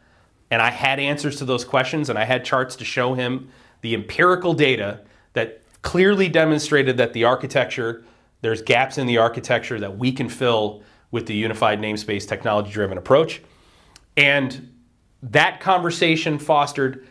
And 0.52 0.62
I 0.62 0.70
had 0.70 1.00
answers 1.00 1.38
to 1.38 1.46
those 1.46 1.66
questions, 1.66 2.10
and 2.10 2.20
I 2.20 2.24
had 2.24 2.46
charts 2.46 2.76
to 2.78 2.86
show 2.86 3.14
him 3.14 3.50
the 3.82 3.94
empirical 3.94 4.54
data 4.54 5.02
that 5.34 5.62
clearly 5.82 6.30
demonstrated 6.30 6.98
that 6.98 7.14
the 7.14 7.24
architecture, 7.24 8.04
there's 8.42 8.62
gaps 8.62 8.98
in 8.98 9.08
the 9.08 9.18
architecture 9.18 9.80
that 9.80 9.98
we 9.98 10.12
can 10.12 10.30
fill 10.30 10.84
with 11.12 11.26
the 11.26 11.36
unified 11.36 11.80
namespace 11.80 12.28
technology 12.28 12.72
driven 12.72 12.98
approach. 12.98 13.42
And 14.18 14.72
that 15.22 15.60
conversation 15.60 16.40
fostered 16.40 17.08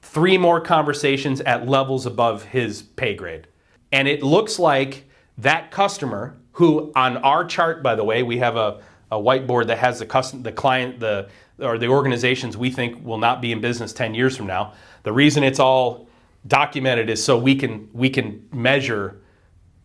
three 0.00 0.36
more 0.38 0.60
conversations 0.60 1.40
at 1.42 1.68
levels 1.68 2.06
above 2.06 2.44
his 2.44 2.82
pay 2.82 3.14
grade. 3.14 3.46
And 3.92 4.08
it 4.08 4.22
looks 4.22 4.58
like 4.58 5.04
that 5.38 5.70
customer, 5.70 6.36
who 6.52 6.92
on 6.94 7.16
our 7.18 7.44
chart, 7.44 7.82
by 7.82 7.94
the 7.94 8.04
way, 8.04 8.22
we 8.22 8.38
have 8.38 8.56
a, 8.56 8.82
a 9.12 9.16
whiteboard 9.16 9.66
that 9.66 9.76
has 9.76 9.98
the, 9.98 10.06
custom, 10.06 10.42
the 10.42 10.50
client, 10.50 10.98
the 10.98 11.28
or 11.58 11.76
the 11.76 11.86
organizations 11.86 12.56
we 12.56 12.70
think 12.70 13.04
will 13.04 13.18
not 13.18 13.42
be 13.42 13.52
in 13.52 13.60
business 13.60 13.92
10 13.92 14.14
years 14.14 14.36
from 14.36 14.46
now. 14.46 14.72
The 15.02 15.12
reason 15.12 15.44
it's 15.44 15.60
all 15.60 16.08
documented 16.46 17.10
is 17.10 17.22
so 17.22 17.38
we 17.38 17.54
can 17.54 17.88
we 17.92 18.08
can 18.08 18.48
measure 18.52 19.20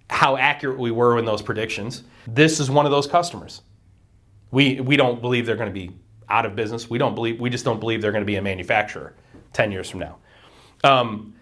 how 0.09 0.37
accurate 0.37 0.79
we 0.79 0.91
were 0.91 1.19
in 1.19 1.25
those 1.25 1.41
predictions. 1.41 2.03
This 2.25 2.61
is 2.61 2.71
one 2.71 2.85
of 2.85 2.91
those 2.91 3.05
customers. 3.05 3.61
We 4.49 4.79
we 4.79 4.95
don't 4.95 5.21
believe 5.21 5.45
they're 5.45 5.57
going 5.57 5.73
to 5.73 5.87
be 5.87 5.91
out 6.29 6.45
of 6.45 6.55
business. 6.55 6.89
We 6.89 6.97
don't 6.97 7.13
believe 7.13 7.39
we 7.39 7.49
just 7.49 7.65
don't 7.65 7.81
believe 7.81 8.01
they're 8.01 8.13
going 8.13 8.23
to 8.23 8.25
be 8.25 8.37
a 8.37 8.41
manufacturer 8.41 9.13
10 9.51 9.73
years 9.73 9.89
from 9.89 9.99
now. 9.99 10.17
Um, 10.85 11.35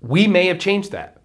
we 0.00 0.26
may 0.26 0.46
have 0.46 0.58
changed 0.58 0.90
that. 0.90 1.22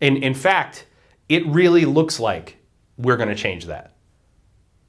In, 0.00 0.16
in 0.16 0.34
fact, 0.34 0.86
it 1.28 1.46
really 1.46 1.84
looks 1.84 2.18
like 2.18 2.58
we're 2.96 3.16
going 3.16 3.28
to 3.28 3.34
change 3.34 3.66
that. 3.66 3.92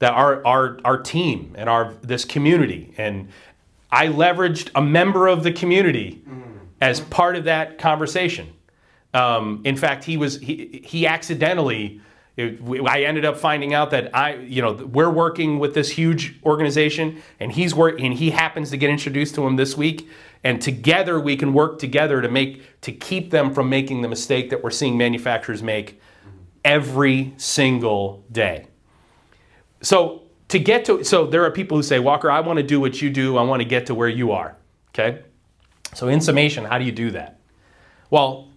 That 0.00 0.12
our, 0.12 0.44
our, 0.46 0.78
our 0.84 0.98
team 1.00 1.54
and 1.56 1.68
our 1.68 1.94
this 2.02 2.24
community, 2.24 2.92
and 2.98 3.28
I 3.90 4.08
leveraged 4.08 4.70
a 4.74 4.82
member 4.82 5.28
of 5.28 5.42
the 5.42 5.52
community 5.52 6.22
mm. 6.28 6.58
as 6.80 7.00
part 7.00 7.36
of 7.36 7.44
that 7.44 7.78
conversation. 7.78 8.52
Um, 9.14 9.62
in 9.64 9.76
fact, 9.76 10.04
he 10.04 10.16
was 10.16 10.38
he, 10.38 10.82
he 10.84 11.06
accidentally 11.06 12.00
it, 12.40 12.60
I 12.86 13.02
ended 13.02 13.24
up 13.24 13.36
finding 13.36 13.74
out 13.74 13.90
that 13.90 14.14
I, 14.16 14.34
you 14.36 14.62
know, 14.62 14.72
we're 14.72 15.10
working 15.10 15.58
with 15.58 15.74
this 15.74 15.90
huge 15.90 16.36
organization, 16.44 17.22
and 17.38 17.52
he's 17.52 17.74
work, 17.74 18.00
and 18.00 18.14
he 18.14 18.30
happens 18.30 18.70
to 18.70 18.76
get 18.76 18.90
introduced 18.90 19.34
to 19.34 19.46
him 19.46 19.56
this 19.56 19.76
week, 19.76 20.08
and 20.42 20.60
together 20.62 21.20
we 21.20 21.36
can 21.36 21.52
work 21.52 21.78
together 21.78 22.22
to 22.22 22.28
make 22.28 22.80
to 22.82 22.92
keep 22.92 23.30
them 23.30 23.52
from 23.52 23.68
making 23.68 24.02
the 24.02 24.08
mistake 24.08 24.50
that 24.50 24.62
we're 24.62 24.70
seeing 24.70 24.96
manufacturers 24.96 25.62
make 25.62 26.00
every 26.64 27.34
single 27.36 28.24
day. 28.32 28.66
So 29.82 30.22
to 30.48 30.58
get 30.58 30.84
to, 30.86 31.04
so 31.04 31.26
there 31.26 31.44
are 31.44 31.50
people 31.50 31.76
who 31.76 31.82
say, 31.82 31.98
Walker, 31.98 32.30
I 32.30 32.40
want 32.40 32.58
to 32.58 32.62
do 32.62 32.80
what 32.80 33.00
you 33.00 33.10
do. 33.10 33.36
I 33.36 33.42
want 33.42 33.62
to 33.62 33.68
get 33.68 33.86
to 33.86 33.94
where 33.94 34.08
you 34.08 34.32
are. 34.32 34.56
Okay. 34.90 35.22
So 35.94 36.08
in 36.08 36.20
summation, 36.20 36.64
how 36.64 36.78
do 36.78 36.84
you 36.84 36.92
do 36.92 37.10
that? 37.12 37.40
Well, 38.10 38.48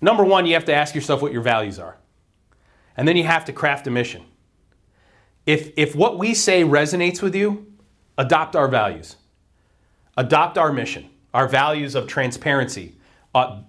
number 0.00 0.24
one, 0.24 0.46
you 0.46 0.54
have 0.54 0.64
to 0.66 0.74
ask 0.74 0.94
yourself 0.94 1.22
what 1.22 1.32
your 1.32 1.42
values 1.42 1.78
are. 1.78 1.96
And 2.96 3.06
then 3.06 3.16
you 3.16 3.24
have 3.24 3.44
to 3.46 3.52
craft 3.52 3.86
a 3.86 3.90
mission. 3.90 4.24
If, 5.46 5.72
if 5.76 5.94
what 5.94 6.18
we 6.18 6.34
say 6.34 6.62
resonates 6.62 7.22
with 7.22 7.34
you, 7.34 7.72
adopt 8.18 8.54
our 8.54 8.68
values. 8.68 9.16
Adopt 10.16 10.58
our 10.58 10.72
mission, 10.72 11.08
our 11.32 11.48
values 11.48 11.94
of 11.94 12.06
transparency. 12.06 12.96
Uh, 13.34 13.62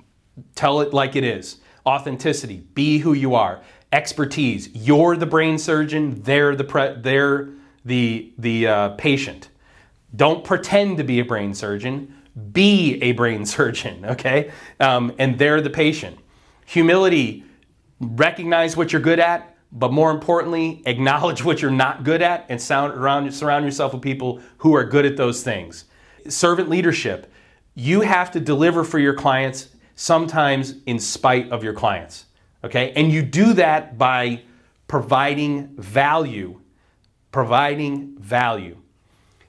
tell 0.56 0.82
it 0.82 0.94
like 0.94 1.16
it 1.16 1.24
is. 1.24 1.58
Authenticity, 1.86 2.58
be 2.74 2.98
who 2.98 3.14
you 3.14 3.36
are. 3.36 3.62
Expertise, 3.94 4.70
you're 4.74 5.16
the 5.16 5.28
brain 5.28 5.60
surgeon, 5.60 6.24
they're 6.24 6.56
the, 6.56 6.64
pre- 6.64 6.96
they're 6.98 7.50
the, 7.86 8.34
the 8.40 8.68
uh, 8.68 8.90
patient. 8.90 9.50
Don't 10.16 10.44
pretend 10.44 10.98
to 10.98 11.04
be 11.04 11.20
a 11.20 11.24
brain 11.24 11.54
surgeon, 11.54 12.16
be 12.52 12.98
a 13.04 13.12
brain 13.12 13.46
surgeon, 13.56 14.04
okay? 14.04 14.52
Um, 14.80 15.14
and 15.20 15.38
they're 15.38 15.62
the 15.62 15.70
patient. 15.70 16.18
Humility, 16.66 17.44
recognize 18.00 18.76
what 18.76 18.92
you're 18.92 19.02
good 19.02 19.20
at, 19.20 19.56
but 19.72 19.92
more 19.92 20.10
importantly, 20.10 20.82
acknowledge 20.88 21.44
what 21.44 21.62
you're 21.62 21.70
not 21.70 22.04
good 22.04 22.24
at 22.24 22.48
and 22.50 22.60
sound 22.60 22.94
around, 22.94 23.32
surround 23.32 23.64
yourself 23.64 23.94
with 23.94 24.02
people 24.02 24.40
who 24.58 24.76
are 24.76 24.84
good 24.84 25.06
at 25.06 25.18
those 25.18 25.44
things. 25.44 25.86
Servant 26.28 26.68
leadership, 26.68 27.32
you 27.76 28.02
have 28.02 28.32
to 28.32 28.40
deliver 28.40 28.84
for 28.84 28.98
your 28.98 29.14
clients 29.14 29.70
sometimes 29.94 30.76
in 30.88 30.98
spite 30.98 31.52
of 31.52 31.64
your 31.64 31.74
clients. 31.74 32.26
Okay? 32.64 32.94
And 32.96 33.12
you 33.12 33.22
do 33.22 33.54
that 33.54 33.98
by 33.98 34.42
providing 34.88 35.68
value. 35.76 36.60
Providing 37.32 38.16
value. 38.18 38.78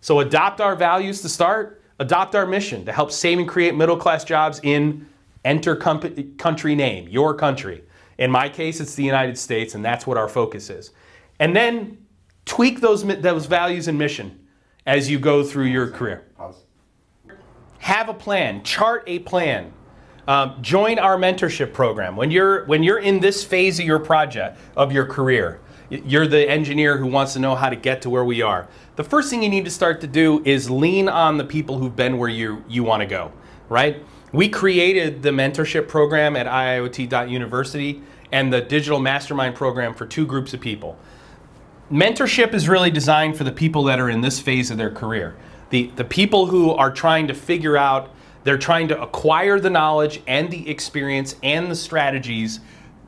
So 0.01 0.21
adopt 0.21 0.61
our 0.61 0.77
values 0.77 1.23
to 1.23 1.29
start, 1.29 1.83
adopt 1.99 2.35
our 2.35 2.47
mission 2.47 2.85
to 2.85 2.93
help 2.93 3.11
save 3.11 3.39
and 3.39 3.49
create 3.49 3.75
middle 3.75 3.97
class 3.97 4.25
jobs 4.25 4.61
in 4.63 5.07
enter 5.45 5.77
country 5.77 6.75
name, 6.75 7.09
your 7.09 7.35
country. 7.35 7.85
In 8.19 8.31
my 8.31 8.49
case, 8.49 8.81
it's 8.81 8.95
the 8.95 9.03
United 9.03 9.37
States, 9.37 9.75
and 9.75 9.85
that's 9.85 10.07
what 10.07 10.17
our 10.17 10.29
focus 10.29 10.71
is. 10.71 10.91
And 11.41 11.55
then 11.55 11.99
tweak 12.45 12.81
those, 12.81 13.05
those 13.05 13.47
values 13.47 13.89
and 13.89 13.99
mission 13.99 14.47
as 14.87 15.11
you 15.11 15.19
go 15.19 15.43
through 15.43 15.67
your 15.67 15.91
career. 15.91 16.25
Have 17.79 18.09
a 18.09 18.15
plan, 18.15 18.63
chart 18.63 19.05
a 19.07 19.19
plan. 19.21 19.73
Um, 20.27 20.63
join 20.63 20.99
our 20.99 21.17
mentorship 21.17 21.73
program. 21.73 22.17
When 22.17 22.31
you're, 22.31 22.65
when 22.65 22.83
you're 22.83 22.99
in 22.99 23.21
this 23.21 23.45
phase 23.45 23.79
of 23.79 23.85
your 23.85 23.99
project, 23.99 24.59
of 24.77 24.91
your 24.91 25.05
career, 25.05 25.61
you're 25.91 26.27
the 26.27 26.49
engineer 26.49 26.97
who 26.97 27.07
wants 27.07 27.35
to 27.35 27.39
know 27.39 27.55
how 27.55 27.69
to 27.69 27.77
get 27.77 28.03
to 28.03 28.11
where 28.11 28.25
we 28.25 28.41
are. 28.41 28.69
The 28.97 29.05
first 29.05 29.29
thing 29.29 29.43
you 29.43 29.49
need 29.49 29.65
to 29.67 29.71
start 29.71 30.01
to 30.01 30.07
do 30.07 30.43
is 30.45 30.71
lean 30.71 31.09
on 31.09 31.37
the 31.37 31.45
people 31.45 31.79
who've 31.79 31.95
been 31.95 32.17
where 32.17 32.29
you, 32.29 32.65
you 32.69 32.83
want 32.83 33.01
to 33.01 33.07
go, 33.07 33.33
right? 33.69 34.03
We 34.33 34.49
created 34.49 35.23
the 35.23 35.31
mentorship 35.31 35.89
program 35.89 36.37
at 36.37 36.47
IIoT.university 36.47 38.03
and 38.33 38.53
the 38.53 38.61
digital 38.61 38.99
mastermind 38.99 39.55
program 39.55 39.95
for 39.95 40.07
two 40.07 40.27
groups 40.27 40.55
of 40.55 40.61
people. 40.61 40.99
Mentorship 41.93 42.55
is 42.55 42.69
really 42.69 42.91
designed 42.91 43.37
for 43.37 43.45
the 43.45 43.53
people 43.53 43.85
that 43.85 44.01
are 44.01 44.09
in 44.09 44.23
this 44.23 44.41
phase 44.41 44.71
of 44.71 44.79
their 44.79 44.91
career. 44.91 45.37
The, 45.71 45.93
the 45.97 46.05
people 46.05 46.47
who 46.47 46.71
are 46.71 46.91
trying 46.91 47.29
to 47.29 47.35
figure 47.35 47.77
out, 47.77 48.11
they're 48.45 48.59
trying 48.59 48.89
to 48.89 49.03
acquire 49.03 49.59
the 49.59 49.71
knowledge 49.71 50.23
and 50.27 50.51
the 50.51 50.69
experience 50.69 51.37
and 51.43 51.71
the 51.71 51.75
strategies 51.75 52.61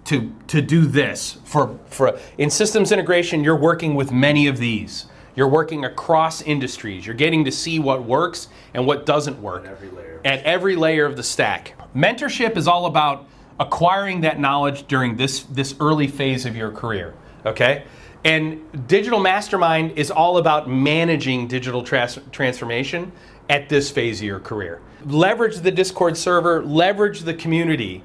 to, 0.07 0.33
to 0.49 0.63
do 0.63 0.87
this. 0.87 1.39
For, 1.45 1.79
for, 1.87 2.19
in 2.39 2.51
systems 2.51 2.93
integration, 2.93 3.45
you're 3.45 3.57
working 3.57 3.95
with 3.95 4.11
many 4.11 4.47
of 4.47 4.59
these. 4.59 5.07
You're 5.35 5.49
working 5.49 5.85
across 5.85 6.41
industries. 6.41 7.05
You're 7.05 7.15
getting 7.15 7.45
to 7.45 7.53
see 7.53 7.79
what 7.79 8.05
works 8.05 8.49
and 8.73 8.87
what 8.87 9.05
doesn't 9.05 9.41
work 9.43 9.67
at 9.67 9.73
every 9.73 9.91
layer, 9.91 10.21
at 10.25 10.43
every 10.45 10.77
layer 10.77 11.05
of 11.05 11.17
the 11.17 11.23
stack. 11.23 11.75
Mentorship 11.95 12.57
is 12.57 12.67
all 12.67 12.87
about 12.87 13.29
acquiring 13.61 14.23
that 14.23 14.41
knowledge 14.41 14.87
during 14.87 15.17
this, 15.17 15.43
this 15.43 15.75
early 15.81 16.07
phase 16.07 16.47
of 16.47 16.57
your 16.57 16.71
career, 16.71 17.15
okay? 17.45 17.85
And 18.25 18.89
Digital 18.89 19.21
Mastermind 19.21 19.93
is 19.93 20.11
all 20.11 20.39
about 20.39 20.69
managing 20.69 21.49
digital 21.49 21.83
trans- 21.83 22.19
transformation 22.33 23.13
at 23.49 23.69
this 23.69 23.91
phase 23.91 24.21
of 24.21 24.25
your 24.25 24.41
career. 24.41 24.81
Leverage 25.07 25.59
the 25.59 25.71
Discord 25.71 26.17
server, 26.17 26.65
leverage 26.65 27.21
the 27.21 27.35
community, 27.35 28.03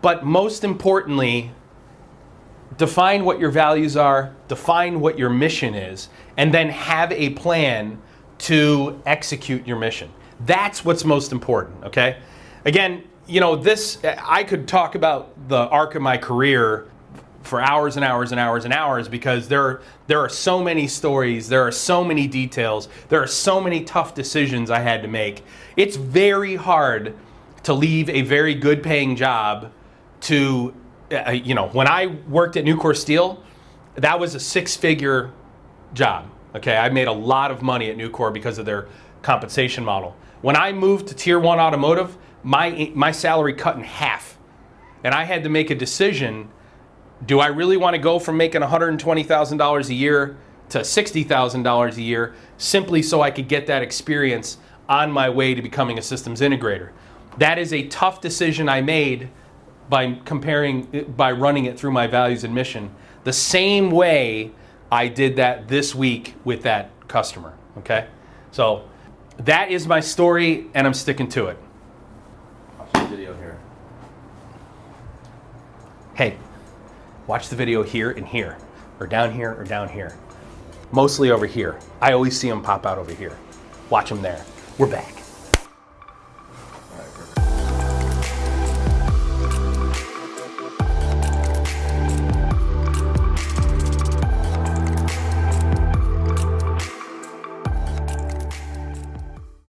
but 0.00 0.24
most 0.24 0.62
importantly, 0.62 1.50
define 2.76 3.24
what 3.24 3.40
your 3.40 3.50
values 3.50 3.96
are, 3.96 4.34
define 4.48 5.00
what 5.00 5.18
your 5.18 5.30
mission 5.30 5.74
is, 5.74 6.08
and 6.36 6.54
then 6.54 6.68
have 6.68 7.10
a 7.12 7.30
plan 7.30 8.00
to 8.38 9.00
execute 9.04 9.66
your 9.66 9.78
mission. 9.78 10.10
That's 10.40 10.84
what's 10.84 11.04
most 11.04 11.32
important, 11.32 11.84
okay? 11.84 12.18
Again, 12.64 13.04
you 13.26 13.40
know, 13.40 13.56
this, 13.56 13.98
I 14.04 14.44
could 14.44 14.66
talk 14.66 14.94
about 14.94 15.48
the 15.48 15.68
arc 15.68 15.94
of 15.94 16.02
my 16.02 16.16
career 16.16 16.86
for 17.42 17.60
hours 17.60 17.96
and 17.96 18.04
hours 18.04 18.30
and 18.30 18.40
hours 18.40 18.64
and 18.64 18.72
hours 18.72 19.08
because 19.08 19.48
there, 19.48 19.80
there 20.06 20.20
are 20.20 20.28
so 20.28 20.62
many 20.62 20.86
stories, 20.86 21.48
there 21.48 21.62
are 21.62 21.72
so 21.72 22.04
many 22.04 22.26
details, 22.26 22.88
there 23.08 23.22
are 23.22 23.26
so 23.26 23.60
many 23.60 23.84
tough 23.84 24.14
decisions 24.14 24.70
I 24.70 24.80
had 24.80 25.02
to 25.02 25.08
make. 25.08 25.44
It's 25.76 25.96
very 25.96 26.56
hard 26.56 27.16
to 27.64 27.72
leave 27.72 28.08
a 28.08 28.22
very 28.22 28.54
good 28.54 28.82
paying 28.82 29.16
job 29.16 29.72
to, 30.22 30.74
uh, 31.10 31.30
you 31.30 31.54
know, 31.54 31.68
when 31.68 31.88
I 31.88 32.06
worked 32.06 32.56
at 32.56 32.64
Nucor 32.64 32.96
Steel, 32.96 33.42
that 33.96 34.18
was 34.18 34.34
a 34.34 34.40
six 34.40 34.76
figure 34.76 35.32
job. 35.94 36.28
Okay, 36.54 36.76
I 36.76 36.88
made 36.90 37.08
a 37.08 37.12
lot 37.12 37.50
of 37.50 37.62
money 37.62 37.90
at 37.90 37.96
Nucor 37.96 38.32
because 38.32 38.58
of 38.58 38.66
their 38.66 38.88
compensation 39.22 39.84
model. 39.84 40.16
When 40.42 40.56
I 40.56 40.72
moved 40.72 41.08
to 41.08 41.14
Tier 41.14 41.38
1 41.38 41.58
Automotive, 41.58 42.16
my, 42.42 42.90
my 42.94 43.12
salary 43.12 43.54
cut 43.54 43.76
in 43.76 43.84
half. 43.84 44.38
And 45.04 45.14
I 45.14 45.24
had 45.24 45.44
to 45.44 45.48
make 45.48 45.70
a 45.70 45.74
decision 45.74 46.48
do 47.26 47.40
I 47.40 47.48
really 47.48 47.76
want 47.76 47.94
to 47.94 48.00
go 48.00 48.18
from 48.18 48.36
making 48.36 48.62
$120,000 48.62 49.88
a 49.88 49.94
year 49.94 50.36
to 50.70 50.78
$60,000 50.78 51.96
a 51.96 52.02
year 52.02 52.34
simply 52.58 53.02
so 53.02 53.20
I 53.20 53.30
could 53.30 53.48
get 53.48 53.66
that 53.66 53.82
experience 53.82 54.58
on 54.88 55.12
my 55.12 55.28
way 55.28 55.54
to 55.54 55.62
becoming 55.62 55.98
a 55.98 56.02
systems 56.02 56.40
integrator? 56.40 56.90
That 57.38 57.58
is 57.58 57.72
a 57.72 57.86
tough 57.88 58.20
decision 58.20 58.68
I 58.68 58.80
made 58.80 59.30
by 59.88 60.18
comparing, 60.24 61.12
by 61.16 61.32
running 61.32 61.66
it 61.66 61.78
through 61.78 61.92
my 61.92 62.06
values 62.06 62.44
and 62.44 62.54
mission. 62.54 62.94
The 63.24 63.32
same 63.32 63.90
way 63.90 64.52
I 64.90 65.08
did 65.08 65.36
that 65.36 65.68
this 65.68 65.94
week 65.94 66.34
with 66.44 66.62
that 66.62 66.90
customer. 67.08 67.54
Okay? 67.78 68.06
So 68.50 68.88
that 69.38 69.70
is 69.70 69.86
my 69.86 70.00
story, 70.00 70.66
and 70.74 70.86
I'm 70.86 70.94
sticking 70.94 71.28
to 71.30 71.46
it. 71.46 71.58
Watch 72.78 72.92
the 72.92 73.06
video 73.06 73.34
here. 73.34 73.58
Hey, 76.14 76.36
watch 77.32 77.48
the 77.48 77.56
video 77.56 77.82
here 77.82 78.10
and 78.10 78.26
here, 78.26 78.58
or 79.00 79.06
down 79.06 79.32
here 79.32 79.54
or 79.58 79.64
down 79.64 79.88
here. 79.88 80.14
Mostly 80.92 81.30
over 81.30 81.46
here. 81.46 81.78
I 81.98 82.12
always 82.12 82.38
see 82.38 82.50
them 82.50 82.60
pop 82.60 82.84
out 82.84 82.98
over 82.98 83.14
here. 83.14 83.38
Watch 83.88 84.10
them 84.10 84.20
there. 84.20 84.44
We're 84.76 84.90
back. 84.90 85.21